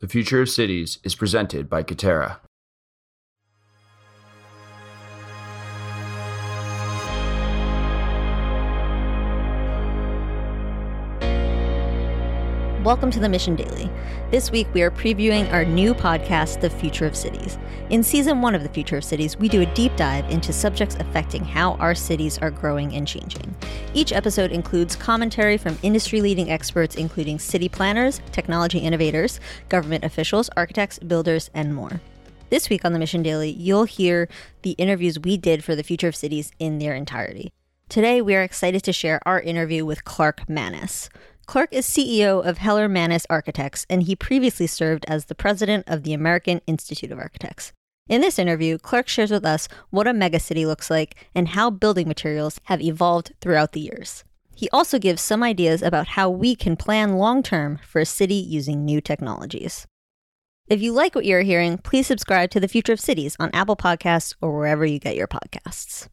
The 0.00 0.08
Future 0.08 0.40
of 0.40 0.48
Cities 0.48 0.98
is 1.04 1.14
presented 1.14 1.68
by 1.68 1.82
Katerra. 1.82 2.38
Welcome 12.90 13.12
to 13.12 13.20
the 13.20 13.28
Mission 13.28 13.54
Daily. 13.54 13.88
This 14.32 14.50
week 14.50 14.66
we 14.74 14.82
are 14.82 14.90
previewing 14.90 15.52
our 15.52 15.64
new 15.64 15.94
podcast, 15.94 16.60
The 16.60 16.68
Future 16.68 17.06
of 17.06 17.14
Cities. 17.14 17.56
In 17.88 18.02
season 18.02 18.42
one 18.42 18.52
of 18.52 18.64
The 18.64 18.68
Future 18.68 18.96
of 18.96 19.04
Cities, 19.04 19.38
we 19.38 19.48
do 19.48 19.60
a 19.60 19.74
deep 19.74 19.94
dive 19.94 20.28
into 20.28 20.52
subjects 20.52 20.96
affecting 20.96 21.44
how 21.44 21.74
our 21.74 21.94
cities 21.94 22.36
are 22.38 22.50
growing 22.50 22.92
and 22.96 23.06
changing. 23.06 23.54
Each 23.94 24.12
episode 24.12 24.50
includes 24.50 24.96
commentary 24.96 25.56
from 25.56 25.78
industry 25.84 26.20
leading 26.20 26.50
experts, 26.50 26.96
including 26.96 27.38
city 27.38 27.68
planners, 27.68 28.20
technology 28.32 28.80
innovators, 28.80 29.38
government 29.68 30.02
officials, 30.02 30.50
architects, 30.56 30.98
builders, 30.98 31.48
and 31.54 31.72
more. 31.72 32.00
This 32.48 32.68
week 32.68 32.84
on 32.84 32.92
the 32.92 32.98
Mission 32.98 33.22
Daily, 33.22 33.50
you'll 33.50 33.84
hear 33.84 34.28
the 34.62 34.72
interviews 34.72 35.16
we 35.16 35.36
did 35.36 35.62
for 35.62 35.76
The 35.76 35.84
Future 35.84 36.08
of 36.08 36.16
Cities 36.16 36.50
in 36.58 36.80
their 36.80 36.96
entirety. 36.96 37.52
Today, 37.88 38.20
we 38.20 38.36
are 38.36 38.42
excited 38.42 38.82
to 38.84 38.92
share 38.92 39.20
our 39.26 39.40
interview 39.40 39.84
with 39.84 40.04
Clark 40.04 40.48
Manus. 40.48 41.08
Clark 41.50 41.72
is 41.72 41.84
CEO 41.84 42.46
of 42.46 42.58
Heller 42.58 42.88
Manus 42.88 43.26
Architects, 43.28 43.84
and 43.90 44.04
he 44.04 44.14
previously 44.14 44.68
served 44.68 45.04
as 45.08 45.24
the 45.24 45.34
president 45.34 45.82
of 45.88 46.04
the 46.04 46.12
American 46.12 46.60
Institute 46.68 47.10
of 47.10 47.18
Architects. 47.18 47.72
In 48.08 48.20
this 48.20 48.38
interview, 48.38 48.78
Clark 48.78 49.08
shares 49.08 49.32
with 49.32 49.44
us 49.44 49.66
what 49.90 50.06
a 50.06 50.12
megacity 50.12 50.64
looks 50.64 50.90
like 50.90 51.16
and 51.34 51.48
how 51.48 51.68
building 51.68 52.06
materials 52.06 52.60
have 52.66 52.80
evolved 52.80 53.32
throughout 53.40 53.72
the 53.72 53.80
years. 53.80 54.22
He 54.54 54.70
also 54.70 55.00
gives 55.00 55.22
some 55.22 55.42
ideas 55.42 55.82
about 55.82 56.06
how 56.06 56.30
we 56.30 56.54
can 56.54 56.76
plan 56.76 57.16
long 57.16 57.42
term 57.42 57.80
for 57.84 58.00
a 58.00 58.06
city 58.06 58.36
using 58.36 58.84
new 58.84 59.00
technologies. 59.00 59.88
If 60.68 60.80
you 60.80 60.92
like 60.92 61.16
what 61.16 61.24
you're 61.24 61.42
hearing, 61.42 61.78
please 61.78 62.06
subscribe 62.06 62.52
to 62.52 62.60
The 62.60 62.68
Future 62.68 62.92
of 62.92 63.00
Cities 63.00 63.34
on 63.40 63.50
Apple 63.52 63.74
Podcasts 63.74 64.36
or 64.40 64.56
wherever 64.56 64.86
you 64.86 65.00
get 65.00 65.16
your 65.16 65.26
podcasts. 65.26 66.06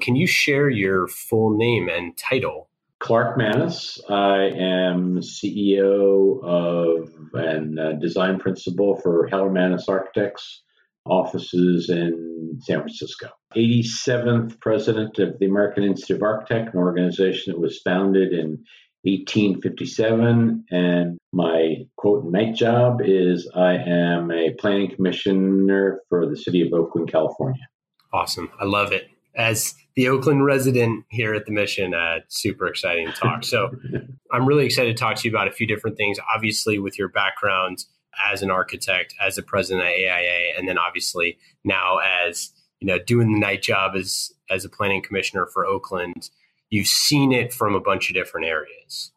Can 0.00 0.16
you 0.16 0.26
share 0.26 0.70
your 0.70 1.06
full 1.06 1.54
name 1.54 1.90
and 1.90 2.16
title 2.16 2.70
Clark 3.06 3.38
Manus. 3.38 4.00
I 4.08 4.50
am 4.58 5.20
CEO 5.20 6.42
of 6.42 7.08
and 7.34 7.78
uh, 7.78 7.92
design 7.92 8.40
principal 8.40 8.96
for 8.96 9.28
Heller 9.28 9.48
Manus 9.48 9.88
Architects 9.88 10.64
offices 11.04 11.88
in 11.88 12.58
San 12.62 12.80
Francisco. 12.80 13.28
87th 13.54 14.58
president 14.58 15.20
of 15.20 15.38
the 15.38 15.46
American 15.46 15.84
Institute 15.84 16.16
of 16.16 16.24
Architects, 16.24 16.74
an 16.74 16.80
organization 16.80 17.52
that 17.52 17.60
was 17.60 17.80
founded 17.80 18.32
in 18.32 18.64
1857. 19.04 20.64
And 20.72 21.16
my 21.32 21.86
quote 21.96 22.24
night 22.24 22.56
job 22.56 23.02
is 23.04 23.48
I 23.54 23.74
am 23.74 24.32
a 24.32 24.50
planning 24.58 24.92
commissioner 24.92 26.00
for 26.08 26.26
the 26.26 26.36
city 26.36 26.66
of 26.66 26.72
Oakland, 26.72 27.12
California. 27.12 27.68
Awesome. 28.12 28.50
I 28.60 28.64
love 28.64 28.90
it 28.90 29.06
as 29.36 29.74
the 29.94 30.08
Oakland 30.08 30.44
resident 30.44 31.04
here 31.10 31.34
at 31.34 31.46
the 31.46 31.52
mission, 31.52 31.94
uh, 31.94 32.20
super 32.28 32.66
exciting 32.66 33.08
talk. 33.12 33.44
So 33.44 33.70
I'm 34.32 34.46
really 34.46 34.66
excited 34.66 34.96
to 34.96 35.00
talk 35.00 35.16
to 35.16 35.28
you 35.28 35.34
about 35.34 35.48
a 35.48 35.52
few 35.52 35.66
different 35.66 35.96
things. 35.96 36.18
Obviously, 36.34 36.78
with 36.78 36.98
your 36.98 37.08
background 37.08 37.84
as 38.32 38.42
an 38.42 38.50
architect, 38.50 39.14
as 39.20 39.38
a 39.38 39.42
president 39.42 39.86
at 39.86 39.92
AIA, 39.92 40.58
and 40.58 40.68
then 40.68 40.78
obviously 40.78 41.38
now 41.64 41.98
as 41.98 42.50
you 42.80 42.86
know 42.86 42.98
doing 42.98 43.32
the 43.32 43.38
night 43.38 43.62
job 43.62 43.92
as 43.94 44.32
as 44.50 44.64
a 44.64 44.68
planning 44.68 45.02
commissioner 45.02 45.46
for 45.46 45.66
Oakland, 45.66 46.30
you've 46.70 46.86
seen 46.86 47.32
it 47.32 47.52
from 47.52 47.74
a 47.74 47.80
bunch 47.80 48.08
of 48.08 48.14
different 48.14 48.46
areas. 48.46 49.12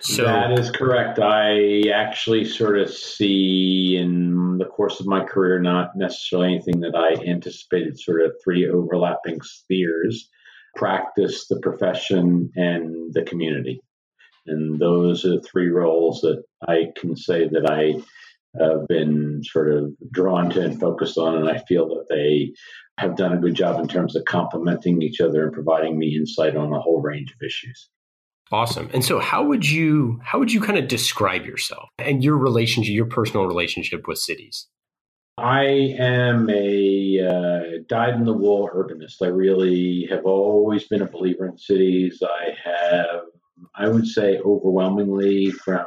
So 0.00 0.24
that 0.24 0.58
is 0.58 0.70
correct. 0.70 1.18
I 1.18 1.88
actually 1.92 2.44
sort 2.44 2.78
of 2.78 2.90
see 2.90 3.96
in 3.96 4.58
the 4.58 4.66
course 4.66 5.00
of 5.00 5.06
my 5.06 5.24
career 5.24 5.58
not 5.58 5.96
necessarily 5.96 6.54
anything 6.54 6.80
that 6.80 6.94
I 6.94 7.14
anticipated, 7.28 7.98
sort 7.98 8.22
of 8.22 8.32
three 8.44 8.68
overlapping 8.68 9.40
spheres 9.42 10.28
practice, 10.76 11.48
the 11.48 11.58
profession, 11.60 12.50
and 12.54 13.12
the 13.12 13.22
community. 13.22 13.80
And 14.46 14.78
those 14.78 15.24
are 15.24 15.40
three 15.40 15.70
roles 15.70 16.20
that 16.20 16.42
I 16.68 16.92
can 16.96 17.16
say 17.16 17.48
that 17.48 17.68
I 17.68 17.94
have 18.62 18.86
been 18.86 19.42
sort 19.42 19.72
of 19.72 19.92
drawn 20.12 20.50
to 20.50 20.62
and 20.62 20.78
focused 20.78 21.18
on. 21.18 21.34
And 21.34 21.48
I 21.48 21.58
feel 21.66 21.88
that 21.88 22.06
they 22.08 22.52
have 22.98 23.16
done 23.16 23.32
a 23.32 23.40
good 23.40 23.54
job 23.54 23.80
in 23.80 23.88
terms 23.88 24.14
of 24.14 24.24
complementing 24.24 25.02
each 25.02 25.20
other 25.20 25.42
and 25.42 25.52
providing 25.52 25.98
me 25.98 26.14
insight 26.16 26.56
on 26.56 26.72
a 26.72 26.80
whole 26.80 27.02
range 27.02 27.32
of 27.32 27.44
issues. 27.44 27.88
Awesome. 28.52 28.88
And 28.94 29.04
so 29.04 29.18
how 29.18 29.44
would 29.44 29.68
you 29.68 30.20
how 30.22 30.38
would 30.38 30.52
you 30.52 30.60
kind 30.60 30.78
of 30.78 30.86
describe 30.86 31.44
yourself 31.46 31.88
and 31.98 32.22
your 32.22 32.36
relationship, 32.36 32.94
your 32.94 33.06
personal 33.06 33.46
relationship 33.46 34.06
with 34.06 34.18
cities? 34.18 34.68
I 35.38 35.94
am 35.98 36.48
a 36.48 37.20
uh, 37.20 37.78
dyed 37.88 38.14
in 38.14 38.24
the 38.24 38.32
wool 38.32 38.70
urbanist. 38.74 39.20
I 39.20 39.26
really 39.26 40.06
have 40.08 40.24
always 40.24 40.84
been 40.84 41.02
a 41.02 41.10
believer 41.10 41.46
in 41.46 41.58
cities. 41.58 42.22
I 42.22 42.54
have, 42.64 43.20
I 43.74 43.88
would 43.88 44.06
say, 44.06 44.38
overwhelmingly 44.38 45.50
from 45.50 45.84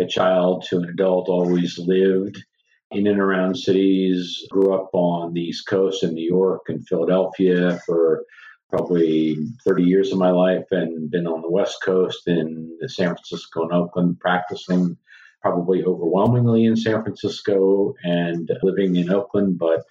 a 0.00 0.06
child 0.06 0.64
to 0.70 0.78
an 0.78 0.88
adult, 0.88 1.28
always 1.28 1.76
lived 1.78 2.42
in 2.90 3.06
and 3.06 3.20
around 3.20 3.56
cities. 3.56 4.46
Grew 4.50 4.72
up 4.72 4.88
on 4.94 5.34
the 5.34 5.42
East 5.42 5.66
Coast 5.66 6.02
in 6.02 6.14
New 6.14 6.26
York 6.26 6.62
and 6.68 6.86
Philadelphia 6.88 7.80
for 7.84 8.24
probably 8.70 9.36
30 9.64 9.82
years 9.82 10.12
of 10.12 10.18
my 10.18 10.30
life 10.30 10.66
and 10.70 11.10
been 11.10 11.26
on 11.26 11.42
the 11.42 11.50
West 11.50 11.82
Coast 11.84 12.26
in 12.26 12.78
San 12.86 13.08
Francisco 13.08 13.62
and 13.62 13.72
Oakland 13.72 14.20
practicing 14.20 14.96
probably 15.42 15.82
overwhelmingly 15.84 16.64
in 16.64 16.76
San 16.76 17.02
Francisco 17.02 17.94
and 18.04 18.50
living 18.62 18.96
in 18.96 19.10
Oakland, 19.10 19.58
but 19.58 19.84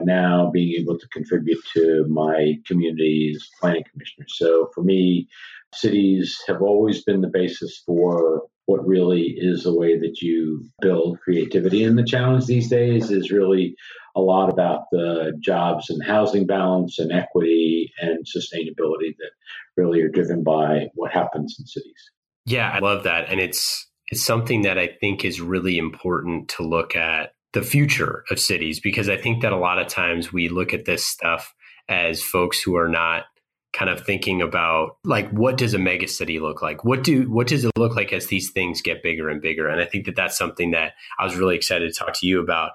now 0.00 0.50
being 0.50 0.80
able 0.80 0.98
to 0.98 1.08
contribute 1.08 1.58
to 1.74 2.06
my 2.08 2.54
community's 2.66 3.48
planning 3.60 3.84
commissioner. 3.90 4.26
So 4.28 4.70
for 4.74 4.82
me, 4.82 5.28
cities 5.74 6.38
have 6.46 6.62
always 6.62 7.02
been 7.04 7.20
the 7.20 7.28
basis 7.28 7.82
for 7.84 8.42
what 8.70 8.86
really 8.86 9.34
is 9.36 9.64
the 9.64 9.74
way 9.74 9.98
that 9.98 10.22
you 10.22 10.64
build 10.80 11.18
creativity. 11.18 11.82
And 11.82 11.98
the 11.98 12.04
challenge 12.04 12.46
these 12.46 12.68
days 12.68 13.10
is 13.10 13.32
really 13.32 13.74
a 14.14 14.20
lot 14.20 14.48
about 14.48 14.82
the 14.92 15.32
jobs 15.40 15.90
and 15.90 16.00
housing 16.04 16.46
balance 16.46 17.00
and 17.00 17.10
equity 17.10 17.92
and 18.00 18.24
sustainability 18.24 19.16
that 19.18 19.32
really 19.76 20.00
are 20.02 20.08
driven 20.08 20.44
by 20.44 20.86
what 20.94 21.10
happens 21.10 21.56
in 21.58 21.66
cities. 21.66 22.10
Yeah, 22.46 22.70
I 22.70 22.78
love 22.78 23.02
that. 23.02 23.28
And 23.28 23.40
it's 23.40 23.88
it's 24.06 24.22
something 24.22 24.62
that 24.62 24.78
I 24.78 24.86
think 25.00 25.24
is 25.24 25.40
really 25.40 25.76
important 25.76 26.48
to 26.50 26.62
look 26.62 26.94
at 26.94 27.32
the 27.52 27.62
future 27.62 28.22
of 28.30 28.38
cities 28.38 28.78
because 28.78 29.08
I 29.08 29.16
think 29.16 29.42
that 29.42 29.52
a 29.52 29.58
lot 29.58 29.80
of 29.80 29.88
times 29.88 30.32
we 30.32 30.48
look 30.48 30.72
at 30.72 30.84
this 30.84 31.04
stuff 31.04 31.52
as 31.88 32.22
folks 32.22 32.62
who 32.62 32.76
are 32.76 32.88
not 32.88 33.24
kind 33.72 33.90
of 33.90 34.04
thinking 34.04 34.42
about 34.42 34.96
like 35.04 35.30
what 35.30 35.56
does 35.56 35.74
a 35.74 35.78
mega 35.78 36.08
city 36.08 36.40
look 36.40 36.62
like? 36.62 36.84
What 36.84 37.04
do 37.04 37.30
what 37.30 37.46
does 37.46 37.64
it 37.64 37.72
look 37.76 37.94
like 37.94 38.12
as 38.12 38.26
these 38.26 38.50
things 38.50 38.82
get 38.82 39.02
bigger 39.02 39.28
and 39.28 39.40
bigger? 39.40 39.68
And 39.68 39.80
i 39.80 39.84
think 39.84 40.06
that 40.06 40.16
that's 40.16 40.36
something 40.36 40.72
that 40.72 40.92
i 41.18 41.24
was 41.24 41.36
really 41.36 41.56
excited 41.56 41.92
to 41.92 41.98
talk 41.98 42.14
to 42.14 42.26
you 42.26 42.40
about. 42.40 42.72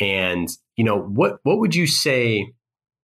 And 0.00 0.48
you 0.76 0.84
know 0.84 0.98
what 0.98 1.38
what 1.44 1.58
would 1.58 1.74
you 1.74 1.86
say 1.86 2.52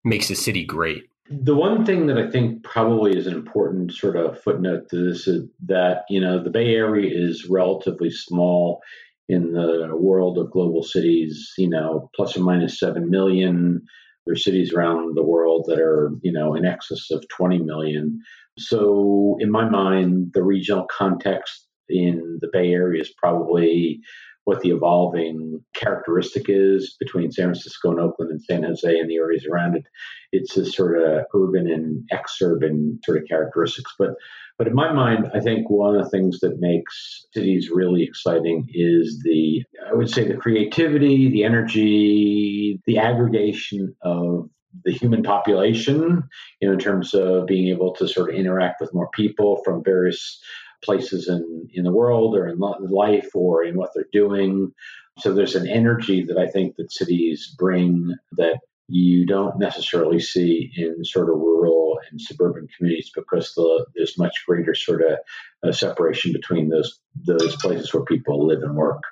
makes 0.04 0.30
a 0.30 0.36
city 0.36 0.64
great? 0.64 1.04
The 1.30 1.56
one 1.56 1.86
thing 1.86 2.08
that 2.08 2.18
i 2.18 2.30
think 2.30 2.64
probably 2.64 3.16
is 3.16 3.28
an 3.28 3.34
important 3.34 3.94
sort 3.94 4.16
of 4.16 4.42
footnote 4.42 4.90
to 4.90 5.10
this 5.10 5.28
is 5.28 5.48
that 5.68 6.06
you 6.10 6.20
know 6.20 6.44
the 6.44 6.50
bay 6.50 6.74
area 6.74 7.10
is 7.14 7.48
relatively 7.50 8.10
small 8.10 8.82
in 9.28 9.54
the 9.54 9.90
world 9.94 10.40
of 10.40 10.50
global 10.50 10.82
cities 10.82 11.54
you 11.58 11.70
know 11.70 12.10
plus 12.16 12.36
or 12.36 12.42
minus 12.42 12.80
7 12.80 13.08
million 13.12 13.86
there's 14.30 14.44
cities 14.44 14.72
around 14.72 15.18
the 15.18 15.24
world 15.24 15.66
that 15.68 15.80
are, 15.80 16.12
you 16.22 16.32
know, 16.32 16.54
in 16.54 16.64
excess 16.64 17.10
of 17.10 17.28
20 17.30 17.58
million. 17.64 18.22
So, 18.60 19.38
in 19.40 19.50
my 19.50 19.68
mind, 19.68 20.34
the 20.36 20.44
regional 20.44 20.86
context 20.96 21.68
in 21.90 22.38
the 22.40 22.50
Bay 22.54 22.72
Area 22.72 23.02
is 23.02 23.12
probably 23.18 24.02
what 24.50 24.62
the 24.62 24.72
evolving 24.72 25.64
characteristic 25.76 26.46
is 26.48 26.96
between 27.00 27.32
San 27.32 27.46
Francisco 27.46 27.92
and 27.92 28.00
Oakland 28.00 28.32
and 28.32 28.42
San 28.42 28.64
Jose 28.64 29.00
and 29.00 29.08
the 29.08 29.18
areas 29.18 29.46
around 29.46 29.76
it. 29.76 29.84
It's 30.32 30.58
a 30.58 30.66
sort 30.66 31.00
of 31.00 31.26
urban 31.36 31.70
and 31.70 32.10
exurban 32.12 32.98
sort 33.06 33.20
of 33.20 33.28
characteristics. 33.28 33.94
But 34.00 34.16
but 34.58 34.66
in 34.66 34.74
my 34.74 34.92
mind, 34.92 35.30
I 35.36 35.40
think 35.40 35.70
one 35.70 35.96
of 35.96 36.04
the 36.04 36.10
things 36.10 36.40
that 36.40 36.60
makes 36.60 37.28
cities 37.32 37.70
really 37.72 38.02
exciting 38.02 38.68
is 38.74 39.22
the, 39.24 39.64
I 39.88 39.94
would 39.94 40.10
say, 40.10 40.28
the 40.28 40.36
creativity, 40.36 41.30
the 41.30 41.44
energy, 41.44 42.82
the 42.88 42.98
aggregation 42.98 43.96
of 44.02 44.50
the 44.84 44.92
human 44.92 45.22
population, 45.22 46.24
you 46.60 46.68
know, 46.68 46.74
in 46.74 46.80
terms 46.80 47.14
of 47.14 47.46
being 47.46 47.68
able 47.68 47.94
to 47.96 48.08
sort 48.08 48.32
of 48.32 48.36
interact 48.36 48.82
with 48.82 48.94
more 48.96 49.10
people 49.12 49.62
from 49.64 49.84
various 49.84 50.42
places 50.84 51.28
in, 51.28 51.70
in 51.74 51.84
the 51.84 51.94
world 51.94 52.36
or 52.36 52.48
in 52.48 52.60
life 52.60 53.30
or 53.34 53.64
in 53.64 53.76
what 53.78 53.92
they're 53.94 54.06
doing. 54.12 54.72
So 55.20 55.34
there's 55.34 55.56
an 55.56 55.68
energy 55.68 56.24
that 56.26 56.38
I 56.38 56.48
think 56.48 56.76
that 56.78 56.92
cities 56.92 57.54
bring 57.58 58.16
that 58.34 58.60
you 58.88 59.26
don't 59.26 59.60
necessarily 59.60 60.20
see 60.20 60.72
in 60.76 61.04
sort 61.06 61.30
of 61.30 61.36
rural 61.36 62.00
and 62.10 62.20
suburban 62.20 62.68
communities 62.76 63.12
because 63.14 63.54
the, 63.54 63.86
there's 63.96 64.18
much 64.18 64.44
greater 64.48 64.74
sort 64.74 65.02
of 65.02 65.20
uh, 65.64 65.72
separation 65.72 66.34
between 66.34 66.70
those 66.70 67.00
those 67.26 67.56
places 67.58 67.94
where 67.94 68.04
people 68.04 68.48
live 68.48 68.64
and 68.64 68.76
work. 68.76 69.04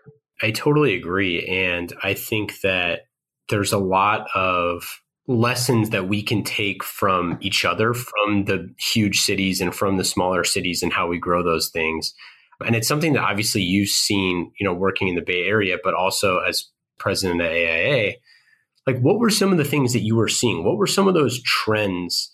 I 0.41 0.51
totally 0.51 0.95
agree, 0.95 1.45
and 1.47 1.93
I 2.03 2.15
think 2.15 2.61
that 2.61 3.01
there's 3.49 3.73
a 3.73 3.77
lot 3.77 4.27
of 4.33 5.01
lessons 5.27 5.89
that 5.89 6.07
we 6.07 6.23
can 6.23 6.43
take 6.43 6.83
from 6.83 7.37
each 7.41 7.65
other, 7.65 7.93
from 7.93 8.45
the 8.45 8.73
huge 8.79 9.19
cities 9.19 9.59
and 9.59 9.75
from 9.75 9.97
the 9.97 10.03
smaller 10.03 10.43
cities, 10.43 10.81
and 10.81 10.93
how 10.93 11.07
we 11.07 11.19
grow 11.19 11.43
those 11.43 11.69
things. 11.69 12.13
And 12.65 12.75
it's 12.75 12.87
something 12.87 13.13
that 13.13 13.23
obviously 13.23 13.61
you've 13.61 13.89
seen, 13.89 14.51
you 14.59 14.65
know, 14.65 14.73
working 14.73 15.09
in 15.09 15.15
the 15.15 15.21
Bay 15.21 15.43
Area, 15.43 15.77
but 15.83 15.93
also 15.93 16.39
as 16.39 16.69
president 16.97 17.41
of 17.41 17.47
AIA. 17.47 18.13
Like, 18.87 18.99
what 18.99 19.19
were 19.19 19.29
some 19.29 19.51
of 19.51 19.57
the 19.57 19.65
things 19.65 19.93
that 19.93 19.99
you 19.99 20.15
were 20.15 20.29
seeing? 20.29 20.63
What 20.63 20.77
were 20.77 20.87
some 20.87 21.07
of 21.07 21.13
those 21.13 21.41
trends 21.43 22.33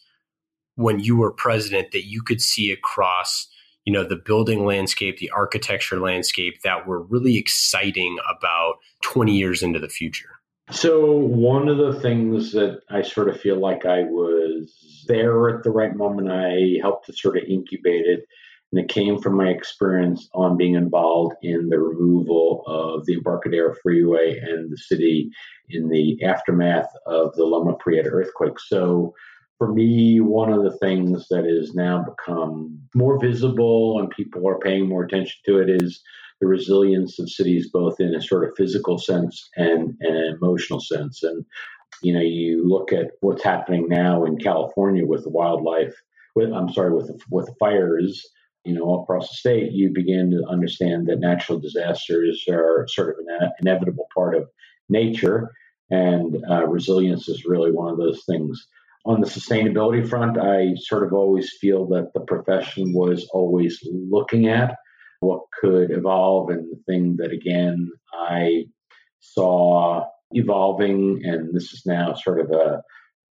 when 0.75 1.00
you 1.00 1.18
were 1.18 1.31
president 1.31 1.92
that 1.92 2.06
you 2.06 2.22
could 2.22 2.42
see 2.42 2.72
across, 2.72 3.48
you 3.86 3.92
know, 3.92 4.04
the 4.04 4.16
building 4.16 4.66
landscape, 4.66 5.18
the 5.18 5.31
architecture 5.31 6.00
landscape 6.00 6.62
that 6.63 6.88
were 6.88 7.01
really 7.01 7.38
exciting 7.38 8.18
about 8.30 8.75
20 9.01 9.36
years 9.36 9.63
into 9.63 9.80
the 9.80 9.89
future? 9.89 10.30
So, 10.71 11.12
one 11.18 11.68
of 11.68 11.77
the 11.77 12.00
things 12.00 12.54
that 12.54 12.81
I 12.89 13.01
sort 13.01 13.30
of 13.30 13.39
feel 13.39 13.60
like 13.60 13.86
I 13.86 14.04
was 14.04 15.04
there 15.07 15.50
at 15.50 15.63
the 15.63 15.71
right 15.71 15.94
moment, 15.94 16.31
I 16.31 16.80
helped 16.81 17.07
to 17.07 17.13
sort 17.13 17.38
of 17.38 17.44
incubate 17.44 18.06
it. 18.06 18.25
And 18.71 18.80
it 18.80 18.89
came 18.89 19.19
from 19.19 19.36
my 19.36 19.50
experience 19.50 20.30
on 20.33 20.57
being 20.57 20.74
involved 20.74 21.36
in 21.44 21.69
the 21.69 21.77
removal 21.77 22.63
of 22.65 23.06
the 23.06 23.13
Embarcadero 23.13 23.75
Freeway 23.83 24.39
and 24.39 24.71
the 24.71 24.77
city 24.77 25.30
in 25.69 25.89
the 25.89 26.24
aftermath 26.24 26.89
of 27.06 27.36
the 27.36 27.44
Loma 27.44 27.75
Prieta 27.75 28.10
earthquake. 28.10 28.57
So, 28.57 29.13
for 29.57 29.71
me, 29.71 30.21
one 30.21 30.51
of 30.51 30.63
the 30.63 30.77
things 30.77 31.27
that 31.30 31.45
has 31.45 31.75
now 31.75 32.04
become 32.04 32.80
more 32.95 33.19
visible 33.19 34.00
and 34.00 34.10
people 34.10 34.48
are 34.48 34.60
paying 34.60 34.88
more 34.88 35.04
attention 35.04 35.39
to 35.45 35.60
it 35.60 35.69
is 35.69 36.01
the 36.44 36.50
resilience 36.50 37.19
of 37.19 37.30
cities, 37.30 37.69
both 37.72 38.01
in 38.01 38.13
a 38.13 38.22
sort 38.22 38.44
of 38.44 38.56
physical 38.57 38.98
sense 38.98 39.50
and 39.56 39.95
an 40.01 40.38
emotional 40.42 40.81
sense. 40.81 41.24
And 41.24 41.45
you 42.01 42.13
know, 42.13 42.19
you 42.19 42.68
look 42.68 42.92
at 42.92 43.12
what's 43.22 43.44
happening 43.44 43.88
now 43.88 44.25
in 44.25 44.38
California 44.38 45.06
with 45.06 45.24
the 45.24 45.30
wildlife. 45.30 45.95
With 46.36 46.51
I'm 46.51 46.72
sorry, 46.74 46.94
with 46.94 47.07
the, 47.07 47.18
with 47.31 47.45
the 47.45 47.56
fires. 47.60 48.22
You 48.66 48.74
know, 48.74 48.84
all 48.84 49.04
across 49.04 49.30
the 49.30 49.36
state, 49.36 49.72
you 49.72 49.92
begin 49.94 50.31
to 50.31 50.45
understand 50.50 51.07
that 51.07 51.19
natural 51.19 51.60
disasters 51.60 52.44
are 52.50 52.88
sort 52.89 53.10
of 53.10 53.25
an 53.25 53.51
inevitable 53.62 54.07
part 54.13 54.36
of 54.36 54.50
nature, 54.89 55.51
and 55.92 56.38
uh, 56.50 56.66
resilience 56.66 57.28
is 57.30 57.46
really 57.46 57.72
one 57.72 57.92
of 57.92 57.98
those 57.98 58.24
things. 58.25 58.68
On 59.06 59.19
the 59.19 59.28
sustainability 59.28 60.07
front, 60.07 60.38
I 60.39 60.75
sort 60.78 61.06
of 61.06 61.13
always 61.13 61.51
feel 61.60 61.88
that 61.89 62.13
the 62.13 62.22
profession 62.22 62.94
was 62.94 63.28
always 63.34 63.80
looking 63.86 64.48
at 64.48 64.75
what 65.24 65.44
could 65.60 65.92
evolve. 65.92 66.50
And 66.50 66.72
the 66.72 66.81
thing 66.86 67.16
that, 67.18 67.31
again, 67.31 67.90
I 68.14 68.66
saw 69.20 70.06
evolving, 70.31 71.22
and 71.24 71.54
this 71.54 71.74
is 71.74 71.84
now 71.86 72.14
sort 72.14 72.42
of 72.42 72.52
a 72.52 72.81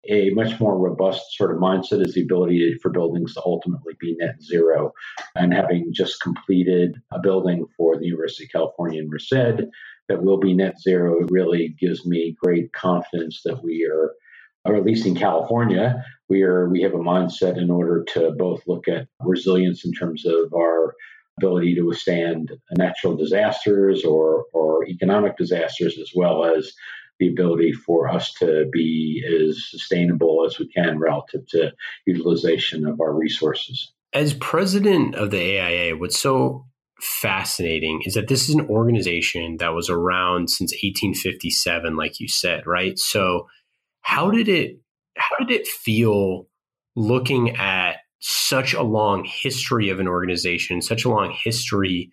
a 0.09 0.31
much 0.31 0.59
more 0.59 0.77
robust 0.77 1.37
sort 1.37 1.51
of 1.51 1.61
mindset 1.61 2.05
is 2.05 2.15
the 2.15 2.23
ability 2.23 2.75
for 2.81 2.89
buildings 2.89 3.35
to 3.35 3.41
ultimately 3.45 3.93
be 3.99 4.15
net 4.19 4.41
zero. 4.41 4.91
And 5.35 5.53
having 5.53 5.93
just 5.93 6.21
completed 6.21 6.99
a 7.11 7.19
building 7.19 7.67
for 7.77 7.97
the 7.97 8.05
University 8.05 8.45
of 8.45 8.51
California 8.51 9.01
in 9.01 9.09
Merced 9.09 9.69
that 10.09 10.23
will 10.23 10.39
be 10.39 10.53
net 10.53 10.79
zero, 10.81 11.23
it 11.23 11.29
really 11.31 11.75
gives 11.79 12.05
me 12.05 12.35
great 12.41 12.73
confidence 12.73 13.41
that 13.45 13.63
we 13.63 13.85
are, 13.85 14.13
or 14.65 14.75
at 14.75 14.85
least 14.85 15.05
in 15.05 15.15
California, 15.15 16.03
we 16.29 16.41
are 16.43 16.69
we 16.69 16.81
have 16.81 16.93
a 16.93 16.97
mindset 16.97 17.57
in 17.57 17.69
order 17.69 18.03
to 18.13 18.31
both 18.31 18.61
look 18.65 18.87
at 18.87 19.07
resilience 19.19 19.85
in 19.85 19.93
terms 19.93 20.25
of 20.25 20.53
our 20.53 20.95
ability 21.41 21.75
to 21.75 21.83
withstand 21.83 22.51
natural 22.71 23.15
disasters 23.15 24.03
or, 24.03 24.45
or 24.53 24.85
economic 24.87 25.37
disasters, 25.37 25.97
as 25.99 26.11
well 26.15 26.45
as 26.45 26.71
the 27.19 27.29
ability 27.29 27.71
for 27.71 28.09
us 28.09 28.33
to 28.33 28.65
be 28.71 29.23
as 29.47 29.63
sustainable 29.69 30.43
as 30.45 30.57
we 30.57 30.67
can 30.67 30.99
relative 30.99 31.41
to 31.47 31.71
utilization 32.05 32.85
of 32.85 32.99
our 32.99 33.13
resources. 33.13 33.93
As 34.13 34.33
president 34.33 35.15
of 35.15 35.31
the 35.31 35.59
AIA, 35.59 35.95
what's 35.95 36.19
so 36.19 36.65
fascinating 36.99 38.01
is 38.05 38.13
that 38.13 38.27
this 38.27 38.47
is 38.47 38.55
an 38.55 38.67
organization 38.67 39.57
that 39.57 39.73
was 39.73 39.89
around 39.89 40.49
since 40.49 40.71
1857 40.71 41.95
like 41.95 42.19
you 42.19 42.27
said 42.27 42.67
right 42.67 42.99
so 42.99 43.47
how 44.01 44.29
did 44.29 44.47
it 44.47 44.77
how 45.17 45.35
did 45.43 45.49
it 45.49 45.65
feel 45.65 46.45
looking 46.95 47.55
at 47.55 47.90
such 48.21 48.73
a 48.73 48.83
long 48.83 49.25
history 49.25 49.89
of 49.89 49.99
an 49.99 50.07
organization, 50.07 50.81
such 50.81 51.03
a 51.05 51.09
long 51.09 51.35
history, 51.43 52.11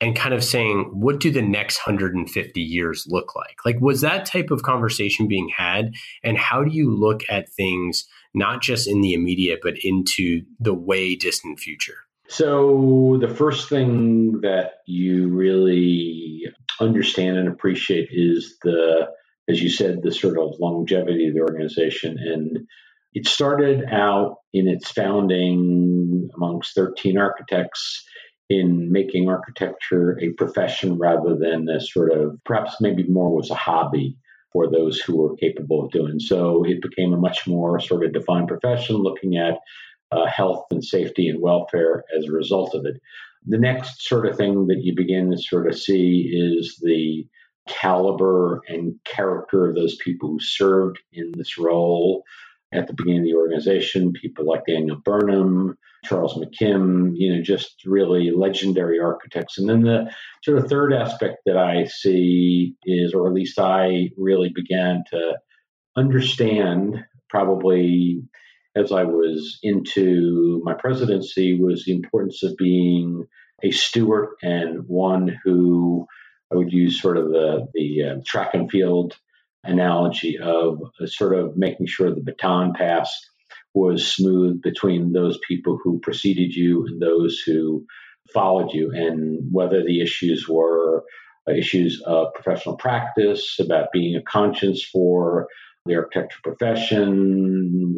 and 0.00 0.16
kind 0.16 0.32
of 0.32 0.42
saying, 0.42 0.90
what 0.94 1.20
do 1.20 1.30
the 1.30 1.42
next 1.42 1.86
150 1.86 2.60
years 2.60 3.06
look 3.08 3.36
like? 3.36 3.56
Like, 3.66 3.78
was 3.80 4.00
that 4.00 4.24
type 4.24 4.50
of 4.50 4.62
conversation 4.62 5.28
being 5.28 5.50
had? 5.54 5.92
And 6.24 6.38
how 6.38 6.64
do 6.64 6.70
you 6.70 6.90
look 6.90 7.22
at 7.28 7.50
things, 7.50 8.06
not 8.32 8.62
just 8.62 8.88
in 8.88 9.02
the 9.02 9.12
immediate, 9.12 9.60
but 9.62 9.74
into 9.82 10.42
the 10.58 10.72
way 10.72 11.16
distant 11.16 11.60
future? 11.60 11.98
So, 12.28 13.18
the 13.20 13.28
first 13.28 13.68
thing 13.68 14.40
that 14.42 14.74
you 14.86 15.28
really 15.28 16.44
understand 16.80 17.36
and 17.36 17.48
appreciate 17.48 18.08
is 18.12 18.56
the, 18.62 19.08
as 19.48 19.60
you 19.60 19.68
said, 19.68 20.02
the 20.02 20.12
sort 20.12 20.38
of 20.38 20.54
longevity 20.60 21.26
of 21.26 21.34
the 21.34 21.40
organization. 21.40 22.18
And 22.18 22.68
it 23.12 23.26
started 23.26 23.84
out 23.90 24.36
in 24.52 24.68
its 24.68 24.90
founding 24.90 26.28
amongst 26.34 26.74
13 26.74 27.18
architects 27.18 28.04
in 28.48 28.90
making 28.90 29.28
architecture 29.28 30.18
a 30.20 30.30
profession 30.30 30.98
rather 30.98 31.36
than 31.36 31.68
a 31.68 31.80
sort 31.80 32.12
of 32.12 32.38
perhaps 32.44 32.76
maybe 32.80 33.04
more 33.04 33.34
was 33.34 33.50
a 33.50 33.54
hobby 33.54 34.16
for 34.52 34.68
those 34.68 34.98
who 34.98 35.16
were 35.16 35.36
capable 35.36 35.84
of 35.84 35.92
doing. 35.92 36.18
So 36.18 36.64
it 36.64 36.82
became 36.82 37.12
a 37.12 37.16
much 37.16 37.46
more 37.46 37.78
sort 37.78 38.04
of 38.04 38.12
defined 38.12 38.48
profession 38.48 38.96
looking 38.96 39.36
at 39.36 39.58
uh, 40.10 40.26
health 40.26 40.66
and 40.72 40.84
safety 40.84 41.28
and 41.28 41.40
welfare 41.40 42.02
as 42.16 42.26
a 42.26 42.32
result 42.32 42.74
of 42.74 42.84
it. 42.84 43.00
The 43.46 43.58
next 43.58 44.06
sort 44.06 44.26
of 44.26 44.36
thing 44.36 44.66
that 44.66 44.82
you 44.82 44.94
begin 44.94 45.30
to 45.30 45.38
sort 45.38 45.68
of 45.68 45.78
see 45.78 46.28
is 46.32 46.78
the 46.82 47.26
caliber 47.68 48.62
and 48.66 48.94
character 49.04 49.68
of 49.68 49.76
those 49.76 49.96
people 49.96 50.30
who 50.30 50.40
served 50.40 50.98
in 51.12 51.32
this 51.36 51.56
role 51.56 52.24
at 52.72 52.86
the 52.86 52.94
beginning 52.94 53.20
of 53.20 53.26
the 53.26 53.34
organization, 53.34 54.12
people 54.12 54.46
like 54.46 54.66
Daniel 54.66 54.96
Burnham, 55.04 55.76
Charles 56.04 56.38
McKim, 56.38 57.12
you 57.14 57.34
know, 57.34 57.42
just 57.42 57.82
really 57.84 58.30
legendary 58.30 59.00
architects. 59.00 59.58
And 59.58 59.68
then 59.68 59.82
the 59.82 60.10
sort 60.44 60.58
of 60.58 60.68
third 60.68 60.92
aspect 60.92 61.38
that 61.46 61.56
I 61.56 61.84
see 61.84 62.74
is, 62.84 63.12
or 63.12 63.26
at 63.26 63.34
least 63.34 63.58
I 63.58 64.10
really 64.16 64.50
began 64.54 65.02
to 65.10 65.38
understand 65.96 67.04
probably 67.28 68.22
as 68.76 68.92
I 68.92 69.02
was 69.02 69.58
into 69.62 70.60
my 70.64 70.74
presidency 70.74 71.60
was 71.60 71.84
the 71.84 71.92
importance 71.92 72.42
of 72.42 72.56
being 72.56 73.26
a 73.62 73.72
steward 73.72 74.28
and 74.42 74.84
one 74.86 75.38
who 75.44 76.06
I 76.52 76.56
would 76.56 76.72
use 76.72 77.00
sort 77.00 77.16
of 77.16 77.28
the, 77.28 77.66
the 77.74 78.02
uh, 78.04 78.20
track 78.26 78.54
and 78.54 78.70
field 78.70 79.16
analogy 79.64 80.38
of 80.38 80.80
uh, 81.00 81.06
sort 81.06 81.34
of 81.34 81.56
making 81.56 81.86
sure 81.86 82.14
the 82.14 82.22
baton 82.22 82.72
pass 82.72 83.14
was 83.74 84.06
smooth 84.06 84.60
between 84.62 85.12
those 85.12 85.38
people 85.46 85.78
who 85.82 86.00
preceded 86.00 86.54
you 86.54 86.86
and 86.86 87.00
those 87.00 87.38
who 87.38 87.84
followed 88.32 88.72
you, 88.72 88.90
and 88.92 89.38
whether 89.52 89.84
the 89.84 90.00
issues 90.00 90.48
were 90.48 91.04
uh, 91.48 91.52
issues 91.52 92.02
of 92.06 92.32
professional 92.34 92.76
practice, 92.76 93.58
about 93.58 93.92
being 93.92 94.16
a 94.16 94.22
conscience 94.22 94.84
for 94.84 95.48
the 95.86 95.94
architecture 95.96 96.40
profession, 96.42 97.94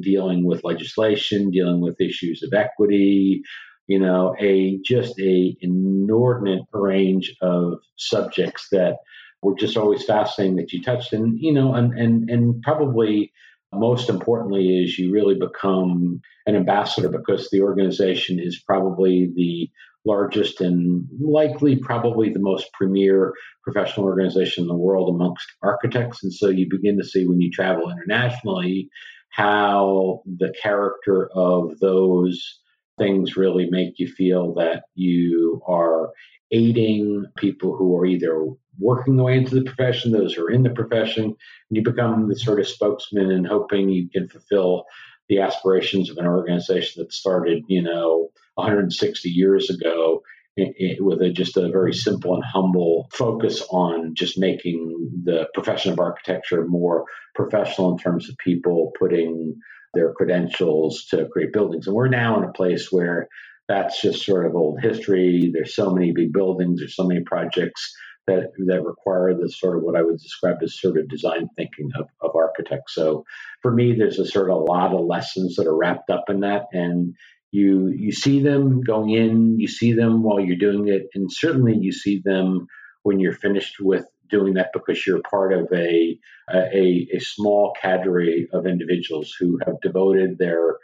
dealing 0.00 0.44
with 0.44 0.64
legislation, 0.64 1.50
dealing 1.50 1.80
with 1.80 2.00
issues 2.00 2.42
of 2.42 2.52
equity, 2.52 3.42
you 3.86 3.98
know, 3.98 4.34
a 4.38 4.78
just 4.84 5.18
a 5.18 5.56
inordinate 5.60 6.64
range 6.72 7.34
of 7.40 7.78
subjects 7.96 8.68
that 8.70 8.98
were 9.42 9.54
just 9.54 9.76
always 9.76 10.04
fascinating 10.04 10.56
that 10.56 10.72
you 10.72 10.82
touched. 10.82 11.12
And, 11.12 11.38
you 11.38 11.52
know, 11.52 11.74
and, 11.74 11.92
and, 11.98 12.28
and 12.28 12.62
probably 12.62 13.32
most 13.72 14.08
importantly 14.08 14.82
is 14.82 14.98
you 14.98 15.12
really 15.12 15.34
become 15.34 16.20
an 16.46 16.56
ambassador 16.56 17.08
because 17.08 17.48
the 17.50 17.62
organization 17.62 18.38
is 18.40 18.62
probably 18.66 19.30
the 19.34 19.70
largest 20.06 20.60
and 20.60 21.06
likely 21.20 21.76
probably 21.76 22.32
the 22.32 22.40
most 22.40 22.72
premier 22.72 23.34
professional 23.62 24.06
organization 24.06 24.64
in 24.64 24.68
the 24.68 24.74
world 24.74 25.14
amongst 25.14 25.46
architects. 25.62 26.22
And 26.22 26.32
so 26.32 26.48
you 26.48 26.66
begin 26.68 26.96
to 26.98 27.04
see 27.04 27.26
when 27.26 27.40
you 27.40 27.50
travel 27.50 27.90
internationally 27.90 28.88
how 29.30 30.22
the 30.24 30.52
character 30.62 31.28
of 31.34 31.78
those 31.80 32.60
things 32.96 33.36
really 33.36 33.68
make 33.70 33.98
you 33.98 34.08
feel 34.08 34.54
that 34.54 34.84
you 34.94 35.60
are 35.68 36.10
aiding 36.50 37.26
people 37.36 37.76
who 37.76 37.96
are 37.96 38.06
either 38.06 38.46
working 38.78 39.16
their 39.16 39.26
way 39.26 39.36
into 39.36 39.54
the 39.54 39.64
profession, 39.64 40.12
those 40.12 40.34
who 40.34 40.44
are 40.44 40.50
in 40.50 40.62
the 40.62 40.70
profession, 40.70 41.24
and 41.24 41.36
you 41.70 41.82
become 41.82 42.28
the 42.28 42.36
sort 42.36 42.60
of 42.60 42.68
spokesman 42.68 43.30
and 43.30 43.46
hoping 43.46 43.88
you 43.88 44.08
can 44.08 44.28
fulfill 44.28 44.84
the 45.28 45.40
aspirations 45.40 46.10
of 46.10 46.16
an 46.16 46.26
organization 46.26 47.02
that 47.02 47.12
started, 47.12 47.64
you 47.66 47.82
know, 47.82 48.30
160 48.54 49.28
years 49.28 49.70
ago 49.70 50.22
it, 50.58 50.74
it, 50.76 51.04
with 51.04 51.22
a, 51.22 51.30
just 51.30 51.56
a 51.56 51.70
very 51.70 51.94
simple 51.94 52.34
and 52.34 52.44
humble 52.44 53.08
focus 53.12 53.62
on 53.70 54.14
just 54.14 54.38
making 54.38 55.10
the 55.24 55.46
profession 55.54 55.92
of 55.92 56.00
architecture 56.00 56.66
more 56.66 57.04
professional 57.34 57.92
in 57.92 57.98
terms 57.98 58.28
of 58.28 58.36
people 58.38 58.92
putting 58.98 59.56
their 59.94 60.12
credentials 60.12 61.06
to 61.10 61.28
create 61.28 61.52
buildings. 61.52 61.86
And 61.86 61.94
we're 61.94 62.08
now 62.08 62.36
in 62.38 62.48
a 62.48 62.52
place 62.52 62.90
where 62.90 63.28
that's 63.68 64.00
just 64.00 64.24
sort 64.24 64.46
of 64.46 64.54
old 64.56 64.80
history. 64.80 65.50
There's 65.52 65.74
so 65.74 65.90
many 65.90 66.12
big 66.12 66.32
buildings, 66.32 66.80
there's 66.80 66.96
so 66.96 67.06
many 67.06 67.20
projects 67.24 67.94
that 68.26 68.50
that 68.66 68.84
require 68.84 69.34
the 69.34 69.48
sort 69.48 69.76
of 69.76 69.82
what 69.82 69.96
I 69.96 70.02
would 70.02 70.18
describe 70.18 70.56
as 70.62 70.78
sort 70.78 70.98
of 70.98 71.08
design 71.08 71.48
thinking 71.56 71.90
of, 71.98 72.06
of 72.20 72.36
architects. 72.36 72.94
So 72.94 73.24
for 73.62 73.72
me, 73.72 73.94
there's 73.94 74.18
a 74.18 74.26
sort 74.26 74.50
of 74.50 74.56
a 74.56 74.60
lot 74.60 74.94
of 74.94 75.04
lessons 75.04 75.56
that 75.56 75.66
are 75.66 75.76
wrapped 75.76 76.10
up 76.10 76.24
in 76.28 76.40
that. 76.40 76.66
And 76.72 77.14
you 77.50 77.88
you 77.88 78.12
see 78.12 78.40
them 78.40 78.82
going 78.82 79.10
in, 79.10 79.58
you 79.58 79.68
see 79.68 79.92
them 79.92 80.22
while 80.22 80.40
you're 80.40 80.56
doing 80.56 80.88
it, 80.88 81.08
and 81.14 81.32
certainly 81.32 81.76
you 81.76 81.92
see 81.92 82.20
them 82.24 82.66
when 83.02 83.20
you're 83.20 83.32
finished 83.32 83.76
with 83.80 84.04
doing 84.30 84.54
that 84.54 84.70
because 84.74 85.06
you're 85.06 85.22
part 85.30 85.52
of 85.52 85.66
a 85.72 86.18
a, 86.52 87.08
a 87.14 87.18
small 87.18 87.74
cadre 87.80 88.46
of 88.52 88.66
individuals 88.66 89.34
who 89.38 89.58
have 89.64 89.80
devoted 89.80 90.38
their 90.38 90.76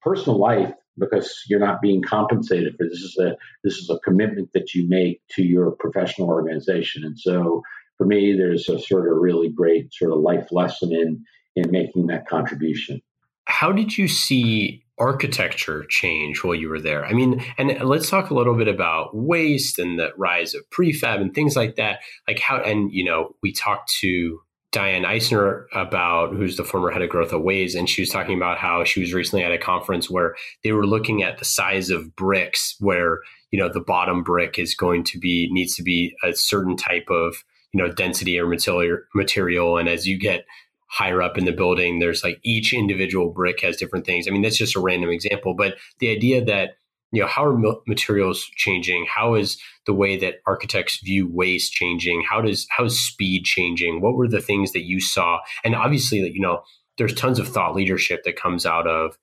personal 0.00 0.38
life 0.38 0.72
because 0.98 1.42
you're 1.48 1.60
not 1.60 1.80
being 1.80 2.02
compensated 2.02 2.74
for 2.76 2.84
this 2.84 3.00
is 3.00 3.16
a 3.18 3.36
this 3.64 3.76
is 3.76 3.90
a 3.90 3.98
commitment 4.00 4.50
that 4.52 4.74
you 4.74 4.88
make 4.88 5.20
to 5.30 5.42
your 5.42 5.70
professional 5.72 6.28
organization 6.28 7.04
and 7.04 7.18
so 7.18 7.62
for 7.98 8.06
me 8.06 8.36
there's 8.36 8.68
a 8.68 8.78
sort 8.78 9.10
of 9.10 9.16
really 9.18 9.48
great 9.48 9.92
sort 9.92 10.12
of 10.12 10.18
life 10.18 10.48
lesson 10.50 10.92
in 10.92 11.24
in 11.56 11.70
making 11.70 12.06
that 12.06 12.26
contribution 12.28 13.00
how 13.46 13.72
did 13.72 13.96
you 13.96 14.08
see 14.08 14.84
architecture 14.98 15.84
change 15.88 16.44
while 16.44 16.54
you 16.54 16.68
were 16.68 16.80
there? 16.80 17.04
I 17.04 17.12
mean, 17.12 17.44
and 17.58 17.82
let's 17.82 18.08
talk 18.08 18.30
a 18.30 18.34
little 18.34 18.54
bit 18.54 18.68
about 18.68 19.16
waste 19.16 19.78
and 19.78 19.98
the 19.98 20.10
rise 20.16 20.54
of 20.54 20.68
prefab 20.70 21.20
and 21.20 21.34
things 21.34 21.56
like 21.56 21.74
that. 21.76 22.00
Like 22.28 22.38
how, 22.38 22.58
and 22.58 22.92
you 22.92 23.04
know, 23.04 23.34
we 23.42 23.52
talked 23.52 23.92
to 24.00 24.40
Diane 24.72 25.04
Eisnor 25.04 25.66
about 25.74 26.34
who's 26.34 26.56
the 26.56 26.64
former 26.64 26.90
head 26.90 27.02
of 27.02 27.10
growth 27.10 27.32
at 27.32 27.40
Waze, 27.40 27.78
and 27.78 27.88
she 27.88 28.00
was 28.00 28.08
talking 28.08 28.36
about 28.36 28.56
how 28.56 28.82
she 28.84 29.00
was 29.00 29.12
recently 29.12 29.44
at 29.44 29.52
a 29.52 29.58
conference 29.58 30.10
where 30.10 30.34
they 30.64 30.72
were 30.72 30.86
looking 30.86 31.22
at 31.22 31.38
the 31.38 31.44
size 31.44 31.90
of 31.90 32.16
bricks, 32.16 32.74
where 32.80 33.20
you 33.50 33.60
know 33.60 33.68
the 33.68 33.80
bottom 33.80 34.22
brick 34.22 34.58
is 34.58 34.74
going 34.74 35.04
to 35.04 35.18
be 35.18 35.48
needs 35.52 35.76
to 35.76 35.82
be 35.82 36.16
a 36.24 36.34
certain 36.34 36.76
type 36.76 37.08
of 37.10 37.44
you 37.72 37.82
know 37.82 37.92
density 37.92 38.38
or 38.38 38.46
material 38.46 38.98
material, 39.14 39.76
and 39.76 39.90
as 39.90 40.06
you 40.06 40.18
get 40.18 40.46
higher 40.86 41.22
up 41.22 41.36
in 41.36 41.44
the 41.44 41.52
building, 41.52 41.98
there's 41.98 42.24
like 42.24 42.40
each 42.42 42.72
individual 42.72 43.30
brick 43.30 43.60
has 43.60 43.76
different 43.76 44.06
things. 44.06 44.26
I 44.26 44.30
mean, 44.30 44.42
that's 44.42 44.58
just 44.58 44.76
a 44.76 44.80
random 44.80 45.10
example, 45.10 45.54
but 45.54 45.76
the 45.98 46.08
idea 46.08 46.42
that 46.44 46.76
you 47.12 47.20
know 47.20 47.28
how 47.28 47.44
are 47.44 47.76
materials 47.86 48.50
changing? 48.56 49.06
How 49.08 49.34
is 49.34 49.58
the 49.86 49.94
way 49.94 50.16
that 50.16 50.36
architects 50.46 51.00
view 51.00 51.28
waste 51.30 51.72
changing? 51.72 52.24
How 52.28 52.40
does 52.40 52.66
how 52.70 52.84
is 52.84 52.98
speed 52.98 53.44
changing? 53.44 54.00
What 54.00 54.14
were 54.14 54.28
the 54.28 54.40
things 54.40 54.72
that 54.72 54.84
you 54.84 55.00
saw? 55.00 55.40
And 55.62 55.74
obviously 55.74 56.18
you 56.18 56.40
know 56.40 56.62
there's 56.98 57.14
tons 57.14 57.38
of 57.38 57.48
thought 57.48 57.74
leadership 57.74 58.24
that 58.24 58.36
comes 58.36 58.66
out 58.66 58.86
of 58.86 59.16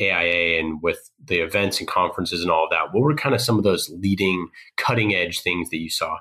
AIA 0.00 0.60
and 0.60 0.80
with 0.82 1.10
the 1.24 1.40
events 1.40 1.80
and 1.80 1.88
conferences 1.88 2.42
and 2.42 2.50
all 2.50 2.64
of 2.64 2.70
that. 2.70 2.92
What 2.92 3.02
were 3.02 3.14
kind 3.14 3.34
of 3.34 3.40
some 3.40 3.58
of 3.58 3.64
those 3.64 3.88
leading 3.90 4.48
cutting 4.76 5.14
edge 5.14 5.40
things 5.40 5.70
that 5.70 5.78
you 5.78 5.90
saw? 5.90 6.18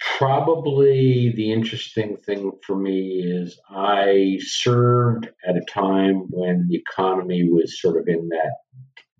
Probably 0.00 1.32
the 1.36 1.52
interesting 1.52 2.16
thing 2.16 2.52
for 2.66 2.74
me 2.74 3.22
is 3.22 3.58
I 3.68 4.38
served 4.40 5.28
at 5.46 5.56
a 5.56 5.64
time 5.70 6.26
when 6.30 6.66
the 6.68 6.76
economy 6.76 7.48
was 7.50 7.80
sort 7.80 7.98
of 7.98 8.08
in 8.08 8.28
that 8.28 8.52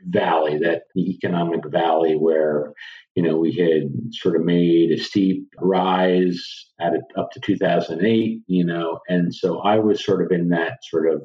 valley, 0.04 0.58
that 0.58 0.82
economic 0.96 1.60
valley 1.66 2.14
where, 2.16 2.72
you 3.14 3.22
know, 3.22 3.36
we 3.36 3.52
had 3.52 3.90
sort 4.12 4.36
of 4.36 4.42
made 4.42 4.90
a 4.90 4.98
steep 4.98 5.46
rise 5.58 6.42
at 6.80 6.92
up 7.16 7.30
to 7.32 7.40
2008, 7.40 8.40
you 8.46 8.64
know, 8.64 9.00
and 9.08 9.34
so 9.34 9.60
I 9.60 9.78
was 9.78 10.04
sort 10.04 10.22
of 10.22 10.32
in 10.32 10.48
that 10.50 10.78
sort 10.88 11.12
of 11.12 11.22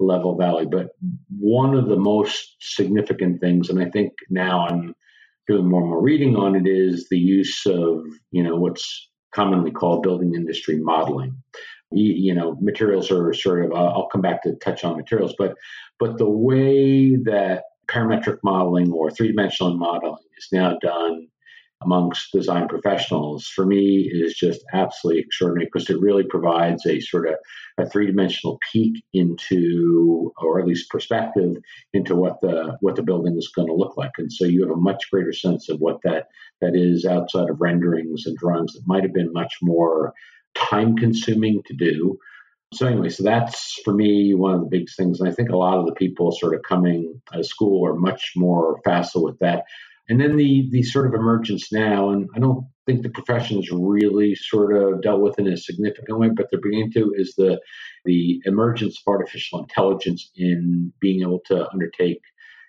level 0.00 0.36
valley. 0.36 0.66
But 0.66 0.90
one 1.38 1.74
of 1.74 1.88
the 1.88 1.96
most 1.96 2.56
significant 2.60 3.40
things, 3.40 3.68
and 3.70 3.80
I 3.80 3.90
think 3.90 4.12
now 4.30 4.66
I'm 4.66 4.94
doing 5.46 5.68
more 5.68 5.80
and 5.80 5.90
more 5.90 6.02
reading 6.02 6.36
on 6.36 6.56
it 6.56 6.66
is 6.66 7.08
the 7.08 7.18
use 7.18 7.66
of 7.66 8.04
you 8.30 8.42
know 8.42 8.56
what's 8.56 9.10
commonly 9.34 9.70
called 9.70 10.02
building 10.02 10.34
industry 10.34 10.76
modeling. 10.76 11.36
You, 11.92 12.12
you 12.12 12.34
know, 12.34 12.56
materials 12.60 13.10
are 13.10 13.32
sort 13.34 13.64
of. 13.64 13.72
Uh, 13.72 13.74
I'll 13.74 14.08
come 14.08 14.22
back 14.22 14.42
to 14.42 14.54
touch 14.56 14.84
on 14.84 14.96
materials, 14.96 15.34
but 15.38 15.54
but 15.98 16.18
the 16.18 16.28
way 16.28 17.16
that 17.24 17.64
parametric 17.86 18.38
modeling 18.42 18.92
or 18.92 19.10
three 19.10 19.28
dimensional 19.28 19.76
modeling 19.76 20.22
is 20.36 20.48
now 20.52 20.76
done 20.80 21.28
amongst 21.82 22.32
design 22.32 22.66
professionals. 22.68 23.46
For 23.46 23.66
me 23.66 24.10
is 24.12 24.34
just 24.34 24.64
absolutely 24.72 25.22
extraordinary 25.22 25.66
because 25.66 25.90
it 25.90 26.00
really 26.00 26.24
provides 26.24 26.86
a 26.86 27.00
sort 27.00 27.28
of 27.28 27.34
a 27.78 27.88
three-dimensional 27.88 28.58
peek 28.72 29.04
into 29.12 30.32
or 30.38 30.60
at 30.60 30.66
least 30.66 30.90
perspective 30.90 31.56
into 31.92 32.14
what 32.14 32.40
the 32.40 32.76
what 32.80 32.96
the 32.96 33.02
building 33.02 33.36
is 33.36 33.48
going 33.54 33.68
to 33.68 33.74
look 33.74 33.96
like. 33.96 34.12
And 34.18 34.32
so 34.32 34.44
you 34.44 34.62
have 34.62 34.76
a 34.76 34.80
much 34.80 35.10
greater 35.10 35.32
sense 35.32 35.68
of 35.68 35.78
what 35.80 36.00
that 36.04 36.28
that 36.60 36.74
is 36.74 37.04
outside 37.04 37.50
of 37.50 37.60
renderings 37.60 38.26
and 38.26 38.36
drawings 38.36 38.72
that 38.72 38.86
might 38.86 39.02
have 39.02 39.12
been 39.12 39.32
much 39.32 39.54
more 39.60 40.14
time 40.54 40.96
consuming 40.96 41.62
to 41.66 41.74
do 41.74 42.18
so 42.74 42.86
anyway 42.86 43.08
so 43.08 43.22
that's 43.22 43.80
for 43.84 43.94
me 43.94 44.34
one 44.34 44.54
of 44.54 44.60
the 44.60 44.66
big 44.66 44.88
things. 44.96 45.20
And 45.20 45.28
i 45.28 45.32
think 45.32 45.50
a 45.50 45.56
lot 45.56 45.78
of 45.78 45.86
the 45.86 45.92
people 45.94 46.32
sort 46.32 46.54
of 46.54 46.62
coming 46.62 47.20
out 47.32 47.40
of 47.40 47.46
school 47.46 47.86
are 47.86 47.94
much 47.94 48.32
more 48.36 48.80
facile 48.84 49.24
with 49.24 49.38
that. 49.40 49.64
And 50.08 50.20
then 50.20 50.36
the 50.36 50.68
the 50.70 50.82
sort 50.82 51.06
of 51.06 51.14
emergence 51.14 51.72
now, 51.72 52.10
and 52.10 52.28
I 52.36 52.38
don't 52.38 52.66
think 52.86 53.02
the 53.02 53.08
profession 53.08 53.56
has 53.56 53.70
really 53.70 54.34
sort 54.34 54.76
of 54.76 55.00
dealt 55.00 55.22
with 55.22 55.38
in 55.38 55.48
a 55.48 55.56
significant 55.56 56.18
way, 56.18 56.28
but 56.28 56.46
they're 56.50 56.60
beginning 56.60 56.92
to 56.92 57.14
is 57.16 57.34
the 57.36 57.60
the 58.04 58.42
emergence 58.44 58.98
of 58.98 59.10
artificial 59.10 59.60
intelligence 59.60 60.30
in 60.36 60.92
being 61.00 61.22
able 61.22 61.40
to 61.46 61.68
undertake 61.70 62.20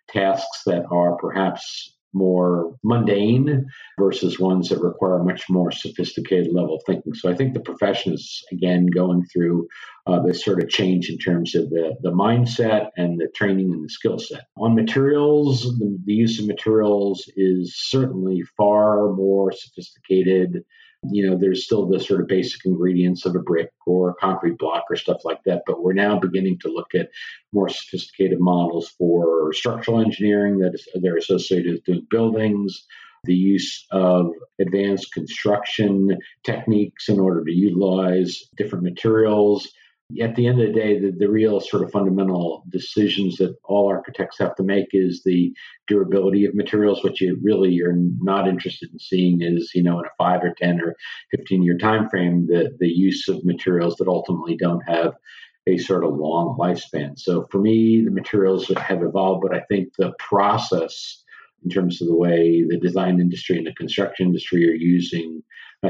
tasks 0.08 0.62
that 0.66 0.86
are 0.92 1.18
perhaps 1.18 1.95
more 2.16 2.76
mundane 2.84 3.66
versus 4.00 4.40
ones 4.40 4.70
that 4.70 4.82
require 4.82 5.20
a 5.20 5.24
much 5.24 5.50
more 5.50 5.72
sophisticated 5.72 6.52
level 6.54 6.78
of 6.78 6.84
thinking. 6.88 7.14
So 7.14 7.30
I 7.30 7.36
think 7.36 7.54
the 7.54 7.60
profession 7.60 8.14
is 8.14 8.44
again 8.52 8.88
going 8.88 9.26
through 9.26 9.68
uh, 10.08 10.22
this 10.22 10.44
sort 10.44 10.64
of 10.64 10.70
change 10.70 11.10
in 11.10 11.18
terms 11.18 11.56
of 11.56 11.70
the, 11.70 11.96
the 12.02 12.12
mindset 12.12 12.90
and 12.96 13.20
the 13.20 13.28
training 13.36 13.74
and 13.74 13.84
the 13.84 13.90
skill 13.90 14.18
set. 14.18 14.46
On 14.58 14.74
materials, 14.74 15.64
the, 15.78 15.98
the 16.06 16.14
use 16.14 16.40
of 16.40 16.48
materials 16.48 17.30
is 17.36 17.76
certainly 17.76 18.42
far 18.56 19.12
more 19.14 19.52
sophisticated 19.52 20.64
you 21.12 21.28
know, 21.28 21.38
there's 21.38 21.66
still 21.66 21.88
the 21.88 22.00
sort 22.00 22.22
of 22.22 22.28
basic 22.28 22.66
ingredients 22.66 23.26
of 23.26 23.36
a 23.36 23.40
brick 23.40 23.72
or 23.86 24.10
a 24.10 24.16
concrete 24.16 24.58
block 24.58 24.84
or 24.90 24.96
stuff 24.96 25.24
like 25.24 25.40
that. 25.46 25.64
But 25.66 25.84
we're 25.84 25.94
now 25.94 26.20
beginning 26.20 26.60
to 26.60 26.70
look 26.70 26.96
at 26.96 27.10
more 27.54 27.70
sophisticated 27.70 28.40
models 28.40 28.90
for 28.98 29.54
structural 29.54 30.00
engineering 30.00 30.60
that 30.60 30.74
is 30.74 30.88
they're 31.02 31.18
associated 31.18 31.82
with 31.88 32.10
buildings, 32.10 32.86
the 33.26 33.36
use 33.36 33.86
of 33.92 34.32
advanced 34.60 35.14
construction 35.14 36.18
techniques 36.44 37.10
in 37.10 37.20
order 37.20 37.44
to 37.44 37.52
utilize 37.52 38.44
different 38.56 38.84
materials 38.84 39.72
at 40.22 40.36
the 40.36 40.48
end 40.48 40.62
of 40.62 40.68
the 40.68 40.74
day, 40.74 41.00
the, 41.00 41.12
the 41.12 41.30
real 41.30 41.60
sort 41.60 41.84
of 41.84 41.92
fundamental 41.92 42.64
decisions 42.70 43.38
that 43.38 43.56
all 43.64 43.88
architects 43.88 44.38
have 44.38 44.56
to 44.56 44.64
make 44.64 44.90
is 44.94 45.24
the 45.24 45.52
durability 45.88 46.46
of 46.46 46.54
materials. 46.54 47.04
What 47.04 47.20
you 47.20 47.40
really 47.42 47.82
are 47.82 47.96
not 48.20 48.48
interested 48.48 48.92
in 48.94 49.00
seeing 49.00 49.42
is, 49.42 49.72
you 49.74 49.82
know, 49.82 50.00
in 50.00 50.06
a 50.06 50.10
five 50.18 50.44
or 50.44 50.54
10 50.54 50.80
or 50.82 50.96
15 51.32 51.64
year 51.64 51.78
time 51.78 52.08
frame, 52.10 52.46
the, 52.48 52.76
the 52.80 52.88
use 52.88 53.28
of 53.28 53.44
materials 53.44 53.96
that 53.96 54.08
ultimately 54.08 54.56
don't 54.56 54.88
have 54.88 55.14
a 55.68 55.78
sort 55.80 56.06
of 56.06 56.16
long 56.16 56.56
lifespan. 56.60 57.18
So 57.18 57.48
for 57.52 57.60
me, 57.60 58.04
the 58.06 58.12
materials 58.12 58.68
have 58.78 59.02
evolved, 59.02 59.42
but 59.42 59.58
I 59.58 59.62
think 59.62 59.96
the 59.98 60.14
process 60.20 61.24
in 61.64 61.72
terms 61.72 62.00
of 62.00 62.08
the 62.08 62.16
way 62.16 62.64
the 62.70 62.78
design 62.78 63.20
industry 63.20 63.58
and 63.58 63.66
the 63.66 63.74
construction 63.74 64.28
industry 64.28 64.70
are 64.70 64.76
using 64.76 65.42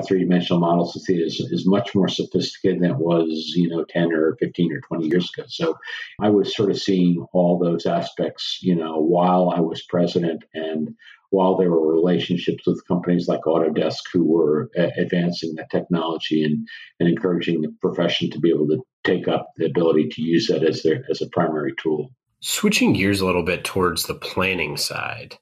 three 0.02 0.20
dimensional 0.20 0.60
models 0.60 0.94
to 0.94 1.00
see 1.00 1.16
is, 1.16 1.40
is 1.52 1.68
much 1.68 1.94
more 1.96 2.08
sophisticated 2.08 2.82
than 2.82 2.92
it 2.92 2.98
was, 2.98 3.54
you 3.56 3.68
know, 3.68 3.86
10 3.86 4.12
or 4.14 4.36
15 4.40 4.74
or 4.74 4.82
20 4.82 5.08
years 5.08 5.32
ago. 5.36 5.46
So 5.48 5.78
I 6.20 6.30
was 6.30 6.56
sort 6.56 6.72
of 6.72 6.80
seeing 6.80 7.25
all 7.34 7.58
those 7.58 7.86
aspects, 7.86 8.60
you 8.62 8.75
know, 8.75 9.00
while 9.00 9.52
I 9.56 9.60
was 9.60 9.84
president 9.84 10.44
and 10.54 10.96
while 11.30 11.58
there 11.58 11.70
were 11.70 11.94
relationships 11.94 12.66
with 12.66 12.88
companies 12.88 13.28
like 13.28 13.42
Autodesk 13.42 14.04
who 14.14 14.24
were 14.24 14.70
advancing 14.75 15.56
the 15.56 15.66
technology 15.70 16.44
and, 16.44 16.68
and 17.00 17.10
encouraging 17.10 17.62
the 17.62 17.74
profession 17.82 18.30
to 18.32 18.40
be 18.40 18.50
able 18.50 18.68
to 18.68 18.82
take 19.04 19.28
up 19.28 19.52
the 19.58 19.66
ability 19.66 20.08
to 20.10 20.22
use 20.22 20.48
that 20.48 20.64
as 20.64 20.84
their 20.84 21.04
as 21.10 21.22
a 21.22 21.28
primary 21.28 21.74
tool. 21.82 22.10
Switching 22.40 22.94
gears 22.94 23.22
a 23.22 23.25
little 23.25 23.44
bit 23.44 23.64
towards 23.64 24.04
the 24.04 24.16
planning 24.16 24.78
side. 24.78 25.38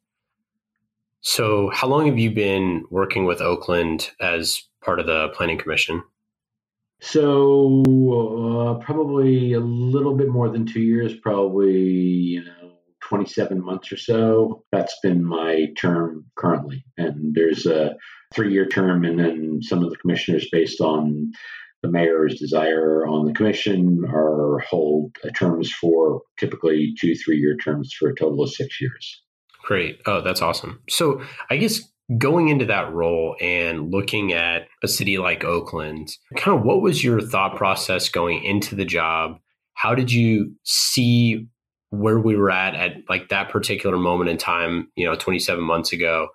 So, 1.23 1.69
how 1.73 1.87
long 1.87 2.05
have 2.07 2.19
you 2.19 2.31
been 2.31 2.83
working 2.89 3.23
with 3.25 3.41
Oakland 3.41 4.11
as 4.19 4.61
part 4.83 4.99
of 4.99 5.05
the 5.05 5.29
Planning 5.29 5.57
Commission? 5.57 6.03
So 6.99 7.83
uh, 7.85 8.83
probably 8.83 9.53
a 9.53 9.59
little 9.59 10.15
bit 10.15 10.29
more 10.29 10.49
than 10.49 10.65
two 10.65 10.81
years, 10.81 11.13
probably 11.15 11.81
you 11.81 12.43
know 12.43 12.73
27 13.01 13.63
months 13.63 13.91
or 13.91 13.97
so. 13.97 14.63
That's 14.71 14.97
been 15.01 15.23
my 15.23 15.67
term 15.77 16.25
currently, 16.35 16.85
and 16.97 17.33
there's 17.33 17.65
a 17.65 17.95
three-year 18.33 18.67
term, 18.67 19.05
and 19.05 19.19
then 19.19 19.59
some 19.61 19.83
of 19.83 19.91
the 19.91 19.97
commissioners, 19.97 20.47
based 20.51 20.81
on 20.81 21.31
the 21.81 21.89
mayor's 21.89 22.39
desire 22.39 23.07
on 23.07 23.25
the 23.25 23.33
commission, 23.33 24.03
are 24.09 24.59
hold 24.59 25.15
terms 25.35 25.71
for 25.71 26.21
typically 26.37 26.93
two, 26.99 27.15
three-year 27.15 27.55
terms 27.57 27.93
for 27.97 28.09
a 28.09 28.15
total 28.15 28.43
of 28.43 28.49
six 28.49 28.81
years. 28.81 29.22
Great. 29.63 30.01
Oh, 30.05 30.21
that's 30.21 30.41
awesome. 30.41 30.81
So 30.89 31.21
I 31.49 31.57
guess 31.57 31.81
going 32.17 32.49
into 32.49 32.65
that 32.65 32.93
role 32.93 33.35
and 33.39 33.91
looking 33.91 34.33
at 34.33 34.67
a 34.83 34.87
city 34.87 35.17
like 35.17 35.43
Oakland, 35.43 36.17
kind 36.37 36.57
of 36.57 36.65
what 36.65 36.81
was 36.81 37.03
your 37.03 37.21
thought 37.21 37.55
process 37.55 38.09
going 38.09 38.43
into 38.43 38.75
the 38.75 38.85
job? 38.85 39.39
How 39.73 39.95
did 39.95 40.11
you 40.11 40.53
see 40.63 41.47
where 41.89 42.19
we 42.19 42.35
were 42.35 42.51
at 42.51 42.75
at 42.75 42.97
like 43.09 43.29
that 43.29 43.49
particular 43.49 43.97
moment 43.97 44.29
in 44.29 44.37
time, 44.37 44.89
you 44.95 45.05
know, 45.05 45.15
27 45.15 45.63
months 45.63 45.93
ago? 45.93 46.27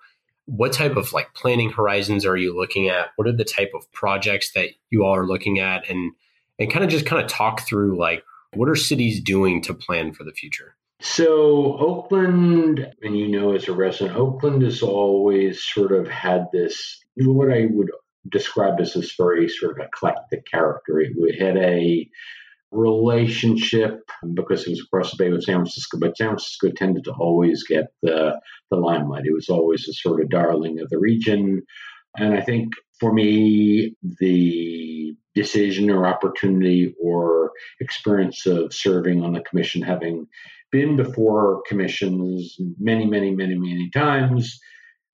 What 0.47 0.73
type 0.73 0.97
of 0.97 1.13
like 1.13 1.35
planning 1.35 1.71
horizons 1.71 2.25
are 2.25 2.37
you 2.37 2.57
looking 2.57 2.89
at? 2.89 3.09
What 3.17 3.29
are 3.29 3.33
the 3.33 3.45
type 3.45 3.73
of 3.75 3.91
projects 3.93 4.53
that 4.53 4.71
you 4.89 5.05
all 5.05 5.15
are 5.15 5.27
looking 5.27 5.59
at 5.59 5.89
and 5.91 6.13
and 6.59 6.73
kind 6.73 6.85
of 6.85 6.91
just 6.91 7.07
kind 7.07 7.23
of 7.23 7.29
talk 7.29 7.61
through 7.61 7.99
like 7.99 8.25
what 8.55 8.71
are 8.71 8.75
cities 8.75 9.21
doing 9.21 9.61
to 9.63 9.75
plan 9.75 10.13
for 10.13 10.25
the 10.25 10.33
future? 10.33 10.75
So, 11.01 11.77
Oakland, 11.79 12.93
and 13.03 13.17
you 13.17 13.29
know 13.29 13.55
as 13.55 13.69
a 13.69 13.73
resident, 13.73 14.17
Oakland 14.17 14.63
has 14.63 14.83
always 14.83 15.63
sort 15.63 15.93
of 15.93 16.09
had 16.09 16.47
this, 16.53 16.99
what 17.17 17.53
I 17.53 17.69
would 17.71 17.91
describe 18.29 18.81
as 18.81 18.95
this 18.95 19.15
very 19.17 19.49
sort 19.49 19.79
of 19.79 19.87
eclectic 19.87 20.45
character. 20.47 21.01
It 21.01 21.41
had 21.41 21.57
a 21.57 22.09
relationship 22.71 24.01
because 24.35 24.67
it 24.67 24.71
was 24.71 24.81
across 24.81 25.13
the 25.13 25.17
bay 25.17 25.31
with 25.31 25.45
San 25.45 25.57
Francisco, 25.57 25.99
but 25.99 26.17
San 26.17 26.29
Francisco 26.29 26.71
tended 26.71 27.05
to 27.05 27.13
always 27.13 27.65
get 27.65 27.87
the, 28.03 28.39
the 28.71 28.77
limelight. 28.77 29.25
It 29.25 29.33
was 29.33 29.49
always 29.49 29.89
a 29.89 29.93
sort 29.93 30.21
of 30.21 30.31
darling 30.31 30.81
of 30.81 30.91
the 30.91 30.99
region. 30.99 31.63
And 32.17 32.35
I 32.35 32.41
think 32.41 32.73
for 32.99 33.13
me, 33.13 33.95
the 34.03 34.88
decision 35.39 35.89
or 35.89 36.07
opportunity 36.07 36.95
or 37.01 37.53
experience 37.81 38.45
of 38.45 38.75
serving 38.75 39.23
on 39.23 39.33
the 39.33 39.41
commission, 39.41 39.81
having 39.83 40.27
been 40.73 40.97
before 40.97 41.63
commissions 41.69 42.57
many, 42.79 43.07
many, 43.07 43.31
many, 43.35 43.55
many 43.55 43.89
times, 43.91 44.59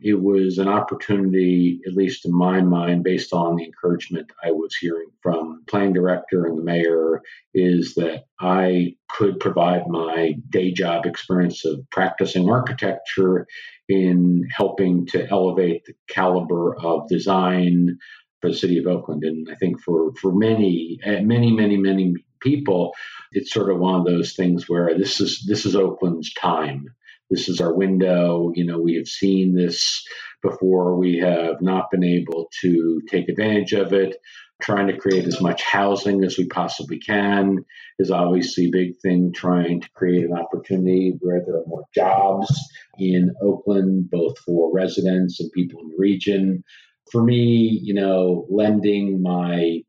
it 0.01 0.21
was 0.21 0.59
an 0.59 0.69
opportunity, 0.69 1.81
at 1.87 1.95
least 1.95 2.25
in 2.25 2.33
my 2.33 2.61
mind, 2.61 3.05
based 3.05 3.33
on 3.33 3.57
the 3.57 3.65
encouragement 3.65 4.31
I 4.43 4.51
was 4.51 4.75
hearing 4.75 5.09
from 5.23 5.63
planning 5.69 5.93
director 5.93 6.47
and 6.47 6.59
the 6.59 6.63
mayor, 6.63 7.23
is 7.55 7.95
that 7.95 8.25
I 8.41 8.97
could 9.09 9.39
provide 9.41 9.87
my 9.87 10.35
day 10.51 10.73
job 10.73 11.07
experience 11.07 11.65
of 11.65 11.89
practicing 11.91 12.51
architecture 12.51 13.47
in 13.89 14.49
helping 14.57 15.07
to 15.09 15.29
elevate 15.31 15.85
the 15.85 15.95
caliber 16.09 16.75
of 16.77 17.09
design 17.09 17.99
for 18.45 18.51
the 18.51 18.57
city 18.57 18.79
of 18.79 18.87
Oakland. 18.87 19.25
And 19.25 19.49
I 19.51 19.55
think 19.55 19.81
for 19.81 20.13
for 20.21 20.33
many, 20.33 20.99
eh, 21.03 21.21
many, 21.23 21.51
many, 21.51 21.79
many 21.79 22.15
people, 22.41 22.93
it's 23.33 23.53
sort 23.53 23.71
of 23.71 23.79
one 23.79 23.99
of 23.99 24.05
those 24.05 24.35
things 24.35 24.69
where 24.69 24.97
this 24.99 25.19
is 25.21 25.45
this 25.49 25.65
is 25.65 25.75
Oakland's 25.75 26.33
time 26.35 26.91
this 27.31 27.49
is 27.49 27.61
our 27.61 27.75
window. 27.75 28.53
You 28.55 28.65
know, 28.65 28.79
we 28.79 28.95
have 28.95 29.09
seen 29.09 29.55
this 29.55 30.05
before. 30.43 30.97
We 30.97 31.19
have 31.19 31.61
not 31.61 31.91
been 31.91 32.05
able 32.05 32.49
to 32.61 33.01
take 33.09 33.29
advantage 33.29 33.73
of 33.73 33.93
it. 33.93 34.17
Trying 34.63 34.87
to 34.87 34.97
create 34.97 35.27
as 35.27 35.41
much 35.41 35.63
housing 35.63 36.23
as 36.23 36.39
we 36.39 36.47
possibly 36.47 36.99
can 36.99 37.65
is 37.99 38.11
obviously 38.11 38.67
a 38.67 38.71
big 38.71 38.97
thing. 39.03 39.33
Trying 39.33 39.81
to 39.81 39.91
create 39.95 40.25
an 40.25 40.33
opportunity 40.33 41.15
where 41.21 41.43
there 41.45 41.57
are 41.57 41.67
more 41.67 41.85
jobs 41.95 42.57
in 42.99 43.33
Oakland, 43.43 44.11
both 44.11 44.39
for 44.39 44.73
residents 44.73 45.41
and 45.41 45.51
people 45.53 45.81
in 45.81 45.89
the 45.89 45.97
region. 45.99 46.63
For 47.11 47.23
me, 47.23 47.81
you 47.83 47.95
know, 47.95 48.47
lending 48.51 49.23
my 49.23 49.83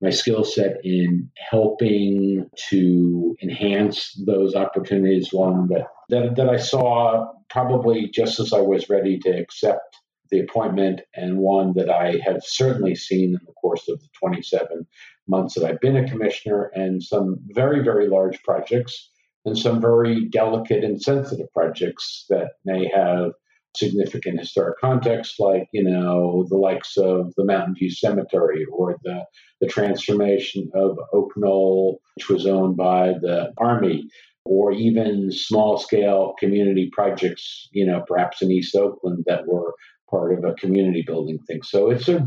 my 0.00 0.10
skill 0.10 0.42
set 0.42 0.84
in 0.84 1.30
helping 1.50 2.50
to 2.70 3.36
enhance 3.40 4.20
those 4.26 4.56
opportunities. 4.56 5.32
One 5.32 5.68
that, 5.68 5.86
that 6.08 6.36
that 6.36 6.48
I 6.48 6.56
saw 6.56 7.26
probably 7.48 8.08
just 8.08 8.40
as 8.40 8.52
I 8.52 8.60
was 8.60 8.90
ready 8.90 9.18
to 9.20 9.30
accept 9.30 9.96
the 10.30 10.40
appointment, 10.40 11.02
and 11.14 11.38
one 11.38 11.74
that 11.74 11.90
I 11.90 12.18
have 12.24 12.42
certainly 12.42 12.94
seen 12.94 13.34
in 13.34 13.40
the 13.46 13.52
course 13.52 13.86
of 13.88 14.00
the 14.00 14.08
27 14.18 14.86
months 15.28 15.54
that 15.54 15.64
I've 15.64 15.80
been 15.80 15.96
a 15.96 16.08
commissioner, 16.08 16.70
and 16.74 17.02
some 17.02 17.38
very 17.48 17.82
very 17.82 18.08
large 18.08 18.42
projects, 18.42 19.10
and 19.44 19.56
some 19.56 19.80
very 19.80 20.28
delicate 20.28 20.84
and 20.84 21.00
sensitive 21.00 21.52
projects 21.52 22.24
that 22.28 22.52
may 22.64 22.88
have 22.88 23.32
significant 23.76 24.38
historic 24.38 24.78
context, 24.78 25.38
like 25.38 25.68
you 25.72 25.82
know 25.82 26.46
the 26.48 26.56
likes 26.56 26.96
of 26.96 27.32
the 27.36 27.44
Mountain 27.44 27.74
View 27.74 27.90
Cemetery 27.90 28.64
or 28.72 28.96
the 29.04 29.24
the 29.60 29.66
transformation 29.66 30.70
of 30.74 30.98
Oak 31.12 31.32
Knoll, 31.36 32.00
which 32.16 32.28
was 32.28 32.46
owned 32.46 32.76
by 32.76 33.14
the 33.20 33.52
Army, 33.58 34.08
or 34.44 34.72
even 34.72 35.30
small 35.30 35.78
scale 35.78 36.34
community 36.38 36.90
projects, 36.92 37.68
you 37.72 37.86
know, 37.86 38.04
perhaps 38.06 38.42
in 38.42 38.50
East 38.50 38.74
Oakland 38.74 39.24
that 39.26 39.46
were 39.46 39.74
part 40.10 40.36
of 40.36 40.44
a 40.44 40.54
community 40.54 41.02
building 41.02 41.38
thing. 41.46 41.62
So 41.62 41.90
it's 41.90 42.08
a 42.08 42.26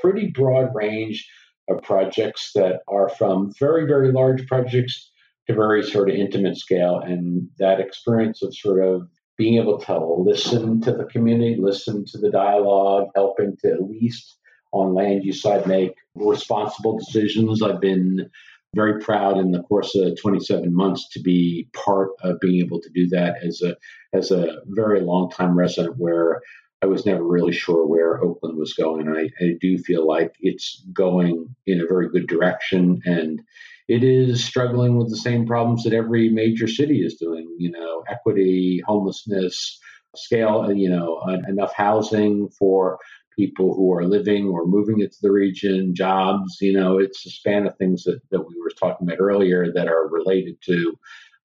pretty 0.00 0.28
broad 0.28 0.74
range 0.74 1.26
of 1.68 1.82
projects 1.82 2.52
that 2.54 2.80
are 2.88 3.08
from 3.08 3.52
very 3.58 3.86
very 3.86 4.12
large 4.12 4.46
projects 4.46 5.10
to 5.46 5.54
very 5.54 5.82
sort 5.82 6.08
of 6.08 6.16
intimate 6.16 6.56
scale, 6.56 7.00
and 7.00 7.48
that 7.58 7.80
experience 7.80 8.42
of 8.42 8.56
sort 8.56 8.84
of 8.84 9.08
being 9.36 9.60
able 9.60 9.78
to 9.78 9.98
listen 9.98 10.80
to 10.82 10.92
the 10.92 11.04
community, 11.04 11.56
listen 11.58 12.04
to 12.06 12.18
the 12.18 12.30
dialogue, 12.30 13.08
helping 13.14 13.56
to 13.58 13.72
at 13.72 13.82
least 13.82 14.36
on 14.72 14.94
land 14.94 15.24
use 15.24 15.42
side 15.42 15.66
make 15.66 15.94
responsible 16.14 16.98
decisions. 16.98 17.62
I've 17.62 17.80
been 17.80 18.30
very 18.74 19.00
proud 19.00 19.38
in 19.38 19.52
the 19.52 19.62
course 19.62 19.94
of 19.94 20.20
27 20.20 20.74
months 20.74 21.08
to 21.10 21.20
be 21.20 21.68
part 21.72 22.10
of 22.22 22.40
being 22.40 22.64
able 22.64 22.80
to 22.80 22.90
do 22.90 23.08
that 23.08 23.36
as 23.44 23.62
a 23.62 23.76
as 24.12 24.30
a 24.30 24.58
very 24.66 25.00
long 25.00 25.30
time 25.30 25.56
resident 25.56 25.96
where 25.96 26.40
I 26.82 26.86
was 26.86 27.06
never 27.06 27.24
really 27.24 27.52
sure 27.52 27.86
where 27.86 28.22
Oakland 28.22 28.58
was 28.58 28.74
going. 28.74 29.08
I, 29.08 29.30
I 29.42 29.54
do 29.60 29.78
feel 29.78 30.06
like 30.06 30.34
it's 30.40 30.84
going 30.92 31.54
in 31.66 31.80
a 31.80 31.86
very 31.86 32.10
good 32.10 32.26
direction 32.26 33.00
and 33.06 33.40
it 33.88 34.02
is 34.02 34.44
struggling 34.44 34.96
with 34.96 35.10
the 35.10 35.16
same 35.16 35.46
problems 35.46 35.84
that 35.84 35.92
every 35.92 36.30
major 36.30 36.66
city 36.66 37.04
is 37.04 37.16
doing, 37.16 37.54
you 37.58 37.70
know, 37.70 38.02
equity, 38.08 38.82
homelessness, 38.86 39.78
scale, 40.16 40.62
uh, 40.62 40.70
you 40.70 40.88
know, 40.88 41.20
enough 41.48 41.74
housing 41.74 42.48
for 42.58 42.98
people 43.36 43.74
who 43.74 43.92
are 43.92 44.04
living 44.04 44.46
or 44.48 44.66
moving 44.66 45.00
into 45.00 45.16
the 45.20 45.30
region, 45.30 45.94
jobs, 45.94 46.58
you 46.60 46.72
know, 46.72 46.98
it's 46.98 47.26
a 47.26 47.30
span 47.30 47.66
of 47.66 47.76
things 47.76 48.04
that, 48.04 48.20
that 48.30 48.40
we 48.40 48.54
were 48.60 48.70
talking 48.78 49.06
about 49.06 49.20
earlier 49.20 49.72
that 49.72 49.88
are 49.88 50.08
related 50.08 50.56
to 50.62 50.96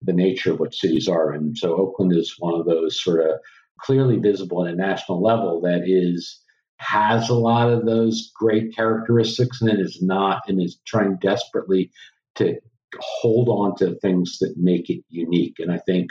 the 0.02 0.12
nature 0.12 0.52
of 0.52 0.60
what 0.60 0.74
cities 0.74 1.08
are. 1.08 1.32
And 1.32 1.58
so 1.58 1.74
Oakland 1.74 2.12
is 2.12 2.36
one 2.38 2.58
of 2.58 2.66
those 2.66 3.02
sort 3.02 3.20
of 3.28 3.38
clearly 3.80 4.18
visible 4.18 4.64
at 4.64 4.72
a 4.72 4.76
national 4.76 5.22
level 5.22 5.60
that 5.62 5.82
is 5.84 6.40
has 6.76 7.28
a 7.28 7.34
lot 7.34 7.70
of 7.70 7.84
those 7.84 8.30
great 8.34 8.74
characteristics 8.74 9.60
and 9.60 9.70
it 9.70 9.78
is 9.78 10.00
not 10.00 10.40
and 10.48 10.62
is 10.62 10.78
trying 10.86 11.16
desperately 11.20 11.90
to 12.36 12.60
hold 12.98 13.48
on 13.48 13.76
to 13.76 13.94
things 13.96 14.38
that 14.40 14.54
make 14.56 14.90
it 14.90 15.04
unique. 15.08 15.56
And 15.58 15.70
I 15.70 15.78
think 15.78 16.10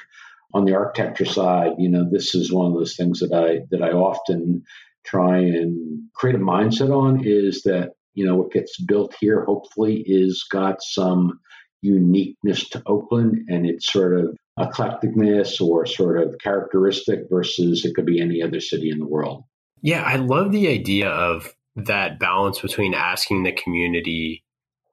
on 0.54 0.66
the 0.66 0.76
architecture 0.76 1.26
side, 1.26 1.74
you 1.78 1.90
know, 1.90 2.08
this 2.10 2.34
is 2.34 2.52
one 2.52 2.68
of 2.68 2.74
those 2.74 2.96
things 2.96 3.20
that 3.20 3.34
I 3.34 3.66
that 3.72 3.84
I 3.84 3.92
often 3.92 4.64
try 5.06 5.38
and 5.38 6.04
create 6.14 6.36
a 6.36 6.40
mindset 6.40 6.96
on 6.96 7.26
is 7.26 7.64
that 7.64 7.94
you 8.14 8.26
know 8.26 8.36
what 8.36 8.52
gets 8.52 8.80
built 8.80 9.16
here 9.20 9.46
hopefully 9.46 10.04
is 10.06 10.46
got 10.50 10.82
some 10.82 11.40
uniqueness 11.82 12.68
to 12.70 12.84
Oakland 12.86 13.48
and 13.48 13.66
it's 13.66 13.92
sort 13.92 14.20
of 14.20 14.36
eclecticness 14.60 15.62
or 15.62 15.86
sort 15.86 16.22
of 16.22 16.36
characteristic 16.44 17.22
versus 17.30 17.86
it 17.86 17.96
could 17.96 18.06
be 18.06 18.20
any 18.20 18.42
other 18.42 18.60
city 18.60 18.90
in 18.90 19.00
the 19.00 19.08
world. 19.08 19.46
Yeah, 19.82 20.04
I 20.04 20.18
love 20.18 20.52
the 20.52 20.68
idea 20.68 21.10
of 21.10 21.54
that 21.78 22.20
balance 22.20 22.60
between 22.60 22.94
asking 22.94 23.44
the 23.44 23.54
community 23.54 24.44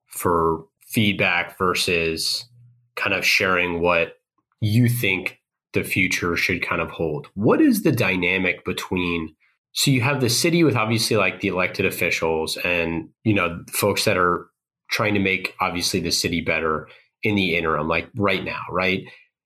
for 0.07 0.65
feedback 0.97 1.59
versus 1.59 2.49
kind 2.97 3.15
of 3.15 3.23
sharing 3.23 3.83
what 3.83 4.15
you 4.63 4.89
think 4.89 5.39
the 5.75 5.85
future 5.85 6.37
should 6.37 6.67
kind 6.67 6.81
of 6.81 6.89
hold. 6.89 7.29
What 7.35 7.61
is 7.61 7.83
the 7.83 7.93
dynamic 7.93 8.65
between 8.65 9.37
so 9.73 9.91
you 9.91 10.01
have 10.01 10.23
the 10.23 10.31
city 10.31 10.65
with 10.65 10.75
obviously 10.75 11.19
like 11.19 11.41
the 11.41 11.49
elected 11.49 11.85
officials 11.85 12.57
and 12.65 13.11
you 13.25 13.35
know 13.35 13.63
folks 13.71 14.07
that 14.07 14.17
are 14.17 14.47
trying 14.91 15.13
to 15.13 15.21
make 15.21 15.55
obviously 15.61 16.01
the 16.01 16.11
city 16.11 16.41
better 16.41 16.89
in 17.23 17.35
the 17.35 17.57
interim 17.57 17.89
like 17.89 18.09
right 18.17 18.43
now, 18.43 18.63
right? 18.71 19.05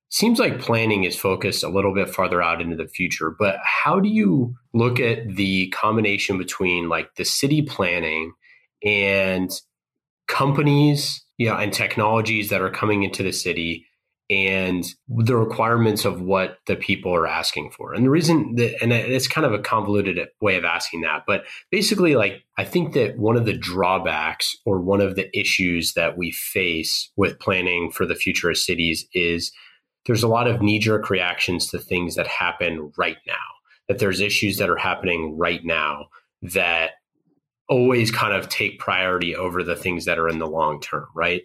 Seems 0.08 0.38
like 0.38 0.60
planning 0.60 1.02
is 1.02 1.16
focused 1.16 1.64
a 1.64 1.68
little 1.68 1.92
bit 1.92 2.10
farther 2.10 2.40
out 2.40 2.60
into 2.60 2.76
the 2.76 2.86
future, 2.86 3.34
but 3.36 3.56
how 3.64 3.98
do 3.98 4.08
you 4.08 4.54
look 4.72 5.00
at 5.00 5.34
the 5.34 5.68
combination 5.70 6.38
between 6.38 6.88
like 6.88 7.12
the 7.16 7.24
city 7.24 7.62
planning 7.62 8.34
and 8.84 9.50
companies, 10.30 11.24
know, 11.46 11.56
and 11.56 11.72
technologies 11.72 12.50
that 12.50 12.60
are 12.60 12.70
coming 12.70 13.02
into 13.02 13.22
the 13.22 13.32
city 13.32 13.86
and 14.28 14.84
the 15.08 15.36
requirements 15.36 16.04
of 16.04 16.20
what 16.20 16.58
the 16.66 16.76
people 16.76 17.12
are 17.12 17.26
asking 17.26 17.68
for. 17.72 17.92
And 17.92 18.06
the 18.06 18.10
reason 18.10 18.54
that, 18.56 18.80
and 18.80 18.92
it's 18.92 19.26
kind 19.26 19.44
of 19.44 19.52
a 19.52 19.58
convoluted 19.58 20.20
way 20.40 20.56
of 20.56 20.64
asking 20.64 21.00
that, 21.00 21.24
but 21.26 21.44
basically, 21.72 22.14
like, 22.14 22.44
I 22.56 22.64
think 22.64 22.94
that 22.94 23.18
one 23.18 23.36
of 23.36 23.44
the 23.44 23.56
drawbacks 23.56 24.56
or 24.64 24.80
one 24.80 25.00
of 25.00 25.16
the 25.16 25.36
issues 25.36 25.94
that 25.94 26.16
we 26.16 26.30
face 26.30 27.10
with 27.16 27.40
planning 27.40 27.90
for 27.90 28.06
the 28.06 28.14
future 28.14 28.50
of 28.50 28.56
cities 28.56 29.08
is 29.14 29.50
there's 30.06 30.22
a 30.22 30.28
lot 30.28 30.46
of 30.46 30.62
knee 30.62 30.78
jerk 30.78 31.10
reactions 31.10 31.66
to 31.68 31.78
things 31.80 32.14
that 32.14 32.28
happen 32.28 32.92
right 32.96 33.18
now, 33.26 33.34
that 33.88 33.98
there's 33.98 34.20
issues 34.20 34.58
that 34.58 34.70
are 34.70 34.76
happening 34.76 35.36
right 35.36 35.64
now 35.64 36.06
that 36.42 36.92
always 37.70 38.10
kind 38.10 38.34
of 38.34 38.48
take 38.48 38.80
priority 38.80 39.34
over 39.34 39.62
the 39.62 39.76
things 39.76 40.04
that 40.04 40.18
are 40.18 40.28
in 40.28 40.40
the 40.40 40.46
long 40.46 40.80
term, 40.80 41.06
right? 41.14 41.42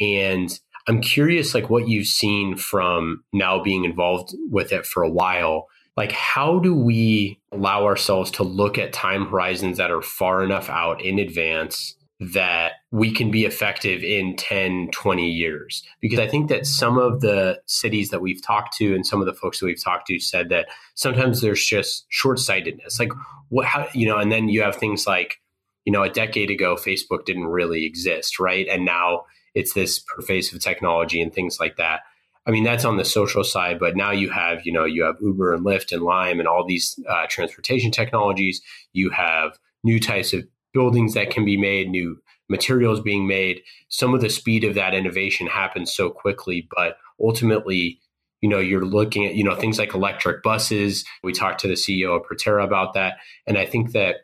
And 0.00 0.48
I'm 0.86 1.00
curious, 1.00 1.54
like 1.54 1.68
what 1.68 1.88
you've 1.88 2.06
seen 2.06 2.56
from 2.56 3.24
now 3.32 3.62
being 3.62 3.84
involved 3.84 4.34
with 4.50 4.72
it 4.72 4.86
for 4.86 5.02
a 5.02 5.10
while. 5.10 5.66
Like, 5.96 6.12
how 6.12 6.58
do 6.58 6.74
we 6.74 7.40
allow 7.52 7.84
ourselves 7.84 8.30
to 8.32 8.42
look 8.42 8.78
at 8.78 8.92
time 8.92 9.26
horizons 9.26 9.78
that 9.78 9.90
are 9.90 10.02
far 10.02 10.42
enough 10.42 10.68
out 10.68 11.02
in 11.02 11.18
advance 11.18 11.94
that 12.20 12.72
we 12.90 13.12
can 13.12 13.30
be 13.30 13.44
effective 13.44 14.02
in 14.02 14.36
10, 14.36 14.90
20 14.92 15.28
years? 15.28 15.84
Because 16.00 16.18
I 16.18 16.26
think 16.26 16.48
that 16.48 16.66
some 16.66 16.98
of 16.98 17.20
the 17.20 17.60
cities 17.66 18.10
that 18.10 18.20
we've 18.20 18.42
talked 18.42 18.76
to 18.78 18.94
and 18.94 19.06
some 19.06 19.20
of 19.20 19.26
the 19.26 19.34
folks 19.34 19.60
that 19.60 19.66
we've 19.66 19.82
talked 19.82 20.08
to 20.08 20.18
said 20.18 20.48
that 20.50 20.66
sometimes 20.94 21.40
there's 21.40 21.64
just 21.64 22.06
short 22.08 22.38
sightedness. 22.40 22.98
Like, 22.98 23.12
what, 23.48 23.66
how, 23.66 23.88
you 23.94 24.06
know, 24.06 24.18
and 24.18 24.32
then 24.32 24.48
you 24.48 24.62
have 24.62 24.76
things 24.76 25.06
like, 25.06 25.40
you 25.84 25.92
know, 25.92 26.02
a 26.02 26.10
decade 26.10 26.50
ago, 26.50 26.76
Facebook 26.76 27.24
didn't 27.24 27.46
really 27.46 27.84
exist, 27.84 28.38
right? 28.38 28.66
And 28.68 28.84
now 28.84 29.24
it's 29.54 29.74
this 29.74 29.98
pervasive 29.98 30.60
technology 30.60 31.20
and 31.20 31.32
things 31.32 31.60
like 31.60 31.76
that. 31.76 32.00
I 32.46 32.50
mean, 32.50 32.64
that's 32.64 32.84
on 32.84 32.98
the 32.98 33.04
social 33.04 33.44
side, 33.44 33.78
but 33.78 33.96
now 33.96 34.10
you 34.10 34.30
have, 34.30 34.66
you 34.66 34.72
know, 34.72 34.84
you 34.84 35.02
have 35.04 35.16
Uber 35.20 35.54
and 35.54 35.64
Lyft 35.64 35.92
and 35.92 36.02
Lime 36.02 36.40
and 36.40 36.48
all 36.48 36.66
these 36.66 36.98
uh, 37.08 37.26
transportation 37.28 37.90
technologies. 37.90 38.60
You 38.92 39.10
have 39.10 39.58
new 39.82 39.98
types 39.98 40.34
of 40.34 40.46
buildings 40.74 41.14
that 41.14 41.30
can 41.30 41.44
be 41.44 41.56
made, 41.56 41.88
new 41.88 42.18
materials 42.50 43.00
being 43.00 43.26
made. 43.26 43.62
Some 43.88 44.12
of 44.12 44.20
the 44.20 44.28
speed 44.28 44.64
of 44.64 44.74
that 44.74 44.94
innovation 44.94 45.46
happens 45.46 45.94
so 45.94 46.10
quickly, 46.10 46.68
but 46.76 46.98
ultimately, 47.18 48.00
you 48.42 48.48
know, 48.48 48.58
you're 48.58 48.84
looking 48.84 49.24
at, 49.24 49.34
you 49.34 49.44
know, 49.44 49.54
things 49.54 49.78
like 49.78 49.94
electric 49.94 50.42
buses. 50.42 51.04
We 51.22 51.32
talked 51.32 51.60
to 51.60 51.68
the 51.68 51.74
CEO 51.74 52.14
of 52.14 52.26
Proterra 52.26 52.62
about 52.62 52.92
that. 52.92 53.16
And 53.46 53.56
I 53.56 53.64
think 53.64 53.92
that 53.92 54.16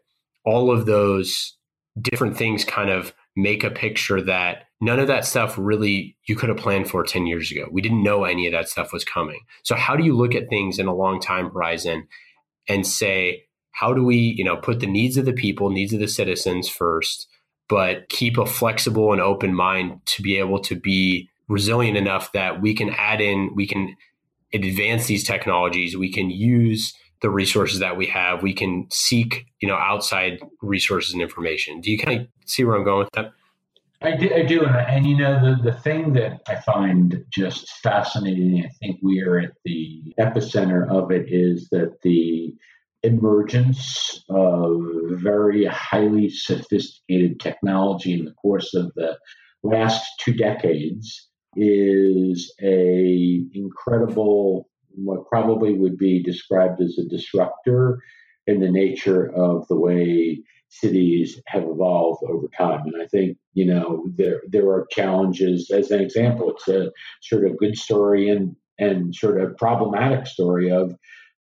all 0.44 0.70
of 0.70 0.87
those 0.87 1.57
different 2.00 2.37
things 2.37 2.64
kind 2.64 2.90
of 2.90 3.14
make 3.37 3.64
a 3.64 3.70
picture 3.70 4.20
that 4.22 4.64
none 4.81 4.98
of 4.98 5.07
that 5.09 5.24
stuff 5.24 5.55
really 5.59 6.16
you 6.26 6.37
could 6.37 6.48
have 6.48 6.59
planned 6.59 6.88
for 6.88 7.03
10 7.03 7.26
years 7.26 7.50
ago. 7.50 7.66
We 7.70 7.83
didn't 7.83 8.03
know 8.03 8.24
any 8.24 8.46
of 8.46 8.53
that 8.53 8.68
stuff 8.68 8.92
was 8.92 9.05
coming. 9.05 9.40
So 9.62 9.74
how 9.74 9.96
do 9.96 10.05
you 10.05 10.16
look 10.16 10.35
at 10.35 10.48
things 10.48 10.79
in 10.79 10.87
a 10.87 10.94
long 10.94 11.20
time 11.20 11.50
horizon 11.50 12.09
and 12.68 12.87
say, 12.87 13.44
how 13.72 13.92
do 13.92 14.05
we, 14.05 14.16
you 14.16 14.44
know, 14.44 14.57
put 14.57 14.81
the 14.81 14.87
needs 14.87 15.16
of 15.16 15.24
the 15.24 15.33
people, 15.33 15.70
needs 15.70 15.92
of 15.92 16.00
the 16.00 16.09
citizens 16.09 16.68
first, 16.68 17.29
but 17.68 18.09
keep 18.09 18.37
a 18.37 18.46
flexible 18.46 19.12
and 19.12 19.20
open 19.20 19.55
mind 19.55 20.00
to 20.07 20.22
be 20.22 20.37
able 20.38 20.59
to 20.61 20.74
be 20.74 21.29
resilient 21.48 21.96
enough 21.96 22.33
that 22.33 22.61
we 22.61 22.74
can 22.74 22.90
add 22.90 23.20
in, 23.20 23.50
we 23.55 23.66
can 23.66 23.96
advance 24.53 25.07
these 25.07 25.24
technologies, 25.24 25.96
we 25.96 26.12
can 26.12 26.31
use 26.31 26.94
the 27.22 27.30
resources 27.30 27.80
that 27.80 27.96
we 27.96 28.06
have. 28.06 28.42
We 28.42 28.54
can 28.54 28.87
seek, 28.90 29.46
you 29.61 29.68
know, 29.68 29.76
outside 29.76 30.40
resources 30.62 31.12
and 31.12 31.22
information. 31.22 31.80
Do 31.80 31.90
you 31.90 31.98
kind 31.98 32.22
of 32.22 32.28
see 32.46 32.64
where 32.64 32.76
I'm 32.76 32.85
going 32.85 33.00
with 33.00 33.12
that? 33.12 33.33
I 34.02 34.16
do, 34.16 34.33
I 34.35 34.42
do, 34.42 34.64
and, 34.64 34.76
and 34.76 35.06
you 35.06 35.18
know 35.18 35.38
the 35.44 35.62
the 35.62 35.76
thing 35.76 36.14
that 36.14 36.40
I 36.48 36.56
find 36.56 37.22
just 37.30 37.68
fascinating. 37.83 38.64
I 38.64 38.68
think 38.80 38.98
we 39.02 39.20
are 39.20 39.38
at 39.38 39.52
the 39.64 40.14
epicenter 40.18 40.88
of 40.90 41.11
it 41.11 41.26
is 41.28 41.68
that 41.70 42.00
the 42.02 42.54
emergence 43.02 44.24
of 44.30 44.80
very 45.11 45.66
highly 45.66 46.30
sophisticated 46.30 47.40
technology 47.40 48.14
in 48.14 48.24
the 48.24 48.33
course 48.33 48.72
of 48.74 48.92
the 48.94 49.18
last 49.62 50.02
two 50.20 50.33
decades 50.33 51.28
is 51.56 52.54
a 52.62 53.44
incredible 53.52 54.68
what 54.94 55.29
probably 55.29 55.74
would 55.74 55.96
be 55.96 56.22
described 56.22 56.81
as 56.81 56.98
a 56.98 57.09
disruptor 57.09 58.03
in 58.46 58.61
the 58.61 58.70
nature 58.70 59.33
of 59.35 59.66
the 59.68 59.79
way 59.79 60.42
cities 60.68 61.40
have 61.46 61.64
evolved 61.64 62.22
over 62.29 62.46
time. 62.57 62.83
And 62.87 63.03
I 63.03 63.07
think, 63.07 63.37
you 63.55 63.66
know, 63.66 64.05
there 64.16 64.42
there 64.48 64.68
are 64.70 64.87
challenges. 64.90 65.70
As 65.70 65.90
an 65.90 66.00
example, 66.00 66.50
it's 66.50 66.68
a 66.68 66.90
sort 67.22 67.44
of 67.44 67.59
good 67.59 67.76
story 67.76 68.29
and 68.29 68.57
and 68.79 69.14
sort 69.14 69.40
of 69.40 69.57
problematic 69.57 70.26
story 70.26 70.70
of 70.70 70.94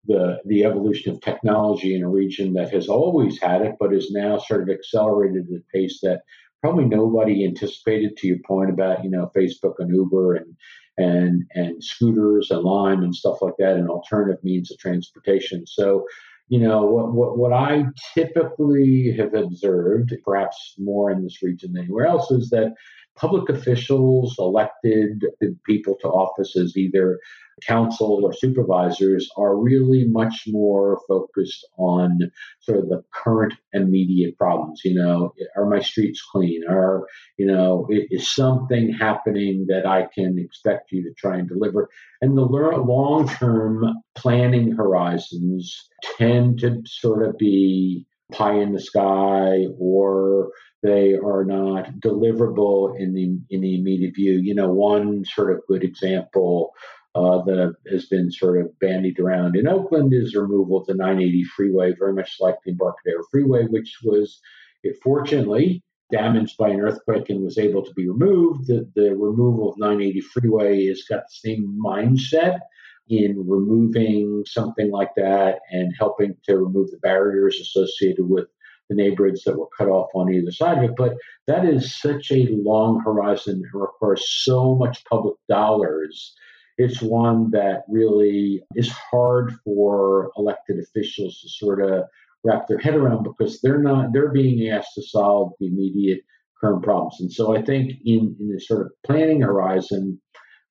the 0.07 0.39
the 0.47 0.65
evolution 0.65 1.13
of 1.13 1.21
technology 1.21 1.95
in 1.95 2.03
a 2.03 2.09
region 2.09 2.55
that 2.55 2.73
has 2.73 2.89
always 2.89 3.41
had 3.41 3.63
it, 3.63 3.75
but 3.79 3.93
is 3.93 4.11
now 4.11 4.39
sort 4.39 4.63
of 4.63 4.71
accelerated 4.71 5.47
at 5.51 5.61
a 5.61 5.65
pace 5.73 6.01
that 6.03 6.23
probably 6.61 6.85
nobody 6.85 7.45
anticipated. 7.45 8.17
To 8.17 8.27
your 8.27 8.39
point 8.47 8.71
about 8.71 9.05
you 9.05 9.11
know 9.11 9.31
Facebook 9.37 9.75
and 9.79 9.95
Uber 9.95 10.35
and 10.37 10.57
and 10.99 11.45
and 11.55 11.83
scooters 11.83 12.51
and 12.51 12.63
lime 12.63 13.03
and 13.03 13.15
stuff 13.15 13.39
like 13.41 13.55
that, 13.59 13.77
and 13.77 13.89
alternative 13.89 14.43
means 14.43 14.71
of 14.71 14.79
transportation. 14.79 15.67
So, 15.67 16.05
you 16.49 16.61
know, 16.61 16.85
what, 16.87 17.13
what, 17.13 17.39
what 17.39 17.53
I 17.53 17.85
typically 18.15 19.15
have 19.17 19.35
observed, 19.35 20.13
perhaps 20.25 20.75
more 20.79 21.11
in 21.11 21.23
this 21.23 21.43
region 21.43 21.73
than 21.73 21.85
anywhere 21.85 22.07
else, 22.07 22.31
is 22.31 22.51
that 22.51 22.75
public 23.19 23.49
officials 23.49 24.37
elected 24.39 25.25
people 25.67 25.97
to 26.01 26.09
offices 26.09 26.77
either 26.77 27.19
council 27.67 28.21
or 28.23 28.33
supervisors 28.33 29.29
are 29.37 29.57
really 29.57 30.07
much 30.07 30.45
more 30.47 31.01
focused 31.09 31.67
on 31.77 32.19
sort 32.61 32.79
of 32.79 32.89
the 32.89 33.03
current 33.13 33.55
immediate 33.73 34.37
problems. 34.37 34.83
You 34.85 34.95
know, 34.95 35.35
are 35.57 35.69
my 35.69 35.81
streets 35.81 36.23
clean? 36.23 36.63
Are, 36.69 37.07
you 37.37 37.47
know, 37.47 37.89
is 37.91 38.33
something 38.33 38.93
happening 38.93 39.67
that 39.69 39.87
I 39.87 40.07
can 40.15 40.39
expect 40.39 40.93
you 40.93 41.03
to 41.03 41.13
try 41.15 41.39
and 41.39 41.49
deliver? 41.49 41.89
And 42.23 42.37
the 42.37 42.43
long 42.43 43.29
term 43.29 43.85
planning 44.15 44.73
horizons 44.73 45.89
tend 46.17 46.61
to 46.61 46.83
sort 46.87 47.27
of 47.27 47.39
be 47.39 48.07
pie 48.33 48.61
in 48.61 48.73
the 48.73 48.81
sky 48.81 49.67
or 49.79 50.51
they 50.83 51.15
are 51.15 51.45
not 51.45 51.93
deliverable 52.01 52.99
in 52.99 53.13
the 53.15 53.39
in 53.51 53.61
the 53.61 53.79
immediate 53.79 54.15
view. 54.15 54.35
You 54.35 54.55
know, 54.55 54.71
one 54.71 55.25
sort 55.25 55.53
of 55.53 55.67
good 55.67 55.83
example 55.83 56.73
uh, 57.15 57.43
that 57.43 57.75
has 57.91 58.07
been 58.07 58.31
sort 58.31 58.61
of 58.61 58.79
bandied 58.79 59.19
around 59.19 59.57
in 59.57 59.67
Oakland 59.67 60.13
is 60.13 60.35
removal 60.35 60.79
of 60.79 60.87
the 60.87 60.95
980 60.95 61.45
freeway, 61.45 61.95
very 61.99 62.13
much 62.13 62.37
like 62.41 62.57
the 62.65 62.71
Embarcadero 62.71 63.25
Freeway, 63.31 63.65
which 63.65 63.99
was, 64.05 64.41
it 64.85 64.97
fortunately, 65.03 65.83
damaged 66.13 66.57
by 66.59 66.69
an 66.69 66.81
earthquake 66.81 67.29
and 67.29 67.43
was 67.43 67.59
able 67.59 67.85
to 67.85 67.93
be 67.95 68.09
removed. 68.09 68.69
The, 68.69 68.89
the 68.95 69.17
removal 69.17 69.71
of 69.71 69.79
980 69.79 70.21
freeway 70.21 70.87
has 70.87 71.03
got 71.09 71.23
the 71.23 71.49
same 71.51 71.79
mindset 71.85 72.61
in 73.09 73.45
removing 73.47 74.45
something 74.47 74.91
like 74.91 75.11
that 75.17 75.61
and 75.71 75.95
helping 75.99 76.37
to 76.45 76.57
remove 76.57 76.91
the 76.91 76.99
barriers 76.99 77.61
associated 77.61 78.29
with 78.29 78.47
the 78.89 78.95
neighborhoods 78.95 79.45
that 79.45 79.59
were 79.59 79.69
cut 79.77 79.89
off 79.89 80.09
on 80.15 80.33
either 80.33 80.51
side 80.51 80.79
of 80.79 80.85
it. 80.85 80.97
But 80.97 81.15
that 81.47 81.65
is 81.65 81.99
such 82.01 82.31
a 82.31 82.49
long 82.51 83.01
horizon 83.01 83.63
and 83.73 83.81
requires 83.81 84.29
so 84.29 84.75
much 84.75 85.05
public 85.05 85.37
dollars 85.49 86.35
it's 86.79 87.03
one 87.03 87.51
that 87.51 87.83
really 87.89 88.63
is 88.77 88.89
hard 88.89 89.53
for 89.65 90.31
elected 90.37 90.79
officials 90.79 91.41
to 91.41 91.49
sort 91.49 91.83
of 91.83 92.05
wrap 92.45 92.69
their 92.69 92.79
head 92.79 92.95
around 92.95 93.25
because 93.25 93.61
they're 93.61 93.83
not 93.83 94.13
they're 94.13 94.33
being 94.33 94.71
asked 94.71 94.95
to 94.95 95.03
solve 95.03 95.53
the 95.59 95.67
immediate 95.67 96.21
current 96.61 96.85
problems. 96.85 97.17
And 97.21 97.33
so 97.33 97.57
I 97.57 97.63
think 97.63 97.93
in, 98.05 98.37
in 98.41 98.49
the 98.49 98.61
sort 98.61 98.87
of 98.87 98.93
planning 99.05 99.43
horizon, 99.43 100.21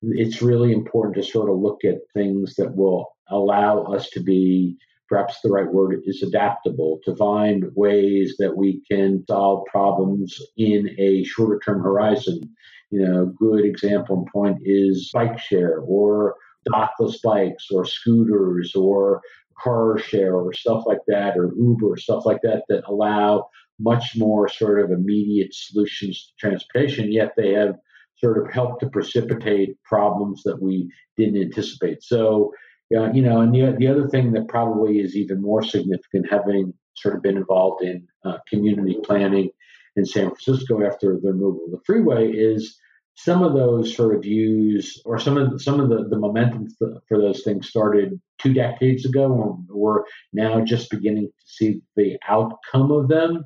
it's 0.02 0.42
really 0.42 0.72
important 0.72 1.16
to 1.16 1.22
sort 1.22 1.50
of 1.50 1.58
look 1.58 1.84
at 1.84 1.96
things 2.14 2.54
that 2.54 2.76
will 2.76 3.08
allow 3.30 3.82
us 3.84 4.08
to 4.10 4.20
be 4.20 4.76
perhaps 5.08 5.40
the 5.40 5.50
right 5.50 5.72
word 5.72 6.00
is 6.04 6.22
adaptable 6.22 7.00
to 7.04 7.16
find 7.16 7.64
ways 7.74 8.36
that 8.38 8.56
we 8.56 8.82
can 8.90 9.24
solve 9.28 9.64
problems 9.66 10.38
in 10.56 10.88
a 10.98 11.24
shorter 11.24 11.60
term 11.64 11.82
horizon. 11.82 12.40
You 12.90 13.00
know, 13.00 13.26
good 13.38 13.64
example 13.64 14.18
and 14.18 14.26
point 14.26 14.58
is 14.64 15.10
bike 15.12 15.38
share 15.38 15.80
or 15.80 16.36
dockless 16.70 17.20
bikes 17.22 17.70
or 17.70 17.84
scooters 17.84 18.74
or 18.74 19.20
car 19.58 19.98
share 19.98 20.36
or 20.36 20.52
stuff 20.52 20.84
like 20.86 21.00
that 21.08 21.36
or 21.36 21.52
Uber 21.56 21.96
stuff 21.96 22.24
like 22.24 22.40
that 22.42 22.64
that 22.68 22.84
allow 22.86 23.48
much 23.80 24.16
more 24.16 24.48
sort 24.48 24.80
of 24.80 24.90
immediate 24.90 25.54
solutions 25.54 26.32
to 26.40 26.48
transportation, 26.48 27.12
yet 27.12 27.32
they 27.36 27.52
have 27.52 27.76
sort 28.18 28.38
of 28.38 28.52
helped 28.52 28.80
to 28.80 28.90
precipitate 28.90 29.80
problems 29.84 30.42
that 30.44 30.60
we 30.60 30.90
didn't 31.16 31.40
anticipate. 31.40 32.02
So, 32.02 32.52
uh, 32.96 33.12
you 33.12 33.22
know, 33.22 33.40
and 33.40 33.54
the, 33.54 33.76
the 33.78 33.88
other 33.88 34.08
thing 34.08 34.32
that 34.32 34.48
probably 34.48 34.98
is 35.00 35.16
even 35.16 35.42
more 35.42 35.62
significant, 35.62 36.26
having 36.30 36.74
sort 36.96 37.14
of 37.14 37.22
been 37.22 37.36
involved 37.36 37.82
in 37.82 38.06
uh, 38.24 38.38
community 38.48 38.98
planning 39.04 39.50
in 39.96 40.04
San 40.04 40.28
Francisco 40.28 40.84
after 40.84 41.18
the 41.20 41.32
removal 41.32 41.66
of 41.66 41.70
the 41.72 41.80
freeway 41.84 42.30
is 42.30 42.78
some 43.14 43.42
of 43.42 43.52
those 43.52 43.96
sort 43.96 44.14
of 44.14 44.22
views 44.22 45.02
or 45.04 45.18
some 45.18 45.36
of 45.36 45.50
the, 45.50 45.58
some 45.58 45.80
of 45.80 45.88
the, 45.88 46.08
the 46.08 46.18
momentum 46.18 46.68
for 46.78 47.18
those 47.18 47.42
things 47.42 47.68
started 47.68 48.20
two 48.38 48.54
decades 48.54 49.04
ago 49.04 49.56
and 49.58 49.76
we're 49.76 50.04
now 50.32 50.60
just 50.60 50.88
beginning 50.88 51.26
to 51.26 51.44
see 51.44 51.80
the 51.96 52.16
outcome 52.28 52.92
of 52.92 53.08
them 53.08 53.44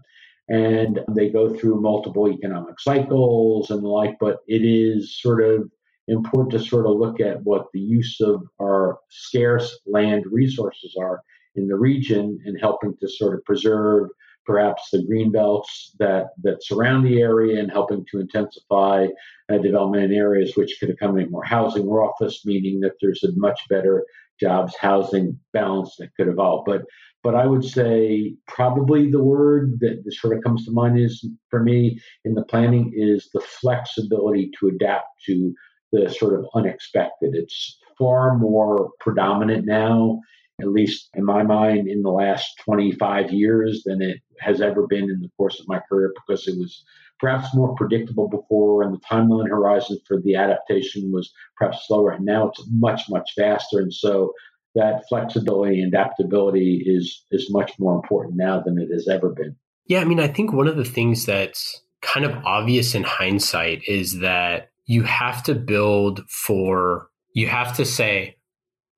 and 0.53 1.01
they 1.09 1.31
go 1.31 1.55
through 1.55 1.81
multiple 1.81 2.29
economic 2.29 2.79
cycles 2.79 3.71
and 3.71 3.83
the 3.83 3.89
like 3.89 4.17
but 4.21 4.39
it 4.47 4.63
is 4.65 5.21
sort 5.21 5.43
of 5.43 5.69
important 6.09 6.53
to 6.53 6.69
sort 6.69 6.87
of 6.87 6.97
look 6.97 7.21
at 7.21 7.43
what 7.43 7.67
the 7.73 7.81
use 7.81 8.21
of 8.21 8.43
our 8.61 8.99
scarce 9.09 9.81
land 9.87 10.25
resources 10.31 10.95
are 11.01 11.23
in 11.55 11.67
the 11.67 11.77
region 11.77 12.39
and 12.45 12.61
helping 12.61 12.95
to 13.01 13.09
sort 13.09 13.35
of 13.35 13.45
preserve 13.45 14.09
perhaps 14.45 14.91
the 14.91 15.03
green 15.05 15.31
belts 15.31 15.95
that, 15.99 16.31
that 16.43 16.63
surround 16.65 17.07
the 17.07 17.21
area 17.21 17.61
and 17.61 17.71
helping 17.71 18.05
to 18.11 18.21
intensify 18.21 19.07
uh, 19.53 19.59
development 19.59 20.05
in 20.05 20.13
areas 20.13 20.57
which 20.57 20.77
could 20.81 20.91
accommodate 20.91 21.31
more 21.31 21.45
housing 21.45 21.87
or 21.87 22.03
office, 22.03 22.45
meaning 22.45 22.81
that 22.81 22.93
there's 23.01 23.23
a 23.23 23.33
much 23.37 23.61
better 23.69 24.05
jobs 24.41 24.75
housing 24.77 25.39
balance 25.53 25.95
that 25.99 26.15
could 26.17 26.29
evolve. 26.29 26.65
But 26.67 26.83
but 27.23 27.35
I 27.35 27.47
would 27.47 27.65
say 27.65 28.35
probably 28.49 29.11
the 29.11 29.23
word 29.23 29.79
that 29.81 30.03
sort 30.13 30.37
of 30.37 30.43
comes 30.43 30.65
to 30.65 30.73
mind 30.73 30.99
is 30.99 31.25
for 31.51 31.63
me 31.63 32.01
in 32.25 32.35
the 32.35 32.45
planning 32.45 32.93
is 32.95 33.29
the 33.33 33.41
flexibility 33.41 34.51
to 34.59 34.69
adapt 34.69 35.07
to 35.27 35.55
the 35.93 36.11
sort 36.11 36.39
of 36.39 36.47
unexpected. 36.55 37.35
It's 37.35 37.79
far 37.99 38.39
more 38.39 38.91
predominant 39.01 39.67
now 39.67 40.21
at 40.63 40.69
least 40.69 41.09
in 41.15 41.25
my 41.25 41.43
mind, 41.43 41.89
in 41.89 42.03
the 42.03 42.11
last 42.11 42.59
25 42.65 43.33
years 43.33 43.83
than 43.85 44.01
it 44.01 44.19
has 44.41 44.61
ever 44.61 44.87
been 44.87 45.11
in 45.11 45.21
the 45.21 45.31
course 45.37 45.59
of 45.59 45.69
my 45.69 45.81
career 45.89 46.13
because 46.15 46.47
it 46.47 46.57
was 46.59 46.85
perhaps 47.19 47.55
more 47.55 47.75
predictable 47.75 48.29
before 48.29 48.83
and 48.83 48.95
the 48.95 49.01
timeline 49.01 49.49
horizon 49.49 49.99
for 50.07 50.21
the 50.21 50.35
adaptation 50.35 51.11
was 51.13 51.33
perhaps 51.57 51.87
slower. 51.87 52.13
And 52.13 52.25
now 52.25 52.49
it's 52.49 52.65
much, 52.71 53.03
much 53.09 53.33
faster. 53.37 53.81
And 53.81 53.93
so 53.93 54.33
that 54.75 55.05
flexibility 55.09 55.81
and 55.81 55.93
adaptability 55.93 56.83
is 56.87 57.25
is 57.31 57.49
much 57.51 57.73
more 57.79 57.95
important 57.95 58.37
now 58.37 58.61
than 58.61 58.79
it 58.79 58.89
has 58.93 59.09
ever 59.09 59.31
been. 59.31 59.57
Yeah, 59.87 60.01
I 60.01 60.05
mean, 60.05 60.21
I 60.21 60.29
think 60.29 60.53
one 60.53 60.69
of 60.69 60.77
the 60.77 60.85
things 60.85 61.27
that's 61.27 61.83
kind 62.01 62.25
of 62.25 62.33
obvious 62.45 62.95
in 62.95 63.05
hindsight 63.05 63.83
is 63.87 64.21
that 64.21 64.71
you 64.87 65.03
have 65.03 65.43
to 65.45 65.55
build 65.55 66.21
for 66.29 67.09
you 67.35 67.49
have 67.49 67.77
to 67.77 67.85
say 67.85 68.37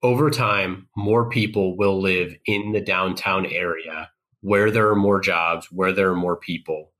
over 0.02 0.28
time, 0.28 0.86
more 0.96 1.30
people 1.30 1.78
will 1.78 2.00
live 2.00 2.34
in 2.44 2.72
the 2.72 2.80
downtown 2.80 3.46
area 3.46 4.10
where 4.42 4.70
there 4.70 4.90
are 4.90 4.96
more 4.96 5.18
jobs, 5.18 5.68
where 5.72 5.92
there 5.92 6.10
are 6.10 6.16
more 6.16 6.36
people, 6.36 6.92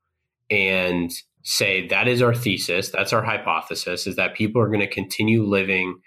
and 0.49 1.11
say 1.43 1.87
that 1.87 2.07
is 2.07 2.23
our 2.23 2.33
thesis, 2.33 2.89
that's 2.89 3.13
our 3.13 3.21
hypothesis, 3.21 4.07
is 4.07 4.15
that 4.15 4.33
people 4.33 4.59
are 4.59 4.67
going 4.67 4.79
to 4.79 4.87
continue 4.87 5.43
living 5.43 5.99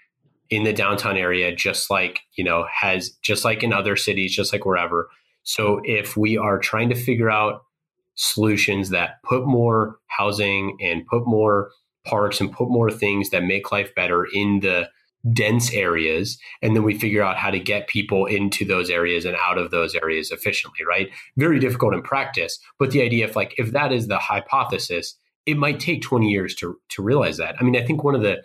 in 0.49 0.63
the 0.63 0.73
downtown 0.73 1.17
area 1.17 1.55
just 1.55 1.89
like, 1.89 2.21
you 2.35 2.43
know, 2.43 2.65
has 2.71 3.11
just 3.21 3.45
like 3.45 3.63
in 3.63 3.73
other 3.73 3.95
cities, 3.95 4.35
just 4.35 4.51
like 4.51 4.65
wherever. 4.65 5.09
So 5.43 5.81
if 5.83 6.17
we 6.17 6.37
are 6.37 6.59
trying 6.59 6.89
to 6.89 6.95
figure 6.95 7.29
out 7.29 7.63
solutions 8.15 8.89
that 8.89 9.21
put 9.23 9.45
more 9.45 9.97
housing 10.07 10.77
and 10.81 11.05
put 11.07 11.25
more 11.25 11.71
parks 12.05 12.41
and 12.41 12.51
put 12.51 12.69
more 12.69 12.91
things 12.91 13.29
that 13.29 13.43
make 13.43 13.71
life 13.71 13.93
better 13.95 14.27
in 14.33 14.59
the 14.59 14.89
dense 15.33 15.73
areas 15.73 16.39
and 16.61 16.75
then 16.75 16.83
we 16.83 16.97
figure 16.97 17.21
out 17.21 17.37
how 17.37 17.51
to 17.51 17.59
get 17.59 17.87
people 17.87 18.25
into 18.25 18.63
those 18.63 18.89
areas 18.89 19.25
and 19.25 19.35
out 19.45 19.57
of 19.57 19.69
those 19.69 19.93
areas 19.95 20.31
efficiently 20.31 20.79
right 20.87 21.09
very 21.35 21.59
difficult 21.59 21.93
in 21.93 22.01
practice 22.01 22.57
but 22.77 22.91
the 22.91 23.01
idea 23.01 23.27
of 23.27 23.35
like 23.35 23.53
if 23.57 23.73
that 23.73 23.91
is 23.91 24.07
the 24.07 24.17
hypothesis 24.17 25.15
it 25.45 25.57
might 25.57 25.77
take 25.77 26.01
20 26.01 26.29
years 26.29 26.55
to 26.55 26.79
to 26.87 27.03
realize 27.03 27.35
that 27.35 27.53
i 27.59 27.63
mean 27.63 27.75
i 27.75 27.85
think 27.85 28.01
one 28.01 28.15
of 28.15 28.21
the 28.21 28.41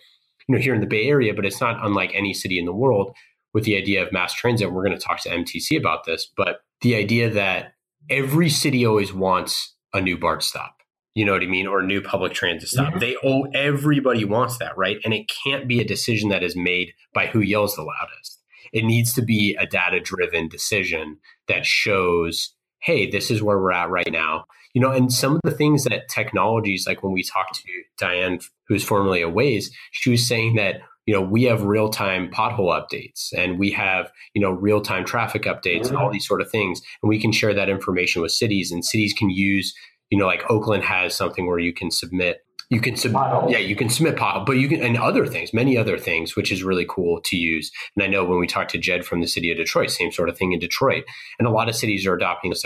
you 0.48 0.54
know 0.54 0.60
here 0.60 0.74
in 0.74 0.80
the 0.80 0.86
bay 0.86 1.06
area 1.06 1.34
but 1.34 1.46
it's 1.46 1.60
not 1.60 1.84
unlike 1.84 2.12
any 2.14 2.34
city 2.34 2.58
in 2.58 2.64
the 2.64 2.74
world 2.74 3.14
with 3.52 3.64
the 3.64 3.76
idea 3.76 4.02
of 4.02 4.12
mass 4.12 4.34
transit 4.34 4.72
we're 4.72 4.84
going 4.84 4.96
to 4.96 5.04
talk 5.04 5.20
to 5.20 5.30
mtc 5.30 5.78
about 5.78 6.04
this 6.04 6.30
but 6.36 6.60
the 6.80 6.94
idea 6.94 7.30
that 7.30 7.74
every 8.10 8.50
city 8.50 8.84
always 8.84 9.12
wants 9.12 9.74
a 9.92 10.00
new 10.00 10.18
bart 10.18 10.42
stop 10.42 10.76
you 11.14 11.24
know 11.24 11.32
what 11.32 11.42
I 11.42 11.46
mean, 11.46 11.66
or 11.66 11.80
a 11.80 11.86
new 11.86 12.02
public 12.02 12.32
transit 12.32 12.68
stop. 12.68 12.88
Mm-hmm. 12.88 12.98
They 12.98 13.16
owe 13.22 13.46
everybody 13.54 14.24
wants 14.24 14.58
that, 14.58 14.76
right? 14.76 14.98
And 15.04 15.14
it 15.14 15.30
can't 15.44 15.68
be 15.68 15.80
a 15.80 15.84
decision 15.84 16.28
that 16.30 16.42
is 16.42 16.56
made 16.56 16.92
by 17.14 17.26
who 17.26 17.40
yells 17.40 17.76
the 17.76 17.82
loudest. 17.82 18.40
It 18.72 18.84
needs 18.84 19.12
to 19.14 19.22
be 19.22 19.56
a 19.58 19.66
data 19.66 20.00
driven 20.00 20.48
decision 20.48 21.18
that 21.46 21.64
shows, 21.64 22.54
hey, 22.80 23.08
this 23.08 23.30
is 23.30 23.42
where 23.42 23.58
we're 23.58 23.72
at 23.72 23.90
right 23.90 24.10
now. 24.10 24.46
You 24.74 24.80
know, 24.80 24.90
and 24.90 25.12
some 25.12 25.36
of 25.36 25.40
the 25.44 25.50
things 25.50 25.84
that 25.84 26.08
technologies, 26.08 26.84
like 26.86 27.02
when 27.02 27.12
we 27.12 27.22
talked 27.22 27.54
to 27.54 27.68
Diane, 27.96 28.40
who's 28.68 28.84
formerly 28.84 29.22
a 29.22 29.30
Waze, 29.30 29.66
she 29.92 30.10
was 30.10 30.26
saying 30.26 30.56
that 30.56 30.80
you 31.06 31.14
know 31.14 31.22
we 31.22 31.44
have 31.44 31.62
real 31.62 31.88
time 31.88 32.30
pothole 32.30 32.72
updates 32.72 33.32
and 33.36 33.58
we 33.58 33.70
have 33.70 34.10
you 34.34 34.42
know 34.42 34.50
real 34.50 34.80
time 34.80 35.04
traffic 35.04 35.42
updates 35.42 35.82
mm-hmm. 35.82 35.88
and 35.88 35.96
all 35.96 36.10
these 36.10 36.26
sort 36.26 36.40
of 36.40 36.50
things 36.50 36.80
and 37.02 37.10
we 37.10 37.20
can 37.20 37.30
share 37.30 37.52
that 37.52 37.68
information 37.68 38.22
with 38.22 38.32
cities 38.32 38.72
and 38.72 38.84
cities 38.86 39.12
can 39.12 39.28
use 39.28 39.74
you 40.14 40.18
know, 40.18 40.26
like 40.26 40.48
Oakland 40.48 40.84
has 40.84 41.14
something 41.14 41.46
where 41.46 41.58
you 41.58 41.72
can 41.72 41.90
submit 41.90 42.44
you 42.74 42.80
can 42.80 42.96
submit 42.96 43.22
yeah 43.48 43.58
you 43.58 43.76
can 43.76 43.88
submit 43.88 44.16
pot 44.16 44.44
but 44.44 44.58
you 44.58 44.68
can 44.68 44.82
and 44.82 44.96
other 44.96 45.26
things 45.26 45.54
many 45.54 45.78
other 45.78 45.96
things 45.96 46.36
which 46.36 46.50
is 46.52 46.62
really 46.62 46.86
cool 46.88 47.20
to 47.24 47.36
use. 47.36 47.70
And 47.96 48.04
i 48.04 48.06
know 48.06 48.24
when 48.24 48.38
we 48.38 48.46
talked 48.46 48.70
to 48.72 48.78
jed 48.78 49.04
from 49.04 49.20
the 49.20 49.26
city 49.26 49.50
of 49.50 49.56
detroit 49.56 49.90
same 49.90 50.12
sort 50.12 50.28
of 50.28 50.36
thing 50.36 50.52
in 50.52 50.58
detroit. 50.58 51.04
And 51.38 51.48
a 51.48 51.50
lot 51.50 51.68
of 51.68 51.76
cities 51.76 52.06
are 52.06 52.14
adopting 52.14 52.50
those 52.50 52.64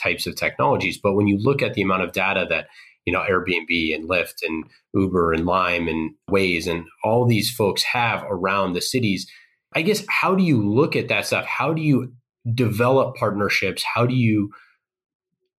types 0.00 0.26
of 0.26 0.36
technologies 0.36 0.98
but 0.98 1.14
when 1.14 1.26
you 1.26 1.38
look 1.38 1.62
at 1.62 1.74
the 1.74 1.82
amount 1.82 2.02
of 2.02 2.12
data 2.12 2.46
that 2.48 2.66
you 3.04 3.12
know 3.12 3.20
airbnb 3.20 3.94
and 3.94 4.08
lyft 4.08 4.42
and 4.42 4.64
uber 4.94 5.32
and 5.32 5.46
lime 5.46 5.88
and 5.88 6.12
waze 6.30 6.66
and 6.66 6.84
all 7.04 7.26
these 7.26 7.50
folks 7.50 7.82
have 7.82 8.24
around 8.24 8.72
the 8.72 8.80
cities 8.80 9.30
i 9.74 9.82
guess 9.82 10.04
how 10.08 10.34
do 10.34 10.42
you 10.42 10.60
look 10.68 10.96
at 10.96 11.08
that 11.08 11.26
stuff? 11.26 11.46
How 11.46 11.72
do 11.72 11.82
you 11.82 12.12
develop 12.54 13.16
partnerships? 13.16 13.84
How 13.94 14.06
do 14.06 14.14
you 14.14 14.50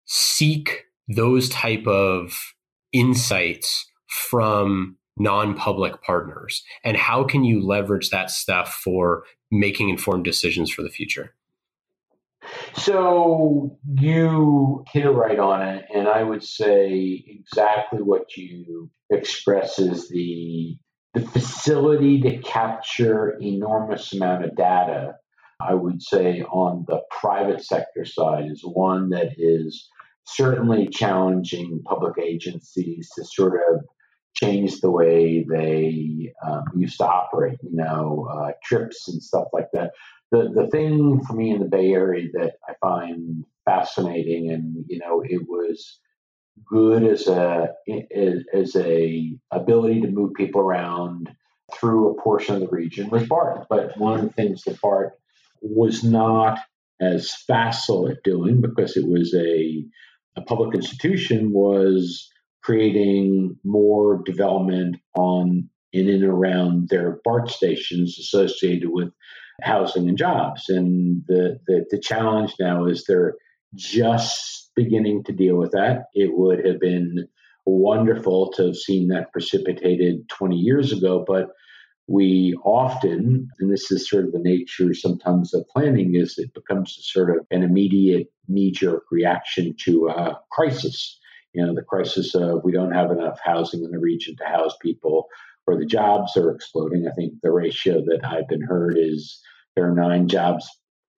seek 0.05 0.85
those 1.07 1.49
type 1.49 1.87
of 1.87 2.37
insights 2.91 3.85
from 4.11 4.97
non-public 5.17 6.01
partners? 6.01 6.63
And 6.83 6.97
how 6.97 7.23
can 7.23 7.43
you 7.43 7.65
leverage 7.65 8.09
that 8.09 8.29
stuff 8.31 8.73
for 8.83 9.23
making 9.49 9.89
informed 9.89 10.23
decisions 10.23 10.71
for 10.71 10.81
the 10.81 10.89
future? 10.89 11.33
So 12.75 13.77
you 13.93 14.83
hit 14.91 15.05
it 15.05 15.11
right 15.11 15.37
on 15.37 15.61
it 15.61 15.85
and 15.93 16.07
i 16.07 16.23
would 16.23 16.43
say 16.43 17.23
exactly 17.27 18.01
what 18.01 18.35
you 18.35 18.89
express 19.09 19.79
is 19.79 20.09
the 20.09 20.77
the 21.13 21.21
facility 21.21 22.21
to 22.21 22.37
capture 22.39 23.37
enormous 23.41 24.13
amount 24.13 24.45
of 24.45 24.55
data 24.55 25.15
i 25.59 25.73
would 25.73 26.01
say 26.01 26.41
on 26.43 26.85
the 26.87 27.01
private 27.11 27.63
sector 27.63 28.05
side 28.05 28.49
is 28.49 28.61
one 28.63 29.09
that 29.09 29.33
is 29.37 29.89
certainly 30.25 30.87
challenging 30.87 31.81
public 31.85 32.17
agencies 32.17 33.09
to 33.15 33.25
sort 33.25 33.59
of 33.71 33.81
change 34.33 34.79
the 34.79 34.91
way 34.91 35.45
they 35.49 36.33
um, 36.45 36.63
used 36.75 36.97
to 36.97 37.05
operate, 37.05 37.59
you 37.63 37.75
know, 37.75 38.27
uh, 38.31 38.51
trips 38.63 39.07
and 39.07 39.21
stuff 39.21 39.47
like 39.53 39.69
that. 39.73 39.91
The, 40.31 40.49
the 40.53 40.67
thing 40.67 41.21
for 41.25 41.33
me 41.33 41.51
in 41.51 41.59
the 41.59 41.65
Bay 41.65 41.91
Area 41.91 42.27
that 42.33 42.53
I 42.67 42.73
find 42.81 43.43
fascinating 43.65 44.49
and, 44.51 44.85
you 44.87 44.99
know, 44.99 45.21
it 45.25 45.47
was 45.47 45.99
good 46.69 47.03
as 47.03 47.27
a, 47.27 47.69
as 48.53 48.75
a 48.75 49.37
ability 49.51 50.01
to 50.01 50.07
move 50.07 50.33
people 50.35 50.61
around 50.61 51.29
through 51.73 52.11
a 52.11 52.21
portion 52.21 52.55
of 52.55 52.61
the 52.61 52.67
region 52.67 53.09
was 53.09 53.27
BART. 53.27 53.67
But 53.69 53.97
one 53.97 54.19
of 54.19 54.25
the 54.25 54.33
things 54.33 54.63
that 54.63 54.81
BART 54.81 55.13
was 55.61 56.03
not 56.03 56.59
as 56.99 57.31
facile 57.47 58.09
at 58.09 58.23
doing 58.23 58.61
because 58.61 58.95
it 58.95 59.07
was 59.07 59.33
a 59.33 59.85
a 60.37 60.41
public 60.41 60.73
institution 60.75 61.51
was 61.51 62.29
creating 62.63 63.57
more 63.63 64.21
development 64.25 64.97
on 65.15 65.69
in 65.93 66.09
and 66.09 66.23
around 66.23 66.89
their 66.89 67.19
BART 67.23 67.49
stations 67.49 68.17
associated 68.17 68.89
with 68.91 69.11
housing 69.61 70.07
and 70.07 70.17
jobs. 70.17 70.69
And 70.69 71.23
the, 71.27 71.59
the, 71.67 71.85
the 71.89 71.99
challenge 71.99 72.53
now 72.59 72.85
is 72.85 73.03
they're 73.03 73.35
just 73.75 74.71
beginning 74.75 75.23
to 75.25 75.33
deal 75.33 75.57
with 75.57 75.71
that. 75.71 76.05
It 76.13 76.31
would 76.33 76.65
have 76.65 76.79
been 76.79 77.27
wonderful 77.65 78.51
to 78.53 78.67
have 78.67 78.75
seen 78.75 79.09
that 79.09 79.31
precipitated 79.31 80.27
20 80.29 80.55
years 80.55 80.91
ago, 80.91 81.23
but 81.27 81.49
we 82.07 82.55
often, 82.65 83.47
and 83.59 83.71
this 83.71 83.91
is 83.91 84.09
sort 84.09 84.25
of 84.25 84.31
the 84.31 84.39
nature 84.39 84.93
sometimes 84.93 85.53
of 85.53 85.67
planning, 85.67 86.15
is 86.15 86.37
it 86.37 86.53
becomes 86.53 86.97
sort 87.01 87.29
of 87.29 87.45
an 87.51 87.63
immediate 87.63 88.27
knee 88.47 88.71
jerk 88.71 89.03
reaction 89.11 89.75
to 89.85 90.07
a 90.09 90.39
crisis. 90.51 91.19
You 91.53 91.65
know, 91.65 91.73
the 91.75 91.81
crisis 91.81 92.35
of 92.35 92.63
we 92.63 92.71
don't 92.71 92.93
have 92.93 93.11
enough 93.11 93.39
housing 93.43 93.83
in 93.83 93.91
the 93.91 93.99
region 93.99 94.35
to 94.37 94.45
house 94.45 94.75
people, 94.81 95.27
or 95.67 95.77
the 95.77 95.85
jobs 95.85 96.37
are 96.37 96.51
exploding. 96.51 97.07
I 97.07 97.13
think 97.13 97.33
the 97.41 97.51
ratio 97.51 98.01
that 98.05 98.21
I've 98.25 98.47
been 98.47 98.61
heard 98.61 98.97
is 98.97 99.39
there 99.75 99.87
are 99.89 99.95
nine 99.95 100.27
jobs 100.27 100.69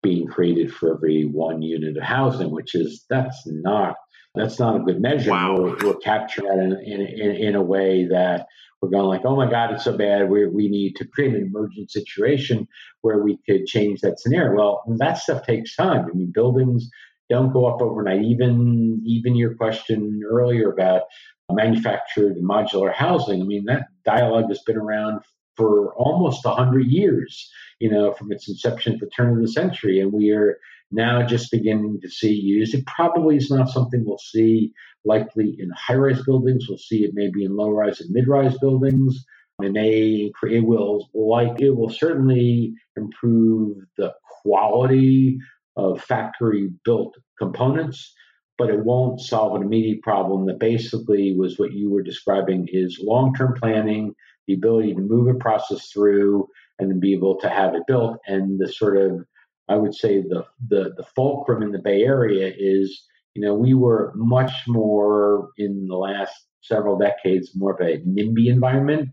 being 0.03 0.27
created 0.27 0.73
for 0.75 0.95
every 0.95 1.25
one 1.25 1.63
unit 1.63 1.97
of 1.97 2.03
housing, 2.03 2.51
which 2.51 2.75
is 2.75 3.05
that's 3.09 3.43
not 3.47 3.97
That's 4.35 4.59
not 4.59 4.77
a 4.77 4.85
good 4.85 5.01
measure. 5.01 5.31
Wow. 5.31 5.61
We're, 5.61 5.77
we're 5.85 5.97
capturing 5.97 6.49
that 6.49 6.59
in, 6.65 6.73
in, 6.73 7.01
in, 7.03 7.31
in 7.49 7.55
a 7.55 7.63
way 7.63 8.07
that 8.07 8.47
we're 8.81 8.89
going 8.89 9.07
like, 9.07 9.25
oh 9.25 9.37
my 9.37 9.49
God, 9.49 9.73
it's 9.73 9.85
so 9.85 9.97
bad. 9.97 10.31
We 10.31 10.47
we 10.47 10.69
need 10.69 10.97
to 10.97 11.07
create 11.07 11.35
an 11.35 11.47
emergent 11.47 11.91
situation 11.91 12.67
where 13.03 13.23
we 13.23 13.39
could 13.47 13.67
change 13.67 14.01
that 14.01 14.19
scenario. 14.19 14.57
Well, 14.57 14.83
that 14.99 15.19
stuff 15.19 15.45
takes 15.45 15.77
time. 15.77 16.07
I 16.07 16.13
mean, 16.17 16.33
buildings 16.33 16.89
don't 17.33 17.53
go 17.53 17.67
up 17.67 17.81
overnight. 17.81 18.23
Even 18.23 19.03
even 19.07 19.35
your 19.35 19.55
question 19.55 20.21
earlier 20.29 20.71
about 20.71 21.03
manufactured 21.51 22.37
modular 22.43 22.93
housing. 22.93 23.41
I 23.41 23.45
mean, 23.45 23.65
that 23.67 23.87
dialogue 24.05 24.49
has 24.49 24.63
been 24.67 24.77
around 24.77 25.21
for 25.57 25.95
almost 25.95 26.45
100 26.45 26.87
years, 26.87 27.51
you 27.79 27.91
know, 27.91 28.13
from 28.13 28.33
its 28.33 28.49
inception 28.49 28.95
at 28.95 29.01
the 29.01 29.11
turn 29.15 29.37
of 29.37 29.43
the 29.43 29.49
century. 29.49 30.01
And 30.01 30.13
we 30.13 30.31
are 30.31 30.59
now 30.91 31.27
just 31.27 31.51
beginning 31.51 31.99
to 32.03 32.09
see 32.09 32.33
used. 32.33 32.75
It 32.75 32.87
probably 32.87 33.37
is 33.37 33.51
not 33.51 33.69
something 33.69 34.03
we'll 34.05 34.19
see 34.19 34.73
likely 35.05 35.57
in 35.59 35.71
high 35.71 35.95
rise 35.95 36.23
buildings. 36.23 36.67
We'll 36.69 36.79
see 36.79 37.05
it 37.05 37.13
maybe 37.15 37.45
in 37.45 37.57
low 37.57 37.71
rise 37.71 38.01
and 38.01 38.11
mid 38.11 38.29
rise 38.29 38.57
buildings. 38.59 39.25
It 39.61 39.73
may, 39.73 40.33
it 40.43 40.65
will 40.65 41.09
like, 41.15 41.61
it 41.61 41.71
will 41.71 41.91
certainly 41.91 42.75
improve 42.97 43.77
the 43.97 44.13
quality 44.43 45.39
of 45.77 46.03
factory 46.03 46.71
built 46.85 47.17
components, 47.39 48.13
but 48.59 48.71
it 48.71 48.85
won't 48.85 49.21
solve 49.21 49.55
an 49.55 49.63
immediate 49.63 50.03
problem 50.03 50.47
that 50.47 50.59
basically 50.59 51.35
was 51.35 51.59
what 51.59 51.73
you 51.73 51.91
were 51.91 52.03
describing 52.03 52.69
is 52.71 53.01
long 53.03 53.35
term 53.35 53.55
planning, 53.61 54.15
the 54.47 54.55
ability 54.55 54.95
to 54.95 55.01
move 55.01 55.29
a 55.29 55.39
process 55.39 55.91
through 55.91 56.47
and 56.79 56.91
then 56.91 57.01
be 57.01 57.15
able 57.15 57.39
to 57.41 57.49
have 57.49 57.75
it 57.75 57.83
built. 57.87 58.19
And 58.27 58.59
the 58.59 58.71
sort 58.71 58.97
of, 58.97 59.25
I 59.69 59.77
would 59.77 59.95
say, 59.95 60.21
the, 60.21 60.45
the, 60.69 60.93
the 60.97 61.05
fulcrum 61.15 61.63
in 61.63 61.73
the 61.73 61.79
Bay 61.79 62.03
Area 62.03 62.53
is, 62.57 63.07
you 63.35 63.43
know, 63.43 63.55
we 63.55 63.75
were 63.75 64.13
much 64.15 64.53
more 64.67 65.49
in 65.57 65.87
the 65.87 65.97
last 65.97 66.35
several 66.61 66.99
decades, 66.99 67.57
more 67.57 67.73
of 67.73 67.81
a 67.81 67.99
NIMBY 68.01 68.49
environment. 68.49 69.11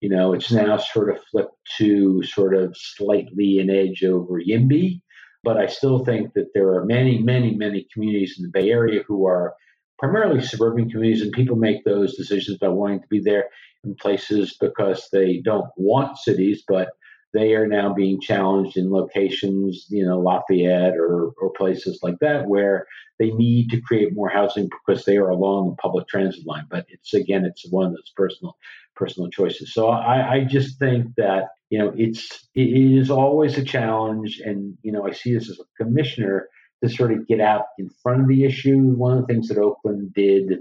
You 0.00 0.08
know, 0.08 0.32
it's 0.32 0.50
now 0.50 0.76
sort 0.76 1.10
of 1.10 1.22
flipped 1.30 1.56
to 1.78 2.22
sort 2.24 2.54
of 2.54 2.76
slightly 2.76 3.58
an 3.60 3.70
edge 3.70 4.04
over 4.04 4.40
YIMBY. 4.40 5.00
But 5.44 5.56
I 5.56 5.66
still 5.66 6.04
think 6.04 6.34
that 6.34 6.50
there 6.54 6.72
are 6.74 6.84
many, 6.84 7.18
many, 7.18 7.54
many 7.54 7.86
communities 7.92 8.36
in 8.38 8.44
the 8.44 8.50
Bay 8.50 8.70
Area 8.70 9.02
who 9.06 9.26
are 9.26 9.54
primarily 9.98 10.40
suburban 10.40 10.90
communities, 10.90 11.22
and 11.22 11.32
people 11.32 11.56
make 11.56 11.84
those 11.84 12.16
decisions 12.16 12.58
by 12.58 12.68
wanting 12.68 13.00
to 13.00 13.08
be 13.08 13.20
there 13.20 13.46
in 13.84 13.94
places 13.96 14.56
because 14.60 15.08
they 15.12 15.38
don't 15.44 15.70
want 15.76 16.18
cities, 16.18 16.62
but 16.66 16.90
they 17.32 17.54
are 17.54 17.66
now 17.66 17.94
being 17.94 18.20
challenged 18.20 18.76
in 18.76 18.90
locations, 18.90 19.86
you 19.88 20.04
know, 20.04 20.20
Lafayette 20.20 20.96
or, 20.96 21.32
or 21.40 21.52
places 21.52 22.00
like 22.02 22.18
that, 22.20 22.46
where 22.46 22.86
they 23.18 23.30
need 23.30 23.70
to 23.70 23.80
create 23.80 24.14
more 24.14 24.28
housing 24.28 24.68
because 24.68 25.04
they 25.04 25.16
are 25.16 25.30
along 25.30 25.70
the 25.70 25.76
public 25.76 26.08
transit 26.08 26.46
line. 26.46 26.66
But 26.70 26.86
it's 26.88 27.14
again, 27.14 27.44
it's 27.44 27.70
one 27.70 27.86
of 27.86 27.92
those 27.92 28.12
personal 28.16 28.56
personal 28.94 29.30
choices. 29.30 29.72
So 29.72 29.88
I, 29.88 30.34
I 30.34 30.44
just 30.44 30.78
think 30.78 31.14
that 31.16 31.44
you 31.70 31.78
know 31.78 31.92
it's 31.96 32.48
it 32.54 32.68
is 32.68 33.10
always 33.10 33.56
a 33.56 33.64
challenge, 33.64 34.40
and 34.44 34.76
you 34.82 34.92
know 34.92 35.06
I 35.06 35.12
see 35.12 35.34
this 35.34 35.50
as 35.50 35.58
a 35.58 35.82
commissioner 35.82 36.48
to 36.82 36.90
sort 36.90 37.12
of 37.12 37.26
get 37.26 37.40
out 37.40 37.64
in 37.78 37.88
front 38.02 38.22
of 38.22 38.28
the 38.28 38.44
issue. 38.44 38.78
One 38.78 39.18
of 39.18 39.26
the 39.26 39.32
things 39.32 39.48
that 39.48 39.58
Oakland 39.58 40.12
did 40.14 40.58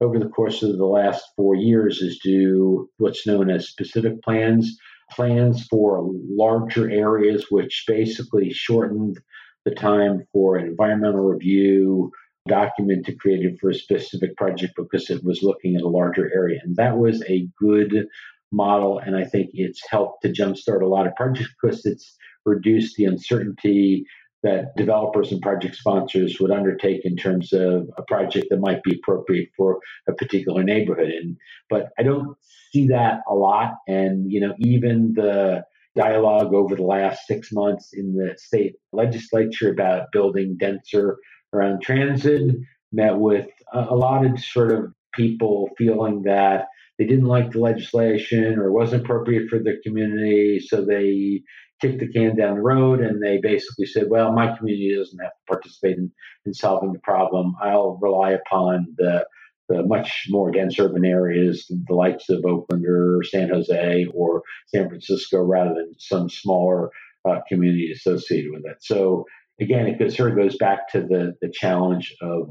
over 0.00 0.18
the 0.18 0.28
course 0.28 0.62
of 0.62 0.76
the 0.76 0.86
last 0.86 1.24
four 1.36 1.54
years 1.54 2.00
is 2.00 2.18
do 2.22 2.88
what's 2.98 3.26
known 3.26 3.50
as 3.50 3.68
specific 3.68 4.22
plans, 4.22 4.76
plans 5.14 5.66
for 5.66 6.10
larger 6.28 6.90
areas, 6.90 7.46
which 7.50 7.84
basically 7.86 8.52
shortened 8.52 9.18
the 9.64 9.74
time 9.74 10.26
for 10.32 10.56
an 10.56 10.66
environmental 10.66 11.20
review 11.20 12.10
document 12.46 13.06
to 13.06 13.14
create 13.14 13.44
it 13.44 13.58
for 13.60 13.70
a 13.70 13.74
specific 13.74 14.36
project 14.36 14.74
because 14.76 15.08
it 15.08 15.24
was 15.24 15.42
looking 15.42 15.76
at 15.76 15.82
a 15.82 15.88
larger 15.88 16.30
area. 16.34 16.60
And 16.62 16.76
that 16.76 16.98
was 16.98 17.22
a 17.28 17.48
good 17.58 18.06
model. 18.52 18.98
And 18.98 19.16
I 19.16 19.24
think 19.24 19.50
it's 19.54 19.82
helped 19.88 20.22
to 20.22 20.32
jumpstart 20.32 20.82
a 20.82 20.86
lot 20.86 21.06
of 21.06 21.14
projects 21.14 21.54
because 21.60 21.86
it's 21.86 22.16
reduced 22.44 22.96
the 22.96 23.06
uncertainty 23.06 24.04
that 24.44 24.76
developers 24.76 25.32
and 25.32 25.42
project 25.42 25.74
sponsors 25.74 26.38
would 26.38 26.50
undertake 26.50 27.04
in 27.04 27.16
terms 27.16 27.52
of 27.52 27.88
a 27.96 28.02
project 28.02 28.46
that 28.50 28.60
might 28.60 28.82
be 28.82 28.94
appropriate 28.94 29.48
for 29.56 29.80
a 30.06 30.12
particular 30.12 30.62
neighborhood. 30.62 31.08
And 31.08 31.36
but 31.68 31.88
I 31.98 32.04
don't 32.04 32.36
see 32.72 32.86
that 32.88 33.22
a 33.28 33.34
lot. 33.34 33.74
And 33.88 34.30
you 34.30 34.40
know, 34.40 34.54
even 34.58 35.14
the 35.14 35.64
dialogue 35.96 36.52
over 36.54 36.76
the 36.76 36.82
last 36.82 37.26
six 37.26 37.52
months 37.52 37.92
in 37.92 38.14
the 38.14 38.36
state 38.36 38.74
legislature 38.92 39.70
about 39.70 40.12
building 40.12 40.56
denser 40.58 41.18
around 41.52 41.82
transit 41.82 42.50
met 42.92 43.16
with 43.16 43.48
a, 43.72 43.94
lot 43.94 44.26
of 44.26 44.38
sort 44.40 44.72
of 44.72 44.92
people 45.14 45.70
feeling 45.78 46.22
that 46.22 46.66
they 46.98 47.06
didn't 47.06 47.26
like 47.26 47.52
the 47.52 47.60
legislation 47.60 48.58
or 48.58 48.66
it 48.66 48.72
wasn't 48.72 49.02
appropriate 49.02 49.48
for 49.48 49.58
the 49.58 49.80
community, 49.84 50.60
so 50.60 50.84
they 50.84 51.42
kicked 51.80 52.00
the 52.00 52.08
can 52.08 52.36
down 52.36 52.56
the 52.56 52.62
road 52.62 53.00
and 53.00 53.22
they 53.22 53.38
basically 53.38 53.86
said, 53.86 54.08
well, 54.08 54.32
my 54.32 54.56
community 54.56 54.94
doesn't 54.96 55.18
have 55.18 55.32
to 55.32 55.46
participate 55.46 55.96
in, 55.96 56.10
in 56.46 56.54
solving 56.54 56.92
the 56.92 56.98
problem. 57.00 57.54
I'll 57.62 57.98
rely 58.00 58.30
upon 58.30 58.94
the, 58.96 59.26
the 59.68 59.82
much 59.82 60.26
more 60.28 60.50
dense 60.50 60.78
urban 60.78 61.04
areas, 61.04 61.66
the 61.68 61.94
likes 61.94 62.28
of 62.28 62.44
Oakland 62.44 62.84
or 62.86 63.22
San 63.24 63.48
Jose 63.48 64.06
or 64.14 64.42
San 64.68 64.88
Francisco, 64.88 65.42
rather 65.42 65.74
than 65.74 65.94
some 65.98 66.28
smaller 66.28 66.90
uh, 67.28 67.40
community 67.48 67.90
associated 67.92 68.50
with 68.52 68.64
it. 68.66 68.76
So 68.80 69.24
again, 69.60 69.86
it 69.86 70.12
sort 70.12 70.30
of 70.30 70.36
goes 70.36 70.56
back 70.56 70.88
to 70.90 71.00
the, 71.00 71.34
the 71.40 71.50
challenge 71.50 72.14
of 72.20 72.50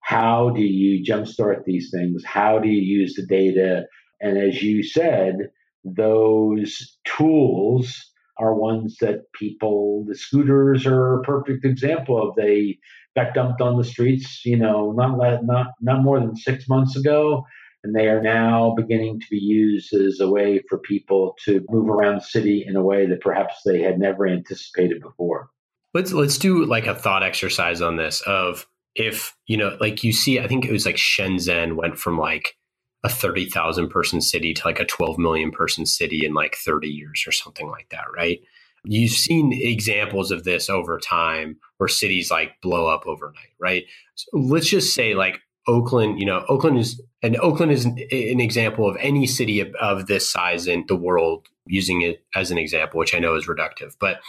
how 0.00 0.50
do 0.50 0.62
you 0.62 1.02
jumpstart 1.02 1.64
these 1.64 1.90
things? 1.90 2.22
How 2.24 2.58
do 2.58 2.68
you 2.68 2.80
use 2.80 3.14
the 3.14 3.26
data? 3.26 3.84
And 4.20 4.36
as 4.36 4.62
you 4.62 4.82
said, 4.82 5.50
those 5.84 6.98
tools 7.04 8.10
are 8.38 8.54
ones 8.54 8.96
that 9.00 9.32
people, 9.32 10.04
the 10.08 10.16
scooters 10.16 10.86
are 10.86 11.20
a 11.20 11.22
perfect 11.22 11.64
example 11.64 12.20
of. 12.20 12.34
They 12.34 12.78
got 13.16 13.34
dumped 13.34 13.60
on 13.60 13.76
the 13.76 13.84
streets, 13.84 14.44
you 14.44 14.56
know, 14.56 14.92
not 14.92 15.16
not 15.44 15.68
not 15.80 16.02
more 16.02 16.20
than 16.20 16.36
six 16.36 16.68
months 16.68 16.96
ago, 16.96 17.44
and 17.84 17.94
they 17.94 18.08
are 18.08 18.22
now 18.22 18.74
beginning 18.76 19.20
to 19.20 19.26
be 19.30 19.38
used 19.38 19.92
as 19.92 20.18
a 20.20 20.28
way 20.28 20.62
for 20.68 20.78
people 20.78 21.36
to 21.44 21.64
move 21.68 21.88
around 21.88 22.16
the 22.16 22.20
city 22.22 22.64
in 22.66 22.76
a 22.76 22.82
way 22.82 23.06
that 23.06 23.20
perhaps 23.20 23.56
they 23.64 23.82
had 23.82 23.98
never 23.98 24.26
anticipated 24.26 25.00
before. 25.00 25.48
Let's 25.92 26.12
let's 26.12 26.38
do 26.38 26.64
like 26.64 26.86
a 26.86 26.94
thought 26.94 27.22
exercise 27.22 27.80
on 27.80 27.96
this 27.96 28.20
of 28.22 28.66
if 28.94 29.36
you 29.46 29.56
know, 29.56 29.76
like 29.80 30.02
you 30.02 30.12
see, 30.12 30.40
I 30.40 30.48
think 30.48 30.64
it 30.64 30.72
was 30.72 30.86
like 30.86 30.96
Shenzhen 30.96 31.76
went 31.76 31.98
from 31.98 32.18
like 32.18 32.56
a 33.04 33.08
30,000 33.08 33.90
person 33.90 34.20
city 34.22 34.54
to 34.54 34.66
like 34.66 34.80
a 34.80 34.84
12 34.84 35.18
million 35.18 35.50
person 35.50 35.84
city 35.84 36.24
in 36.24 36.32
like 36.32 36.56
30 36.56 36.88
years 36.88 37.24
or 37.26 37.32
something 37.32 37.68
like 37.68 37.90
that, 37.90 38.06
right? 38.16 38.40
You've 38.82 39.12
seen 39.12 39.52
examples 39.52 40.30
of 40.30 40.44
this 40.44 40.70
over 40.70 40.98
time 40.98 41.58
where 41.76 41.88
cities 41.88 42.30
like 42.30 42.60
blow 42.62 42.86
up 42.86 43.06
overnight, 43.06 43.52
right? 43.60 43.84
So 44.14 44.38
let's 44.38 44.68
just 44.68 44.94
say 44.94 45.14
like 45.14 45.40
Oakland, 45.66 46.18
you 46.18 46.24
know, 46.24 46.44
Oakland 46.48 46.78
is, 46.78 47.00
and 47.22 47.36
Oakland 47.36 47.72
is 47.72 47.84
an, 47.84 47.98
example 48.40 48.88
of 48.88 48.96
any 49.00 49.26
city 49.26 49.60
of, 49.60 49.74
of 49.80 50.06
this 50.06 50.30
size 50.30 50.66
in 50.66 50.84
the 50.88 50.96
world 50.96 51.46
using 51.66 52.02
it 52.02 52.24
as 52.34 52.50
an 52.50 52.58
example, 52.58 52.98
which 52.98 53.14
I 53.14 53.18
know 53.18 53.34
is 53.34 53.46
reductive, 53.46 53.94
but 53.98 54.20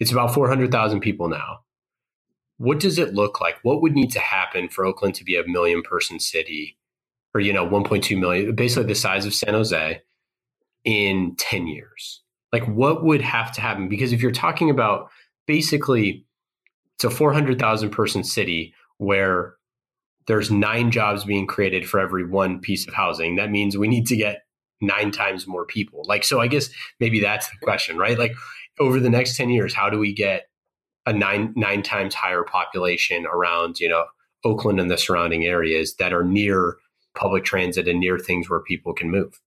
it's 0.00 0.12
about 0.12 0.34
400,000 0.34 1.00
people 1.00 1.28
now. 1.28 1.60
What 2.58 2.80
does 2.80 2.98
it 2.98 3.14
look 3.14 3.40
like? 3.40 3.58
What 3.62 3.82
would 3.82 3.94
need 3.94 4.12
to 4.12 4.20
happen 4.20 4.68
for 4.68 4.84
Oakland 4.84 5.14
to 5.16 5.24
be 5.24 5.36
a 5.36 5.46
million 5.46 5.82
person 5.82 6.20
city 6.20 6.76
or 7.34 7.40
you 7.40 7.52
know 7.52 7.66
1.2 7.66 8.18
million 8.18 8.54
basically 8.54 8.84
the 8.84 8.94
size 8.94 9.26
of 9.26 9.34
san 9.34 9.54
jose 9.54 10.00
in 10.84 11.34
10 11.36 11.66
years. 11.66 12.22
Like 12.52 12.64
what 12.66 13.04
would 13.04 13.22
have 13.22 13.52
to 13.52 13.60
happen? 13.60 13.88
Because 13.88 14.12
if 14.12 14.20
you're 14.20 14.30
talking 14.30 14.70
about 14.70 15.10
basically 15.46 16.26
it's 16.96 17.04
a 17.04 17.10
400000 17.10 17.90
person 17.90 18.24
city 18.24 18.74
where 18.98 19.54
there's 20.26 20.50
nine 20.50 20.90
jobs 20.90 21.24
being 21.24 21.46
created 21.46 21.88
for 21.88 21.98
every 21.98 22.24
one 22.24 22.60
piece 22.60 22.86
of 22.86 22.94
housing 22.94 23.36
that 23.36 23.50
means 23.50 23.76
we 23.76 23.88
need 23.88 24.06
to 24.06 24.16
get 24.16 24.42
nine 24.80 25.10
times 25.10 25.46
more 25.46 25.64
people. 25.64 26.02
Like 26.06 26.24
so 26.24 26.40
i 26.40 26.46
guess 26.46 26.68
maybe 27.00 27.20
that's 27.20 27.48
the 27.48 27.56
question 27.62 27.96
right? 27.96 28.18
Like 28.18 28.34
over 28.78 29.00
the 29.00 29.10
next 29.10 29.36
10 29.36 29.50
years 29.50 29.74
how 29.74 29.90
do 29.90 29.98
we 29.98 30.12
get 30.12 30.48
a 31.06 31.12
nine 31.12 31.52
nine 31.56 31.82
times 31.82 32.14
higher 32.14 32.44
population 32.44 33.26
around 33.26 33.80
you 33.80 33.88
know 33.88 34.04
oakland 34.44 34.78
and 34.78 34.90
the 34.90 34.96
surrounding 34.96 35.44
areas 35.44 35.96
that 35.96 36.12
are 36.12 36.24
near 36.24 36.76
public 37.14 37.44
transit 37.44 37.88
and 37.88 38.00
near 38.00 38.18
things 38.18 38.48
where 38.48 38.60
people 38.60 38.92
can 38.92 39.10
move? 39.10 39.40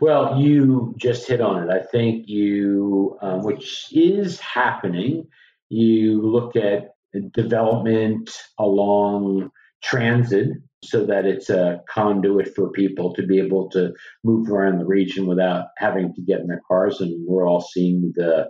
Well, 0.00 0.38
you 0.38 0.94
just 0.96 1.26
hit 1.26 1.40
on 1.40 1.62
it. 1.62 1.72
I 1.72 1.82
think 1.82 2.28
you, 2.28 3.18
um, 3.22 3.42
which 3.42 3.88
is 3.92 4.40
happening, 4.40 5.26
you 5.68 6.20
look 6.22 6.56
at 6.56 6.94
development 7.32 8.30
along 8.58 9.50
transit 9.82 10.48
so 10.84 11.04
that 11.06 11.24
it's 11.24 11.50
a 11.50 11.80
conduit 11.88 12.54
for 12.54 12.70
people 12.70 13.14
to 13.14 13.26
be 13.26 13.38
able 13.38 13.68
to 13.70 13.92
move 14.22 14.50
around 14.50 14.78
the 14.78 14.86
region 14.86 15.26
without 15.26 15.66
having 15.78 16.14
to 16.14 16.22
get 16.22 16.40
in 16.40 16.46
their 16.46 16.62
cars. 16.68 17.00
And 17.00 17.26
we're 17.26 17.48
all 17.48 17.60
seeing 17.60 18.12
the 18.14 18.48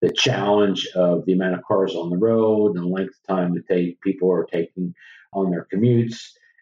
the 0.00 0.12
challenge 0.12 0.86
of 0.94 1.24
the 1.26 1.32
amount 1.32 1.56
of 1.56 1.64
cars 1.66 1.94
on 1.96 2.08
the 2.10 2.18
road 2.18 2.76
and 2.76 2.84
the 2.84 2.88
length 2.88 3.14
of 3.28 3.36
time 3.36 3.54
that 3.54 3.66
they, 3.68 3.96
people 4.04 4.32
are 4.32 4.44
taking 4.44 4.94
on 5.32 5.50
their 5.50 5.66
commutes 5.74 6.20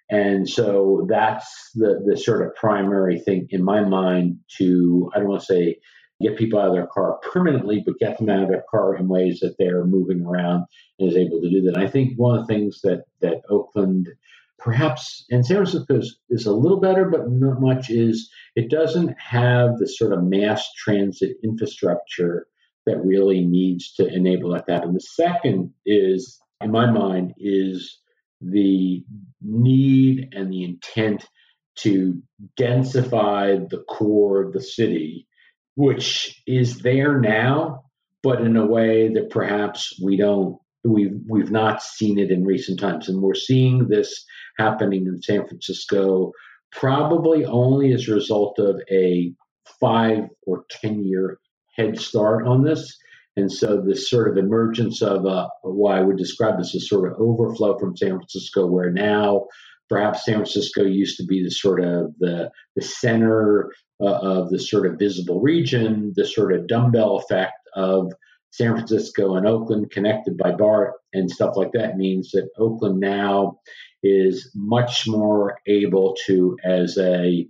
And 0.09 0.49
so 0.49 1.07
that's 1.09 1.71
the, 1.75 2.03
the 2.07 2.17
sort 2.17 2.47
of 2.47 2.55
primary 2.55 3.19
thing 3.19 3.49
in 3.51 3.63
my 3.63 3.83
mind 3.83 4.39
to, 4.59 5.11
I 5.15 5.19
don't 5.19 5.29
want 5.29 5.41
to 5.41 5.47
say 5.47 5.79
get 6.23 6.39
people 6.39 6.59
out 6.59 6.69
of 6.69 6.75
their 6.75 6.87
car 6.87 7.19
permanently, 7.33 7.83
but 7.85 7.99
get 7.99 8.19
them 8.19 8.31
out 8.31 8.45
of 8.45 8.49
their 8.49 8.65
car 8.71 8.97
in 8.97 9.09
ways 9.09 9.41
that 9.41 9.57
they're 9.59 9.85
moving 9.85 10.25
around 10.25 10.65
and 10.99 11.11
is 11.11 11.17
able 11.17 11.41
to 11.41 11.51
do 11.51 11.63
that. 11.63 11.75
And 11.75 11.85
I 11.85 11.89
think 11.89 12.15
one 12.17 12.39
of 12.39 12.47
the 12.47 12.55
things 12.55 12.81
that, 12.83 13.05
that 13.21 13.43
Oakland 13.51 14.09
perhaps 14.59 15.27
and 15.31 15.45
San 15.45 15.59
Francisco 15.59 15.99
is, 15.99 16.19
is, 16.31 16.47
a 16.47 16.53
little 16.53 16.81
better, 16.81 17.09
but 17.09 17.31
not 17.31 17.61
much, 17.61 17.91
is 17.91 18.31
it 18.55 18.71
doesn't 18.71 19.15
have 19.19 19.77
the 19.79 19.87
sort 19.87 20.13
of 20.13 20.25
mass 20.25 20.67
transit 20.73 21.37
infrastructure 21.45 22.47
that 22.87 23.05
really 23.05 23.45
needs 23.45 23.93
to 23.95 24.07
enable 24.07 24.53
that 24.53 24.67
to 24.67 24.73
happen. 24.73 24.95
The 24.95 25.01
second 25.01 25.73
is, 25.85 26.41
in 26.61 26.71
my 26.71 26.91
mind, 26.91 27.35
is 27.39 27.99
the 28.41 29.05
need 29.43 30.29
and 30.33 30.53
the 30.53 30.65
intent 30.65 31.27
to 31.77 32.23
densify 32.59 33.69
the 33.69 33.83
core 33.89 34.43
of 34.43 34.53
the 34.53 34.63
city, 34.63 35.27
which 35.75 36.43
is 36.47 36.79
there 36.79 37.21
now, 37.21 37.85
but 38.23 38.41
in 38.41 38.57
a 38.57 38.67
way 38.67 39.09
that 39.13 39.31
perhaps 39.31 39.99
we 40.03 40.17
don't 40.17 40.59
we've 40.85 41.19
we've 41.29 41.51
not 41.51 41.83
seen 41.83 42.19
it 42.19 42.31
in 42.31 42.45
recent 42.45 42.81
times, 42.81 43.09
and 43.09 43.21
we're 43.21 43.35
seeing 43.35 43.89
this 43.89 44.25
happening 44.59 45.07
in 45.07 45.21
San 45.21 45.47
Francisco 45.47 46.33
probably 46.73 47.45
only 47.45 47.93
as 47.93 48.09
a 48.09 48.15
result 48.15 48.59
of 48.59 48.81
a 48.91 49.33
five 49.81 50.25
or 50.47 50.65
ten 50.71 51.05
year 51.05 51.39
head 51.77 51.99
start 51.99 52.47
on 52.47 52.63
this. 52.63 52.97
And 53.37 53.53
so 53.53 53.81
this 53.81 54.09
sort 54.09 54.31
of 54.31 54.39
emergence 54.43 55.03
of 55.03 55.27
uh, 55.27 55.49
what 55.63 55.97
I 55.97 56.01
would 56.01 56.17
describe 56.17 56.59
this 56.59 56.75
as 56.75 56.83
a 56.83 56.87
sort 56.87 57.13
of 57.13 57.19
overflow 57.19 57.79
from 57.79 57.97
San 57.97 58.17
Francisco, 58.17 58.67
where 58.67 58.91
now 58.91 59.47
perhaps 59.89 60.25
San 60.25 60.37
Francisco 60.37 60.85
used 60.85 61.19
to 61.19 61.25
be 61.25 61.43
the 61.43 61.51
sort 61.51 61.85
of 61.85 62.15
the 62.19 62.51
the 62.77 62.83
center 62.83 63.71
uh, 64.01 64.07
of 64.07 64.51
the 64.51 64.59
sort 64.59 64.87
of 64.87 64.99
visible 64.99 65.41
region, 65.41 66.13
the 66.17 66.25
sort 66.25 66.55
of 66.55 66.67
dumbbell 66.67 67.17
effect 67.17 67.59
of 67.75 68.13
San 68.51 68.73
Francisco 68.73 69.37
and 69.37 69.47
Oakland 69.47 69.91
connected 69.91 70.39
by 70.39 70.53
BART 70.53 70.95
and 71.13 71.31
stuff 71.31 71.57
like 71.57 71.73
that 71.73 71.99
means 71.99 72.31
that 72.31 72.49
Oakland 72.59 73.01
now 73.01 73.59
is 74.03 74.51
much 74.55 75.07
more 75.07 75.59
able 75.67 76.17
to, 76.27 76.57
as 76.65 76.97
a 76.97 77.47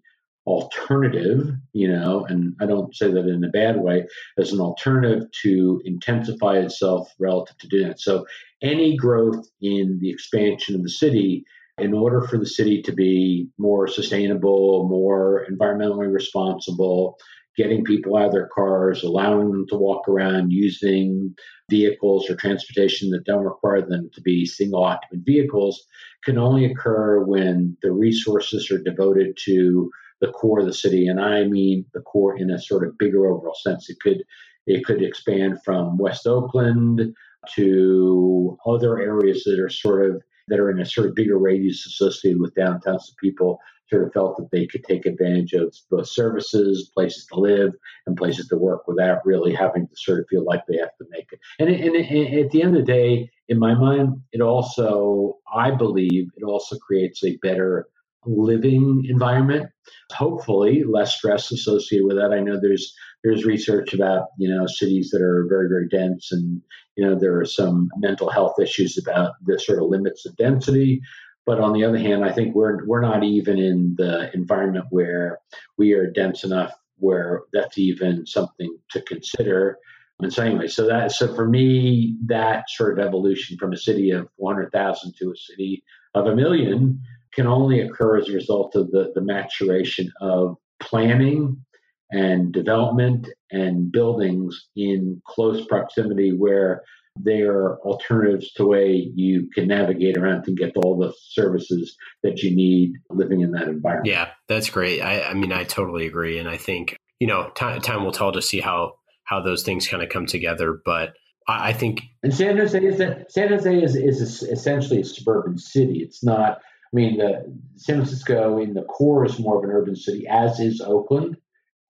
alternative, 0.47 1.51
you 1.73 1.89
know, 1.89 2.25
and 2.29 2.55
I 2.61 2.67
don't 2.67 2.95
say 2.95 3.11
that 3.11 3.27
in 3.27 3.43
a 3.45 3.49
bad 3.49 3.81
way, 3.81 4.07
as 4.39 4.53
an 4.53 4.61
alternative 4.61 5.31
to 5.43 5.83
intensify 5.85 6.59
itself 6.59 7.13
relative 7.19 7.59
to 7.59 7.69
doing 7.69 7.89
it. 7.89 8.01
So 8.01 8.27
any 8.63 8.97
growth 8.97 9.47
in 9.61 9.99
the 10.01 10.11
expansion 10.11 10.75
of 10.75 10.83
the 10.83 10.89
city, 10.89 11.45
in 11.79 11.93
order 11.93 12.23
for 12.23 12.39
the 12.39 12.47
city 12.47 12.81
to 12.83 12.93
be 12.93 13.49
more 13.59 13.87
sustainable, 13.89 14.89
more 14.89 15.47
environmentally 15.51 16.11
responsible, 16.13 17.19
getting 17.57 17.85
people 17.85 18.17
out 18.17 18.27
of 18.27 18.33
their 18.33 18.49
cars, 18.55 19.03
allowing 19.03 19.51
them 19.51 19.67
to 19.69 19.77
walk 19.77 20.09
around 20.09 20.53
using 20.53 21.35
vehicles 21.71 22.31
or 22.31 22.37
transportation 22.37 23.11
that 23.11 23.25
don't 23.25 23.45
require 23.45 23.83
them 23.83 24.09
to 24.15 24.21
be 24.21 24.47
single 24.47 24.85
occupant 24.85 25.25
vehicles 25.27 25.85
can 26.25 26.39
only 26.39 26.65
occur 26.65 27.25
when 27.25 27.77
the 27.83 27.91
resources 27.91 28.71
are 28.71 28.83
devoted 28.83 29.37
to 29.45 29.91
the 30.21 30.29
core 30.29 30.61
of 30.61 30.67
the 30.67 30.75
city. 30.75 31.07
And 31.07 31.21
I 31.21 31.45
mean 31.45 31.85
the 31.95 32.01
core 32.01 32.37
in 32.37 32.51
a 32.51 32.61
sort 32.61 32.87
of 32.87 32.99
bigger 32.99 33.27
overall 33.27 33.55
sense. 33.55 33.89
It 33.91 33.99
could 34.01 34.23
it 34.67 34.85
could 34.85 35.03
expand 35.03 35.63
from 35.65 35.97
West 35.99 36.27
Oakland 36.27 37.15
to 37.55 38.59
other 38.67 38.99
areas 38.99 39.45
that 39.45 39.61
are 39.61 39.69
sort 39.69 40.11
of 40.11 40.23
that 40.49 40.59
are 40.59 40.71
in 40.71 40.81
a 40.81 40.87
sort 40.87 41.09
of 41.09 41.15
bigger 41.15 41.39
radius 41.39 41.87
associated 41.87 42.41
with 42.41 42.55
downtown 42.55 43.01
so 43.01 43.13
people 43.21 43.59
sort 43.89 44.05
of 44.05 44.13
felt 44.13 44.37
that 44.37 44.51
they 44.51 44.67
could 44.67 44.83
take 44.85 45.07
advantage 45.07 45.53
of 45.53 45.75
both 45.91 46.09
services, 46.09 46.91
places 46.93 47.27
to 47.27 47.39
live, 47.39 47.73
and 48.07 48.17
places 48.17 48.49
to 48.49 48.57
work 48.57 48.87
without 48.89 49.25
really 49.25 49.55
having 49.55 49.87
to 49.87 49.97
sort 49.97 50.19
of 50.19 50.27
feel 50.29 50.45
like 50.45 50.63
they 50.67 50.77
have 50.77 50.97
to 50.99 51.07
make 51.11 51.29
it. 51.31 51.39
And, 51.59 51.69
and, 51.69 51.95
and 51.95 52.45
at 52.45 52.51
the 52.51 52.63
end 52.63 52.77
of 52.77 52.85
the 52.85 52.93
day, 52.93 53.31
in 53.49 53.59
my 53.59 53.75
mind, 53.75 54.21
it 54.33 54.41
also, 54.41 55.37
I 55.53 55.71
believe, 55.71 56.31
it 56.37 56.43
also 56.43 56.77
creates 56.79 57.23
a 57.23 57.37
better 57.43 57.87
living 58.27 59.05
environment. 59.09 59.71
Hopefully, 60.13 60.85
less 60.85 61.17
stress 61.17 61.51
associated 61.51 62.07
with 62.07 62.17
that. 62.17 62.33
I 62.33 62.41
know 62.41 62.59
there's 62.61 62.95
there's 63.25 63.45
research 63.45 63.95
about 63.95 64.29
you 64.39 64.49
know 64.49 64.67
cities 64.67 65.11
that 65.11 65.23
are 65.23 65.47
very 65.49 65.69
very 65.69 65.89
dense, 65.89 66.33
and 66.33 66.61
you 66.97 67.05
know 67.05 67.19
there 67.19 67.39
are 67.39 67.45
some 67.45 67.89
mental 67.99 68.31
health 68.31 68.59
issues 68.61 68.99
about 68.99 69.33
the 69.45 69.59
sort 69.59 69.83
of 69.83 69.89
limits 69.89 70.27
of 70.27 70.37
density. 70.37 71.01
But 71.45 71.61
on 71.61 71.73
the 71.73 71.85
other 71.85 71.99
hand, 71.99 72.25
I 72.25 72.33
think 72.33 72.55
we're 72.55 72.85
we're 72.87 73.01
not 73.01 73.23
even 73.23 73.59
in 73.59 73.95
the 73.97 74.35
environment 74.35 74.87
where 74.91 75.39
we 75.77 75.93
are 75.93 76.11
dense 76.11 76.45
enough 76.45 76.73
where 76.99 77.43
that's 77.53 77.79
even 77.79 78.27
something 78.27 78.77
to 78.91 79.01
consider. 79.03 79.79
And 80.21 80.33
so 80.33 80.43
anyway, 80.43 80.67
so 80.67 80.87
that 80.87 81.13
so 81.13 81.35
for 81.35 81.49
me, 81.49 82.17
that 82.27 82.71
sort 82.71 82.99
of 82.99 83.07
evolution 83.07 83.59
from 83.59 83.73
a 83.73 83.77
city 83.77 84.11
of 84.11 84.29
100,000 84.37 85.15
to 85.19 85.31
a 85.31 85.37
city 85.37 85.85
of 86.15 86.27
a 86.27 86.35
million 86.35 87.01
can 87.37 87.47
only 87.47 87.81
occur 87.81 88.17
as 88.19 88.29
a 88.29 88.33
result 88.33 88.75
of 88.75 88.91
the, 88.91 89.13
the 89.15 89.21
maturation 89.21 90.11
of 90.21 90.57
planning 90.81 91.65
and 92.11 92.53
development 92.53 93.29
and 93.53 93.93
buildings 93.93 94.69
in 94.75 95.21
close 95.27 95.65
proximity 95.67 96.33
where 96.33 96.83
there 97.19 97.53
are 97.53 97.81
alternatives 97.81 98.53
to 98.53 98.67
way 98.67 99.11
you 99.15 99.49
can 99.55 99.69
navigate 99.69 100.17
around 100.17 100.45
and 100.47 100.57
get 100.57 100.73
all 100.77 100.99
the 100.99 101.15
services 101.31 101.97
that 102.23 102.43
you 102.43 102.55
need 102.55 102.93
living 103.11 103.41
in 103.41 103.53
that 103.53 103.69
environment. 103.69 104.07
Yeah, 104.07 104.31
that's 104.49 104.71
great. 104.71 105.01
I, 105.01 105.23
I 105.23 105.35
mean, 105.35 105.53
I 105.53 105.65
totally 105.65 106.07
agree, 106.07 106.39
and 106.39 106.49
I 106.49 106.57
think 106.57 106.97
you 107.21 107.27
know 107.27 107.51
time, 107.55 107.81
time 107.81 108.05
will 108.05 108.13
tell 108.13 108.33
to 108.33 108.43
see 108.43 108.61
how 108.61 108.95
how 109.25 109.41
those 109.41 109.63
things 109.63 109.89
kind 109.89 110.03
of 110.03 110.09
come 110.09 110.27
together. 110.27 110.79
But 110.85 111.15
I, 111.49 111.71
I 111.71 111.73
think 111.73 112.03
and 112.23 112.35
San 112.35 112.59
Jose 112.59 112.79
is 112.79 113.01
a, 113.01 113.25
San 113.29 113.49
Jose 113.49 113.83
is 113.83 113.97
is 113.97 114.43
essentially 114.43 115.01
a 115.01 115.05
suburban 115.05 115.59
city. 115.59 116.01
It's 116.03 116.23
not. 116.23 116.61
I 116.93 116.97
mean, 116.97 117.19
the, 117.19 117.55
San 117.77 117.97
Francisco 117.97 118.59
in 118.61 118.75
the 118.75 118.83
core 118.83 119.27
is 119.27 119.39
more 119.39 119.59
of 119.59 119.65
an 119.65 119.71
urban 119.71 119.97
city, 119.97 120.27
as 120.29 120.61
is 120.61 120.81
Oakland. 120.81 121.37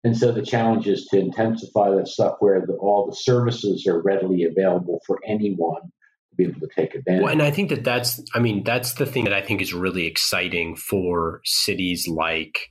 And 0.04 0.16
so 0.16 0.32
the 0.32 0.42
challenge 0.42 0.86
is 0.86 1.06
to 1.06 1.18
intensify 1.18 1.90
that 1.90 2.08
stuff 2.08 2.36
where 2.40 2.64
the, 2.64 2.74
all 2.74 3.06
the 3.06 3.16
services 3.16 3.86
are 3.86 4.00
readily 4.02 4.44
available 4.44 5.00
for 5.06 5.18
anyone 5.26 5.82
to 5.82 6.36
be 6.36 6.44
able 6.44 6.60
to 6.60 6.68
take 6.74 6.94
advantage. 6.94 7.22
Well, 7.22 7.32
and 7.32 7.42
I 7.42 7.50
think 7.50 7.70
that 7.70 7.84
that's, 7.84 8.22
I 8.34 8.38
mean, 8.38 8.62
that's 8.64 8.94
the 8.94 9.06
thing 9.06 9.24
that 9.24 9.32
I 9.32 9.42
think 9.42 9.60
is 9.60 9.74
really 9.74 10.06
exciting 10.06 10.76
for 10.76 11.40
cities 11.44 12.06
like 12.08 12.68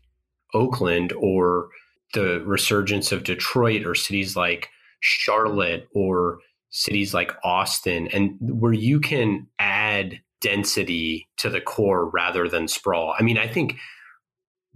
Oakland 0.54 1.14
or 1.18 1.70
the 2.14 2.42
resurgence 2.46 3.12
of 3.12 3.24
Detroit 3.24 3.86
or 3.86 3.96
cities 3.96 4.36
like 4.36 4.70
Charlotte 5.02 5.88
or 5.94 6.40
cities 6.70 7.14
like 7.14 7.32
Austin, 7.44 8.08
and 8.08 8.38
where 8.40 8.74
you 8.74 9.00
can 9.00 9.48
add 9.60 10.20
density 10.42 11.28
to 11.38 11.50
the 11.50 11.62
core 11.62 12.10
rather 12.10 12.48
than 12.48 12.68
sprawl. 12.68 13.16
I 13.18 13.24
mean, 13.24 13.38
I 13.38 13.48
think 13.48 13.78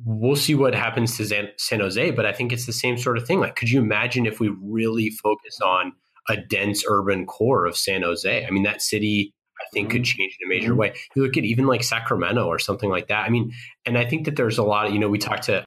we'll 0.05 0.35
see 0.35 0.55
what 0.55 0.73
happens 0.73 1.17
to 1.17 1.51
San 1.57 1.79
Jose, 1.79 2.11
but 2.11 2.25
I 2.25 2.31
think 2.31 2.51
it's 2.51 2.65
the 2.65 2.73
same 2.73 2.97
sort 2.97 3.17
of 3.17 3.27
thing. 3.27 3.39
Like, 3.39 3.55
could 3.55 3.69
you 3.69 3.79
imagine 3.79 4.25
if 4.25 4.39
we 4.39 4.49
really 4.61 5.09
focus 5.09 5.59
on 5.61 5.93
a 6.29 6.37
dense 6.37 6.83
urban 6.87 7.25
core 7.25 7.65
of 7.65 7.75
San 7.75 8.03
Jose? 8.03 8.45
I 8.45 8.49
mean, 8.49 8.63
that 8.63 8.81
city, 8.81 9.33
I 9.59 9.65
think, 9.73 9.89
could 9.89 10.03
mm-hmm. 10.03 10.17
change 10.17 10.37
in 10.39 10.47
a 10.47 10.49
major 10.49 10.69
mm-hmm. 10.69 10.79
way. 10.79 10.93
You 11.15 11.23
look 11.23 11.37
at 11.37 11.43
even 11.43 11.67
like 11.67 11.83
Sacramento 11.83 12.45
or 12.45 12.59
something 12.59 12.89
like 12.89 13.07
that. 13.07 13.25
I 13.25 13.29
mean, 13.29 13.51
and 13.85 13.97
I 13.97 14.05
think 14.05 14.25
that 14.25 14.37
there's 14.37 14.57
a 14.57 14.63
lot 14.63 14.87
of, 14.87 14.93
you 14.93 14.99
know, 14.99 15.09
we 15.09 15.17
talked 15.17 15.43
to, 15.43 15.65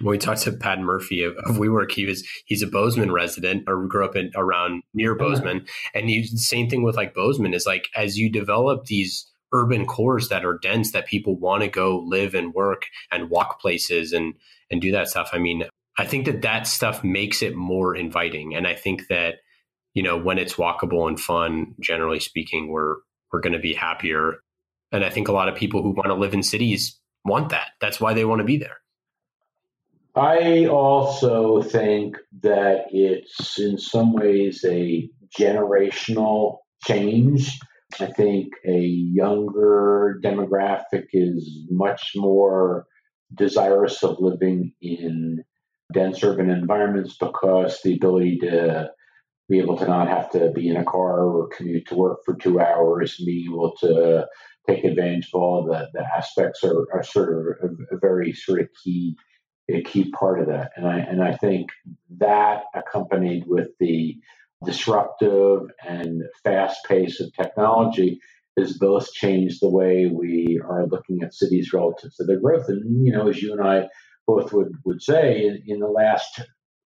when 0.00 0.10
we 0.10 0.18
talked 0.18 0.42
to 0.42 0.52
Pat 0.52 0.80
Murphy 0.80 1.22
of, 1.22 1.36
of 1.44 1.56
WeWork, 1.56 1.92
he 1.92 2.04
was 2.06 2.26
he's 2.46 2.62
a 2.62 2.66
Bozeman 2.66 3.12
resident 3.12 3.64
or 3.68 3.86
grew 3.86 4.04
up 4.04 4.16
in 4.16 4.32
around 4.34 4.82
near 4.92 5.14
Bozeman, 5.14 5.66
and 5.94 6.08
he's 6.08 6.32
the 6.32 6.38
same 6.38 6.68
thing 6.68 6.82
with 6.82 6.96
like 6.96 7.14
Bozeman 7.14 7.54
is 7.54 7.64
like 7.64 7.88
as 7.94 8.18
you 8.18 8.28
develop 8.28 8.86
these 8.86 9.30
urban 9.54 9.86
cores 9.86 10.28
that 10.28 10.44
are 10.44 10.58
dense 10.58 10.92
that 10.92 11.06
people 11.06 11.38
want 11.38 11.62
to 11.62 11.68
go 11.68 12.00
live 12.00 12.34
and 12.34 12.52
work 12.52 12.86
and 13.10 13.30
walk 13.30 13.60
places 13.60 14.12
and 14.12 14.34
and 14.70 14.80
do 14.80 14.92
that 14.92 15.08
stuff. 15.08 15.30
I 15.32 15.38
mean, 15.38 15.64
I 15.96 16.04
think 16.04 16.26
that 16.26 16.42
that 16.42 16.66
stuff 16.66 17.04
makes 17.04 17.40
it 17.42 17.54
more 17.54 17.94
inviting, 17.94 18.54
and 18.54 18.66
I 18.66 18.74
think 18.74 19.06
that 19.08 19.36
you 19.94 20.02
know 20.02 20.18
when 20.18 20.38
it's 20.38 20.54
walkable 20.54 21.08
and 21.08 21.18
fun, 21.18 21.74
generally 21.80 22.20
speaking, 22.20 22.68
we're 22.68 22.96
we're 23.32 23.40
going 23.40 23.52
to 23.52 23.58
be 23.58 23.74
happier. 23.74 24.40
And 24.92 25.04
I 25.04 25.10
think 25.10 25.28
a 25.28 25.32
lot 25.32 25.48
of 25.48 25.56
people 25.56 25.82
who 25.82 25.90
want 25.90 26.06
to 26.06 26.14
live 26.14 26.34
in 26.34 26.42
cities 26.42 27.00
want 27.24 27.48
that. 27.50 27.70
That's 27.80 28.00
why 28.00 28.14
they 28.14 28.24
want 28.24 28.40
to 28.40 28.44
be 28.44 28.58
there. 28.58 28.76
I 30.14 30.66
also 30.66 31.62
think 31.62 32.16
that 32.42 32.84
it's 32.90 33.58
in 33.58 33.78
some 33.78 34.12
ways 34.12 34.64
a 34.64 35.10
generational 35.36 36.58
change 36.86 37.58
I 38.00 38.06
think 38.06 38.52
a 38.64 38.78
younger 38.78 40.20
demographic 40.22 41.06
is 41.12 41.66
much 41.70 42.12
more 42.14 42.86
desirous 43.34 44.02
of 44.02 44.20
living 44.20 44.72
in 44.80 45.44
dense 45.92 46.22
urban 46.22 46.50
environments 46.50 47.16
because 47.16 47.80
the 47.82 47.94
ability 47.94 48.38
to 48.38 48.90
be 49.48 49.58
able 49.58 49.76
to 49.76 49.86
not 49.86 50.08
have 50.08 50.30
to 50.30 50.50
be 50.52 50.68
in 50.68 50.76
a 50.76 50.84
car 50.84 51.24
or 51.24 51.48
commute 51.48 51.86
to 51.88 51.94
work 51.94 52.20
for 52.24 52.34
two 52.34 52.60
hours 52.60 53.16
and 53.18 53.26
be 53.26 53.46
able 53.48 53.76
to 53.76 54.26
take 54.68 54.84
advantage 54.84 55.28
of 55.32 55.40
all 55.40 55.64
the, 55.64 55.88
the 55.92 56.02
aspects 56.16 56.64
are, 56.64 56.86
are 56.92 57.02
sort 57.02 57.36
of 57.62 57.70
a, 57.70 57.94
a 57.94 57.98
very 57.98 58.32
sort 58.32 58.60
of 58.60 58.68
key 58.82 59.16
a 59.70 59.82
key 59.82 60.10
part 60.10 60.40
of 60.40 60.46
that. 60.48 60.72
And 60.76 60.86
I 60.86 60.98
and 60.98 61.22
I 61.22 61.36
think 61.36 61.70
that 62.18 62.64
accompanied 62.74 63.46
with 63.46 63.68
the 63.80 64.18
disruptive 64.64 65.62
and 65.86 66.22
fast 66.42 66.84
pace 66.86 67.20
of 67.20 67.32
technology 67.34 68.20
has 68.58 68.78
both 68.78 69.12
changed 69.12 69.60
the 69.60 69.68
way 69.68 70.06
we 70.06 70.60
are 70.64 70.86
looking 70.86 71.22
at 71.22 71.34
cities 71.34 71.72
relative 71.72 72.14
to 72.16 72.24
their 72.24 72.40
growth. 72.40 72.68
And 72.68 73.06
you 73.06 73.12
know, 73.12 73.28
as 73.28 73.42
you 73.42 73.52
and 73.52 73.62
I 73.62 73.88
both 74.26 74.52
would 74.52 74.72
would 74.84 75.02
say, 75.02 75.44
in, 75.46 75.62
in 75.66 75.80
the 75.80 75.88
last 75.88 76.40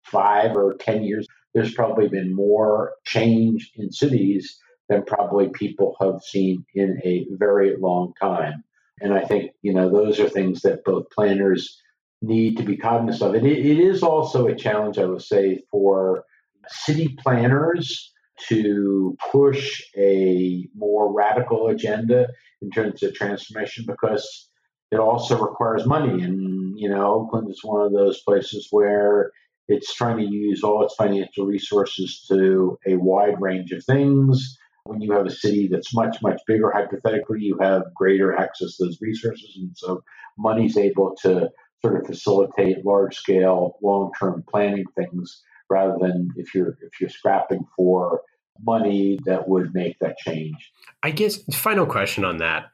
five 0.04 0.56
or 0.56 0.74
ten 0.78 1.02
years, 1.04 1.26
there's 1.54 1.74
probably 1.74 2.08
been 2.08 2.34
more 2.34 2.92
change 3.04 3.72
in 3.76 3.90
cities 3.90 4.58
than 4.88 5.04
probably 5.04 5.48
people 5.48 5.96
have 6.00 6.22
seen 6.22 6.64
in 6.74 7.00
a 7.04 7.26
very 7.30 7.76
long 7.78 8.12
time. 8.20 8.62
And 9.00 9.14
I 9.14 9.24
think 9.24 9.52
you 9.62 9.72
know 9.72 9.90
those 9.90 10.20
are 10.20 10.28
things 10.28 10.62
that 10.62 10.84
both 10.84 11.10
planners 11.10 11.80
need 12.22 12.56
to 12.58 12.62
be 12.62 12.76
cognizant 12.76 13.30
of. 13.30 13.34
And 13.34 13.46
it, 13.46 13.58
it 13.58 13.78
is 13.78 14.02
also 14.02 14.46
a 14.46 14.54
challenge, 14.54 14.98
I 14.98 15.04
would 15.04 15.22
say, 15.22 15.62
for 15.70 16.24
city 16.68 17.16
planners 17.22 18.12
to 18.48 19.16
push 19.30 19.82
a 19.96 20.68
more 20.74 21.12
radical 21.12 21.68
agenda 21.68 22.28
in 22.62 22.70
terms 22.70 23.02
of 23.02 23.14
transformation 23.14 23.84
because 23.86 24.48
it 24.90 24.98
also 24.98 25.38
requires 25.38 25.86
money. 25.86 26.22
And, 26.22 26.78
you 26.78 26.88
know, 26.88 27.14
Oakland 27.14 27.50
is 27.50 27.60
one 27.62 27.86
of 27.86 27.92
those 27.92 28.22
places 28.22 28.68
where 28.70 29.32
it's 29.68 29.94
trying 29.94 30.18
to 30.18 30.24
use 30.24 30.62
all 30.62 30.84
its 30.84 30.94
financial 30.94 31.46
resources 31.46 32.24
to 32.28 32.78
a 32.86 32.96
wide 32.96 33.40
range 33.40 33.72
of 33.72 33.84
things. 33.84 34.58
When 34.84 35.00
you 35.00 35.12
have 35.12 35.26
a 35.26 35.30
city 35.30 35.68
that's 35.68 35.94
much, 35.94 36.20
much 36.20 36.40
bigger, 36.46 36.70
hypothetically, 36.70 37.40
you 37.40 37.56
have 37.60 37.82
greater 37.94 38.36
access 38.36 38.76
to 38.76 38.84
those 38.84 38.98
resources. 39.00 39.56
And 39.56 39.70
so 39.74 40.02
money's 40.36 40.76
able 40.76 41.16
to 41.22 41.48
sort 41.80 42.00
of 42.00 42.06
facilitate 42.06 42.84
large 42.84 43.16
scale, 43.16 43.78
long 43.82 44.10
term 44.18 44.44
planning 44.48 44.84
things 44.94 45.42
rather 45.70 45.96
than 46.00 46.30
if 46.36 46.54
you're 46.54 46.76
if 46.82 47.00
you're 47.00 47.10
scrapping 47.10 47.66
for 47.76 48.22
money 48.62 49.18
that 49.24 49.48
would 49.48 49.74
make 49.74 49.98
that 50.00 50.16
change. 50.18 50.72
I 51.02 51.10
guess 51.10 51.38
final 51.54 51.86
question 51.86 52.24
on 52.24 52.38
that 52.38 52.66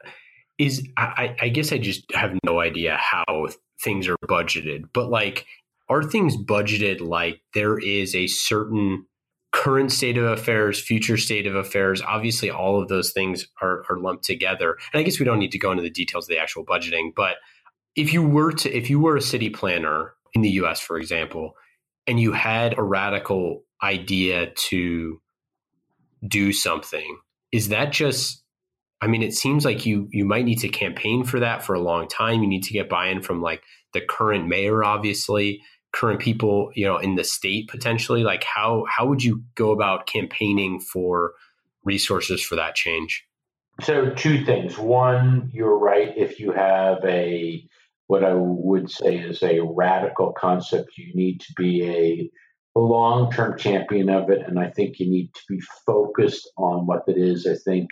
is 0.57 0.87
I, 0.97 1.35
I 1.41 1.49
guess 1.49 1.71
I 1.71 1.79
just 1.79 2.03
have 2.13 2.37
no 2.45 2.59
idea 2.59 2.97
how 2.97 3.47
things 3.83 4.07
are 4.07 4.17
budgeted, 4.27 4.83
but 4.93 5.09
like 5.09 5.45
are 5.89 6.03
things 6.03 6.37
budgeted 6.37 7.01
like 7.01 7.41
there 7.53 7.77
is 7.77 8.15
a 8.15 8.27
certain 8.27 9.05
current 9.51 9.91
state 9.91 10.17
of 10.17 10.23
affairs, 10.23 10.79
future 10.79 11.17
state 11.17 11.45
of 11.47 11.55
affairs? 11.55 12.01
Obviously, 12.01 12.49
all 12.49 12.81
of 12.81 12.87
those 12.87 13.11
things 13.11 13.47
are, 13.61 13.83
are 13.89 13.99
lumped 13.99 14.23
together. 14.23 14.77
And 14.93 14.99
I 14.99 15.03
guess 15.03 15.19
we 15.19 15.25
don't 15.25 15.39
need 15.39 15.51
to 15.51 15.59
go 15.59 15.71
into 15.71 15.83
the 15.83 15.89
details 15.89 16.25
of 16.25 16.29
the 16.29 16.39
actual 16.39 16.65
budgeting, 16.65 17.11
but 17.15 17.37
if 17.95 18.13
you 18.13 18.23
were 18.23 18.53
to 18.53 18.71
if 18.71 18.89
you 18.89 18.99
were 18.99 19.17
a 19.17 19.21
city 19.21 19.49
planner 19.49 20.13
in 20.33 20.41
the 20.41 20.51
US, 20.51 20.79
for 20.79 20.97
example, 20.97 21.55
and 22.07 22.19
you 22.19 22.31
had 22.31 22.77
a 22.77 22.83
radical 22.83 23.63
idea 23.83 24.51
to 24.55 25.21
do 26.27 26.53
something, 26.53 27.19
is 27.51 27.69
that 27.69 27.91
just 27.91 28.41
I 29.03 29.07
mean, 29.07 29.23
it 29.23 29.33
seems 29.33 29.65
like 29.65 29.85
you 29.85 30.07
you 30.11 30.25
might 30.25 30.45
need 30.45 30.59
to 30.59 30.69
campaign 30.69 31.23
for 31.23 31.39
that 31.39 31.63
for 31.63 31.73
a 31.73 31.79
long 31.79 32.07
time. 32.07 32.41
You 32.41 32.47
need 32.47 32.63
to 32.63 32.73
get 32.73 32.89
buy-in 32.89 33.21
from 33.21 33.41
like 33.41 33.63
the 33.93 34.01
current 34.01 34.47
mayor, 34.47 34.83
obviously, 34.83 35.61
current 35.91 36.19
people, 36.19 36.71
you 36.75 36.85
know, 36.85 36.97
in 36.97 37.15
the 37.15 37.23
state 37.23 37.67
potentially. 37.67 38.23
Like 38.23 38.43
how 38.43 38.85
how 38.87 39.07
would 39.07 39.23
you 39.23 39.43
go 39.55 39.71
about 39.71 40.05
campaigning 40.05 40.79
for 40.79 41.33
resources 41.83 42.41
for 42.41 42.55
that 42.55 42.75
change? 42.75 43.25
So 43.81 44.11
two 44.11 44.45
things. 44.45 44.77
One, 44.77 45.49
you're 45.51 45.77
right. 45.77 46.13
If 46.15 46.39
you 46.39 46.51
have 46.51 47.03
a 47.03 47.65
what 48.11 48.25
I 48.25 48.33
would 48.33 48.91
say 48.91 49.19
is 49.19 49.41
a 49.41 49.61
radical 49.61 50.33
concept. 50.33 50.97
You 50.97 51.13
need 51.15 51.39
to 51.39 51.53
be 51.55 51.85
a 51.85 52.29
long 52.77 53.31
term 53.31 53.57
champion 53.57 54.09
of 54.09 54.29
it. 54.29 54.45
And 54.45 54.59
I 54.59 54.69
think 54.69 54.99
you 54.99 55.09
need 55.09 55.33
to 55.33 55.41
be 55.47 55.61
focused 55.85 56.51
on 56.57 56.85
what 56.87 57.03
it 57.07 57.17
is. 57.17 57.47
I 57.47 57.55
think 57.55 57.87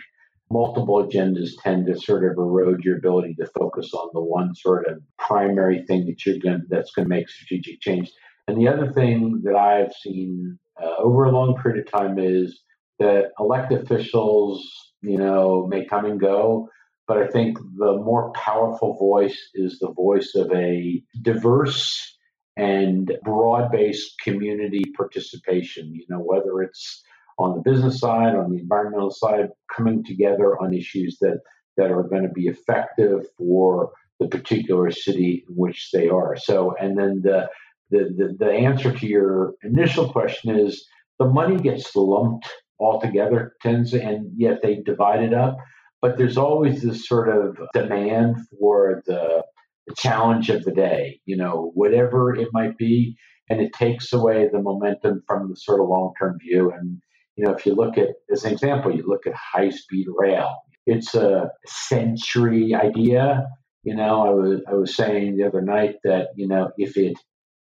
multiple 0.50 1.02
agendas 1.02 1.52
tend 1.62 1.86
to 1.86 1.98
sort 1.98 2.30
of 2.30 2.36
erode 2.36 2.84
your 2.84 2.98
ability 2.98 3.34
to 3.36 3.46
focus 3.58 3.94
on 3.94 4.10
the 4.12 4.20
one 4.20 4.54
sort 4.54 4.86
of 4.88 5.00
primary 5.18 5.86
thing 5.86 6.04
that 6.04 6.26
you're 6.26 6.36
going 6.38 6.66
that's 6.68 6.92
going 6.92 7.06
to 7.06 7.14
make 7.16 7.30
strategic 7.30 7.80
change. 7.80 8.12
And 8.46 8.60
the 8.60 8.68
other 8.68 8.92
thing 8.92 9.40
that 9.44 9.54
I've 9.54 9.94
seen 9.94 10.58
uh, 10.82 10.96
over 10.98 11.24
a 11.24 11.32
long 11.32 11.56
period 11.62 11.86
of 11.86 11.90
time 11.90 12.18
is 12.18 12.60
that 12.98 13.30
elected 13.38 13.84
officials, 13.84 14.92
you 15.00 15.16
know, 15.16 15.66
may 15.66 15.86
come 15.86 16.04
and 16.04 16.20
go, 16.20 16.68
but 17.10 17.18
I 17.18 17.26
think 17.26 17.58
the 17.76 17.96
more 17.96 18.30
powerful 18.34 18.96
voice 18.96 19.36
is 19.54 19.80
the 19.80 19.90
voice 19.90 20.36
of 20.36 20.48
a 20.52 21.02
diverse 21.22 22.16
and 22.56 23.10
broad 23.24 23.72
based 23.72 24.14
community 24.22 24.84
participation, 24.96 25.92
you 25.92 26.04
know, 26.08 26.20
whether 26.20 26.62
it's 26.62 27.02
on 27.36 27.56
the 27.56 27.68
business 27.68 27.98
side, 27.98 28.36
on 28.36 28.52
the 28.52 28.60
environmental 28.60 29.10
side, 29.10 29.48
coming 29.74 30.04
together 30.04 30.56
on 30.62 30.72
issues 30.72 31.18
that, 31.20 31.40
that 31.76 31.90
are 31.90 32.04
going 32.04 32.22
to 32.22 32.28
be 32.28 32.46
effective 32.46 33.26
for 33.36 33.90
the 34.20 34.28
particular 34.28 34.92
city 34.92 35.44
in 35.48 35.56
which 35.56 35.90
they 35.92 36.08
are. 36.08 36.36
So, 36.36 36.76
and 36.80 36.96
then 36.96 37.22
the, 37.24 37.48
the, 37.90 38.14
the, 38.16 38.36
the 38.38 38.52
answer 38.52 38.96
to 38.96 39.06
your 39.08 39.54
initial 39.64 40.12
question 40.12 40.56
is 40.56 40.86
the 41.18 41.26
money 41.26 41.56
gets 41.56 41.96
lumped 41.96 42.48
all 42.78 43.00
together, 43.00 43.56
tends, 43.60 43.94
and 43.94 44.30
yet 44.36 44.62
they 44.62 44.76
divide 44.76 45.24
it 45.24 45.34
up 45.34 45.58
but 46.02 46.16
there's 46.16 46.38
always 46.38 46.82
this 46.82 47.06
sort 47.06 47.28
of 47.28 47.58
demand 47.74 48.36
for 48.48 49.02
the, 49.06 49.44
the 49.86 49.94
challenge 49.96 50.48
of 50.50 50.64
the 50.64 50.72
day, 50.72 51.20
you 51.26 51.36
know, 51.36 51.70
whatever 51.74 52.34
it 52.34 52.48
might 52.52 52.76
be. 52.78 53.16
And 53.48 53.60
it 53.60 53.72
takes 53.72 54.12
away 54.12 54.48
the 54.48 54.62
momentum 54.62 55.22
from 55.26 55.50
the 55.50 55.56
sort 55.56 55.80
of 55.80 55.88
long 55.88 56.12
term 56.18 56.38
view. 56.38 56.70
And, 56.70 57.00
you 57.36 57.44
know, 57.44 57.52
if 57.52 57.66
you 57.66 57.74
look 57.74 57.98
at, 57.98 58.10
as 58.30 58.44
an 58.44 58.52
example, 58.52 58.94
you 58.94 59.04
look 59.06 59.26
at 59.26 59.34
high 59.34 59.70
speed 59.70 60.06
rail, 60.16 60.56
it's 60.86 61.14
a 61.14 61.50
century 61.66 62.74
idea. 62.74 63.46
You 63.82 63.96
know, 63.96 64.26
I 64.26 64.30
was, 64.30 64.60
I 64.68 64.74
was 64.74 64.94
saying 64.94 65.36
the 65.36 65.46
other 65.46 65.62
night 65.62 65.96
that, 66.04 66.28
you 66.36 66.46
know, 66.46 66.70
if 66.78 66.96
it, 66.96 67.18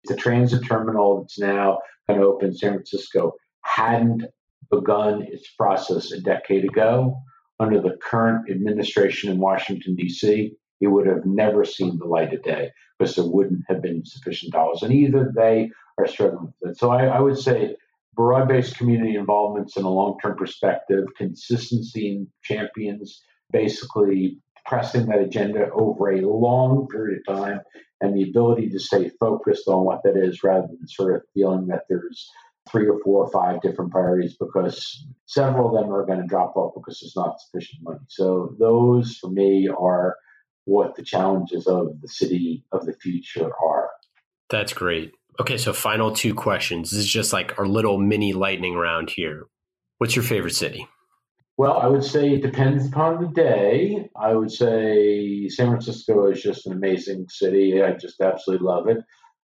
the 0.04 0.16
transit 0.16 0.66
terminal 0.66 1.20
that's 1.20 1.38
now 1.38 1.78
going 2.08 2.20
to 2.20 2.26
open 2.26 2.48
in 2.48 2.54
San 2.54 2.72
Francisco 2.72 3.34
hadn't 3.62 4.24
begun 4.70 5.22
its 5.22 5.48
process 5.52 6.12
a 6.12 6.20
decade 6.20 6.64
ago, 6.64 7.22
under 7.60 7.80
the 7.80 7.96
current 8.02 8.50
administration 8.50 9.30
in 9.30 9.38
Washington, 9.38 9.96
D.C., 9.96 10.52
it 10.80 10.86
would 10.86 11.06
have 11.06 11.26
never 11.26 11.64
seen 11.64 11.98
the 11.98 12.04
light 12.04 12.32
of 12.32 12.42
day 12.42 12.70
because 12.98 13.16
there 13.16 13.24
wouldn't 13.24 13.64
have 13.68 13.82
been 13.82 14.04
sufficient 14.04 14.52
dollars. 14.52 14.82
And 14.82 14.92
either 14.92 15.32
they 15.34 15.70
are 15.98 16.06
struggling 16.06 16.52
with 16.60 16.72
it. 16.72 16.78
So 16.78 16.90
I, 16.90 17.06
I 17.06 17.20
would 17.20 17.38
say 17.38 17.76
broad 18.14 18.48
based 18.48 18.76
community 18.76 19.16
involvements 19.16 19.76
in 19.76 19.84
a 19.84 19.90
long 19.90 20.18
term 20.22 20.36
perspective, 20.36 21.06
consistency 21.16 22.12
in 22.12 22.28
champions, 22.42 23.22
basically 23.52 24.38
pressing 24.66 25.06
that 25.06 25.20
agenda 25.20 25.70
over 25.72 26.10
a 26.10 26.20
long 26.20 26.86
period 26.88 27.22
of 27.26 27.36
time, 27.36 27.60
and 28.00 28.16
the 28.16 28.28
ability 28.28 28.68
to 28.70 28.78
stay 28.78 29.10
focused 29.20 29.66
on 29.66 29.84
what 29.84 30.02
that 30.04 30.16
is 30.16 30.44
rather 30.44 30.66
than 30.66 30.86
sort 30.86 31.16
of 31.16 31.22
feeling 31.34 31.66
that 31.66 31.84
there's 31.88 32.30
three 32.70 32.88
or 32.88 33.00
four 33.02 33.24
or 33.24 33.30
five 33.30 33.60
different 33.60 33.90
priorities 33.90 34.36
because 34.38 35.06
several 35.26 35.68
of 35.68 35.82
them 35.82 35.92
are 35.92 36.06
going 36.06 36.20
to 36.20 36.26
drop 36.26 36.56
off 36.56 36.74
because 36.74 37.00
there's 37.00 37.16
not 37.16 37.40
sufficient 37.40 37.82
money. 37.82 38.00
So 38.08 38.54
those 38.58 39.16
for 39.16 39.30
me 39.30 39.68
are 39.68 40.16
what 40.64 40.94
the 40.96 41.02
challenges 41.02 41.66
of 41.66 42.00
the 42.00 42.08
city 42.08 42.64
of 42.72 42.84
the 42.84 42.92
future 42.94 43.50
are. 43.64 43.90
That's 44.50 44.72
great. 44.72 45.12
Okay, 45.40 45.56
so 45.56 45.72
final 45.72 46.12
two 46.12 46.34
questions. 46.34 46.90
This 46.90 47.00
is 47.00 47.08
just 47.08 47.32
like 47.32 47.58
our 47.58 47.66
little 47.66 47.98
mini 47.98 48.32
lightning 48.32 48.74
round 48.74 49.10
here. 49.10 49.46
What's 49.98 50.16
your 50.16 50.24
favorite 50.24 50.54
city? 50.54 50.86
Well, 51.56 51.78
I 51.78 51.86
would 51.86 52.04
say 52.04 52.34
it 52.34 52.42
depends 52.42 52.86
upon 52.86 53.20
the 53.20 53.28
day. 53.28 54.08
I 54.14 54.34
would 54.34 54.52
say 54.52 55.48
San 55.48 55.66
Francisco 55.68 56.30
is 56.30 56.40
just 56.40 56.66
an 56.66 56.72
amazing 56.72 57.26
city. 57.28 57.82
I 57.82 57.92
just 57.92 58.20
absolutely 58.20 58.64
love 58.64 58.88
it. 58.88 58.98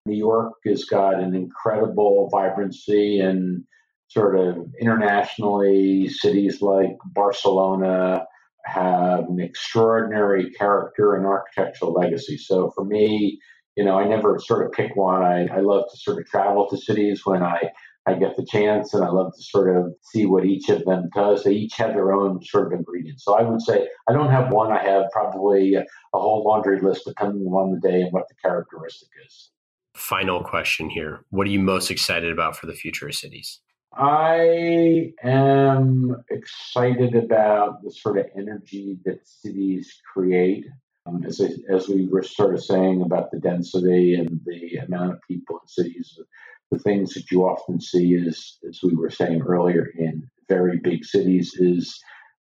New 0.06 0.16
York 0.16 0.54
has 0.66 0.84
got 0.84 1.14
an 1.14 1.34
incredible 1.34 2.28
vibrancy 2.30 3.20
and 3.20 3.64
sort 4.08 4.36
of 4.36 4.58
internationally, 4.78 6.08
cities 6.08 6.60
like 6.60 6.96
Barcelona 7.06 8.26
have 8.66 9.20
an 9.28 9.40
extraordinary 9.40 10.50
character 10.50 11.14
and 11.14 11.24
architectural 11.24 11.92
legacy. 11.92 12.36
So 12.36 12.70
for 12.74 12.84
me, 12.84 13.40
you 13.76 13.84
know, 13.84 13.98
I 13.98 14.06
never 14.06 14.38
sort 14.38 14.66
of 14.66 14.72
pick 14.72 14.94
one. 14.94 15.22
I, 15.22 15.46
I 15.46 15.60
love 15.60 15.84
to 15.90 15.96
sort 15.96 16.18
of 16.18 16.26
travel 16.26 16.68
to 16.68 16.76
cities 16.76 17.22
when 17.24 17.42
I, 17.42 17.70
I 18.06 18.14
get 18.14 18.36
the 18.36 18.44
chance 18.44 18.92
and 18.92 19.02
I 19.02 19.08
love 19.08 19.32
to 19.34 19.42
sort 19.42 19.74
of 19.74 19.94
see 20.02 20.26
what 20.26 20.44
each 20.44 20.68
of 20.68 20.84
them 20.84 21.08
does. 21.14 21.44
They 21.44 21.52
each 21.52 21.76
have 21.76 21.94
their 21.94 22.12
own 22.12 22.44
sort 22.44 22.66
of 22.66 22.78
ingredients. 22.78 23.24
So 23.24 23.38
I 23.38 23.42
would 23.42 23.62
say 23.62 23.88
I 24.06 24.12
don't 24.12 24.30
have 24.30 24.52
one. 24.52 24.70
I 24.70 24.82
have 24.84 25.04
probably 25.12 25.74
a, 25.74 25.84
whole 26.12 26.44
laundry 26.44 26.80
list 26.80 27.06
depending 27.06 27.46
on 27.48 27.72
the 27.72 27.80
day 27.80 28.02
and 28.02 28.12
what 28.12 28.28
the 28.28 28.34
characteristic 28.34 29.08
is 29.26 29.50
final 29.94 30.42
question 30.42 30.90
here. 30.90 31.24
What 31.30 31.46
are 31.46 31.50
you 31.50 31.60
most 31.60 31.90
excited 31.90 32.32
about 32.32 32.56
for 32.56 32.66
the 32.66 32.74
future 32.74 33.08
of 33.08 33.14
cities? 33.14 33.60
I 33.96 35.12
am 35.22 36.24
excited 36.30 37.14
about 37.14 37.82
the 37.82 37.92
sort 37.92 38.18
of 38.18 38.26
energy 38.36 38.98
that 39.04 39.26
cities 39.26 40.00
create. 40.12 40.66
Um, 41.06 41.22
as, 41.24 41.40
as 41.68 41.88
we 41.88 42.06
were 42.06 42.22
sort 42.22 42.54
of 42.54 42.64
saying 42.64 43.02
about 43.02 43.30
the 43.30 43.38
density 43.38 44.14
and 44.14 44.40
the 44.46 44.76
amount 44.78 45.12
of 45.12 45.20
people 45.28 45.60
in 45.62 45.68
cities, 45.68 46.18
the 46.70 46.78
things 46.78 47.14
that 47.14 47.30
you 47.30 47.44
often 47.44 47.80
see 47.80 48.14
is, 48.14 48.58
as 48.68 48.80
we 48.82 48.96
were 48.96 49.10
saying 49.10 49.42
earlier, 49.42 49.92
in 49.96 50.28
very 50.48 50.78
big 50.78 51.04
cities 51.04 51.54
is 51.54 52.00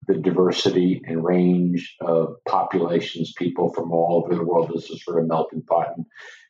the 0.07 0.15
diversity 0.15 1.01
and 1.05 1.23
range 1.23 1.95
of 2.01 2.35
populations, 2.47 3.33
people 3.33 3.73
from 3.73 3.91
all 3.91 4.23
over 4.23 4.35
the 4.35 4.43
world. 4.43 4.71
This 4.73 4.89
is 4.89 5.03
sort 5.03 5.19
of 5.19 5.27
melting 5.27 5.63
pot. 5.63 5.89
And 5.95 6.05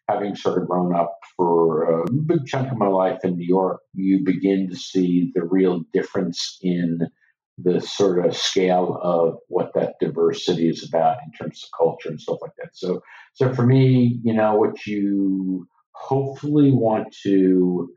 having 0.08 0.36
sort 0.36 0.62
of 0.62 0.68
grown 0.68 0.96
up 0.96 1.18
for 1.36 2.02
a 2.02 2.12
big 2.12 2.46
chunk 2.46 2.72
of 2.72 2.78
my 2.78 2.88
life 2.88 3.20
in 3.24 3.38
New 3.38 3.48
York, 3.48 3.82
you 3.94 4.24
begin 4.24 4.70
to 4.70 4.76
see 4.76 5.32
the 5.34 5.44
real 5.44 5.82
difference 5.94 6.58
in 6.62 7.00
the 7.58 7.80
sort 7.80 8.26
of 8.26 8.36
scale 8.36 9.00
of 9.02 9.38
what 9.48 9.74
that 9.74 9.96
diversity 10.00 10.68
is 10.68 10.88
about 10.88 11.18
in 11.26 11.32
terms 11.32 11.64
of 11.64 11.78
culture 11.78 12.10
and 12.10 12.20
stuff 12.20 12.38
like 12.42 12.52
that. 12.58 12.70
So, 12.74 13.02
so 13.34 13.54
for 13.54 13.66
me, 13.66 14.20
you 14.24 14.34
know, 14.34 14.56
what 14.56 14.86
you 14.86 15.68
hopefully 15.94 16.72
want 16.72 17.16
to, 17.24 17.90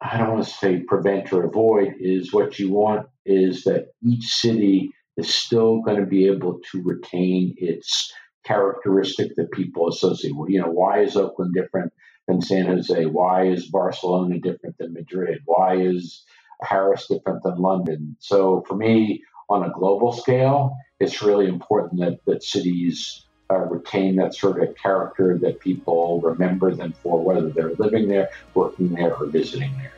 I 0.00 0.16
don't 0.16 0.34
want 0.34 0.44
to 0.46 0.50
say 0.50 0.84
prevent 0.86 1.32
or 1.32 1.44
avoid, 1.44 1.94
is 1.98 2.32
what 2.32 2.58
you 2.58 2.70
want 2.70 3.06
is 3.24 3.64
that 3.64 3.88
each 4.04 4.24
city 4.24 4.92
is 5.16 5.34
still 5.34 5.80
going 5.80 5.98
to 5.98 6.06
be 6.06 6.26
able 6.26 6.60
to 6.70 6.82
retain 6.82 7.54
its 7.58 8.12
characteristic 8.46 9.34
that 9.36 9.50
people 9.50 9.88
associate 9.88 10.36
with. 10.36 10.50
You 10.50 10.60
know, 10.60 10.70
why 10.70 11.00
is 11.00 11.16
Oakland 11.16 11.54
different 11.54 11.92
than 12.28 12.40
San 12.40 12.66
Jose? 12.66 13.06
Why 13.06 13.46
is 13.46 13.66
Barcelona 13.66 14.38
different 14.38 14.78
than 14.78 14.92
Madrid? 14.92 15.40
Why 15.44 15.76
is 15.76 16.24
Paris 16.62 17.06
different 17.08 17.42
than 17.42 17.58
London? 17.58 18.16
So 18.20 18.64
for 18.66 18.76
me, 18.76 19.22
on 19.48 19.64
a 19.64 19.72
global 19.72 20.12
scale, 20.12 20.76
it's 21.00 21.22
really 21.22 21.46
important 21.46 22.00
that, 22.00 22.24
that 22.26 22.42
cities 22.42 23.26
uh, 23.50 23.58
retain 23.58 24.16
that 24.16 24.34
sort 24.34 24.60
of 24.62 24.74
character 24.76 25.38
that 25.38 25.60
people 25.60 26.20
remember 26.20 26.74
them 26.74 26.92
for, 27.02 27.22
whether 27.22 27.48
they're 27.50 27.74
living 27.78 28.08
there, 28.08 28.28
working 28.54 28.92
there, 28.92 29.14
or 29.14 29.26
visiting 29.26 29.72
there. 29.78 29.92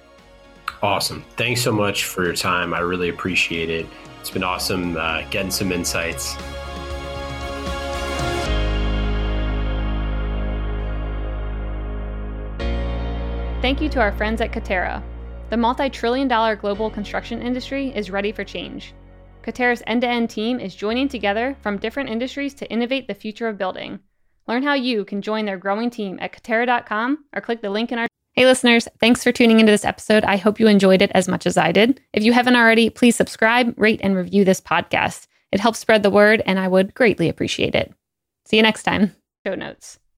Awesome. 0.83 1.25
Thanks 1.37 1.63
so 1.63 1.73
much 1.73 2.05
for 2.05 2.25
your 2.25 2.35
time. 2.35 2.75
I 2.75 2.81
really 2.81 3.09
appreciate 3.09 3.71
it. 3.71 3.87
It's 4.21 4.31
been 4.31 4.45
awesome 4.45 4.97
uh, 4.97 5.23
getting 5.31 5.51
some 5.51 5.73
insights. 5.73 6.37
Thank 13.79 13.93
you 13.93 14.01
to 14.01 14.01
our 14.01 14.11
friends 14.11 14.41
at 14.41 14.51
Katerra. 14.51 15.01
The 15.51 15.57
multi 15.57 15.89
trillion 15.89 16.27
dollar 16.27 16.57
global 16.57 16.91
construction 16.91 17.41
industry 17.41 17.93
is 17.95 18.11
ready 18.11 18.33
for 18.33 18.43
change. 18.43 18.93
Katerra's 19.45 19.85
end 19.87 20.01
to 20.01 20.09
end 20.09 20.31
team 20.31 20.59
is 20.59 20.75
joining 20.75 21.09
together 21.09 21.57
from 21.63 21.79
different 21.79 22.11
industries 22.11 22.55
to 22.55 22.69
innovate 22.73 23.07
the 23.07 23.15
future 23.15 23.47
of 23.47 23.57
building. 23.57 24.01
Learn 24.49 24.65
how 24.65 24.75
you 24.75 25.05
can 25.05 25.23
join 25.23 25.45
their 25.45 25.57
growing 25.57 25.91
team 25.91 26.19
at 26.21 26.33
Katerra.com 26.33 27.27
or 27.33 27.41
click 27.41 27.63
the 27.63 27.71
link 27.71 27.93
in 27.93 28.01
our. 28.01 28.09
Hey, 28.33 28.47
listeners, 28.47 28.89
thanks 28.99 29.23
for 29.23 29.31
tuning 29.31 29.61
into 29.61 29.71
this 29.71 29.85
episode. 29.85 30.25
I 30.25 30.39
hope 30.39 30.59
you 30.59 30.67
enjoyed 30.67 31.01
it 31.01 31.13
as 31.15 31.29
much 31.29 31.47
as 31.47 31.57
I 31.57 31.71
did. 31.71 32.01
If 32.13 32.25
you 32.25 32.33
haven't 32.33 32.57
already, 32.57 32.91
please 32.91 33.15
subscribe, 33.15 33.75
rate, 33.77 34.01
and 34.03 34.17
review 34.17 34.45
this 34.45 34.61
podcast. 34.61 35.29
It 35.53 35.61
helps 35.61 35.79
spread 35.79 36.03
the 36.03 36.11
word, 36.11 36.43
and 36.47 36.59
I 36.59 36.67
would 36.67 36.95
greatly 36.95 37.29
appreciate 37.29 37.77
it. 37.77 37.95
See 38.45 38.57
you 38.57 38.63
next 38.65 38.83
time. 38.83 39.15
Show 39.47 39.55
notes. 39.55 40.01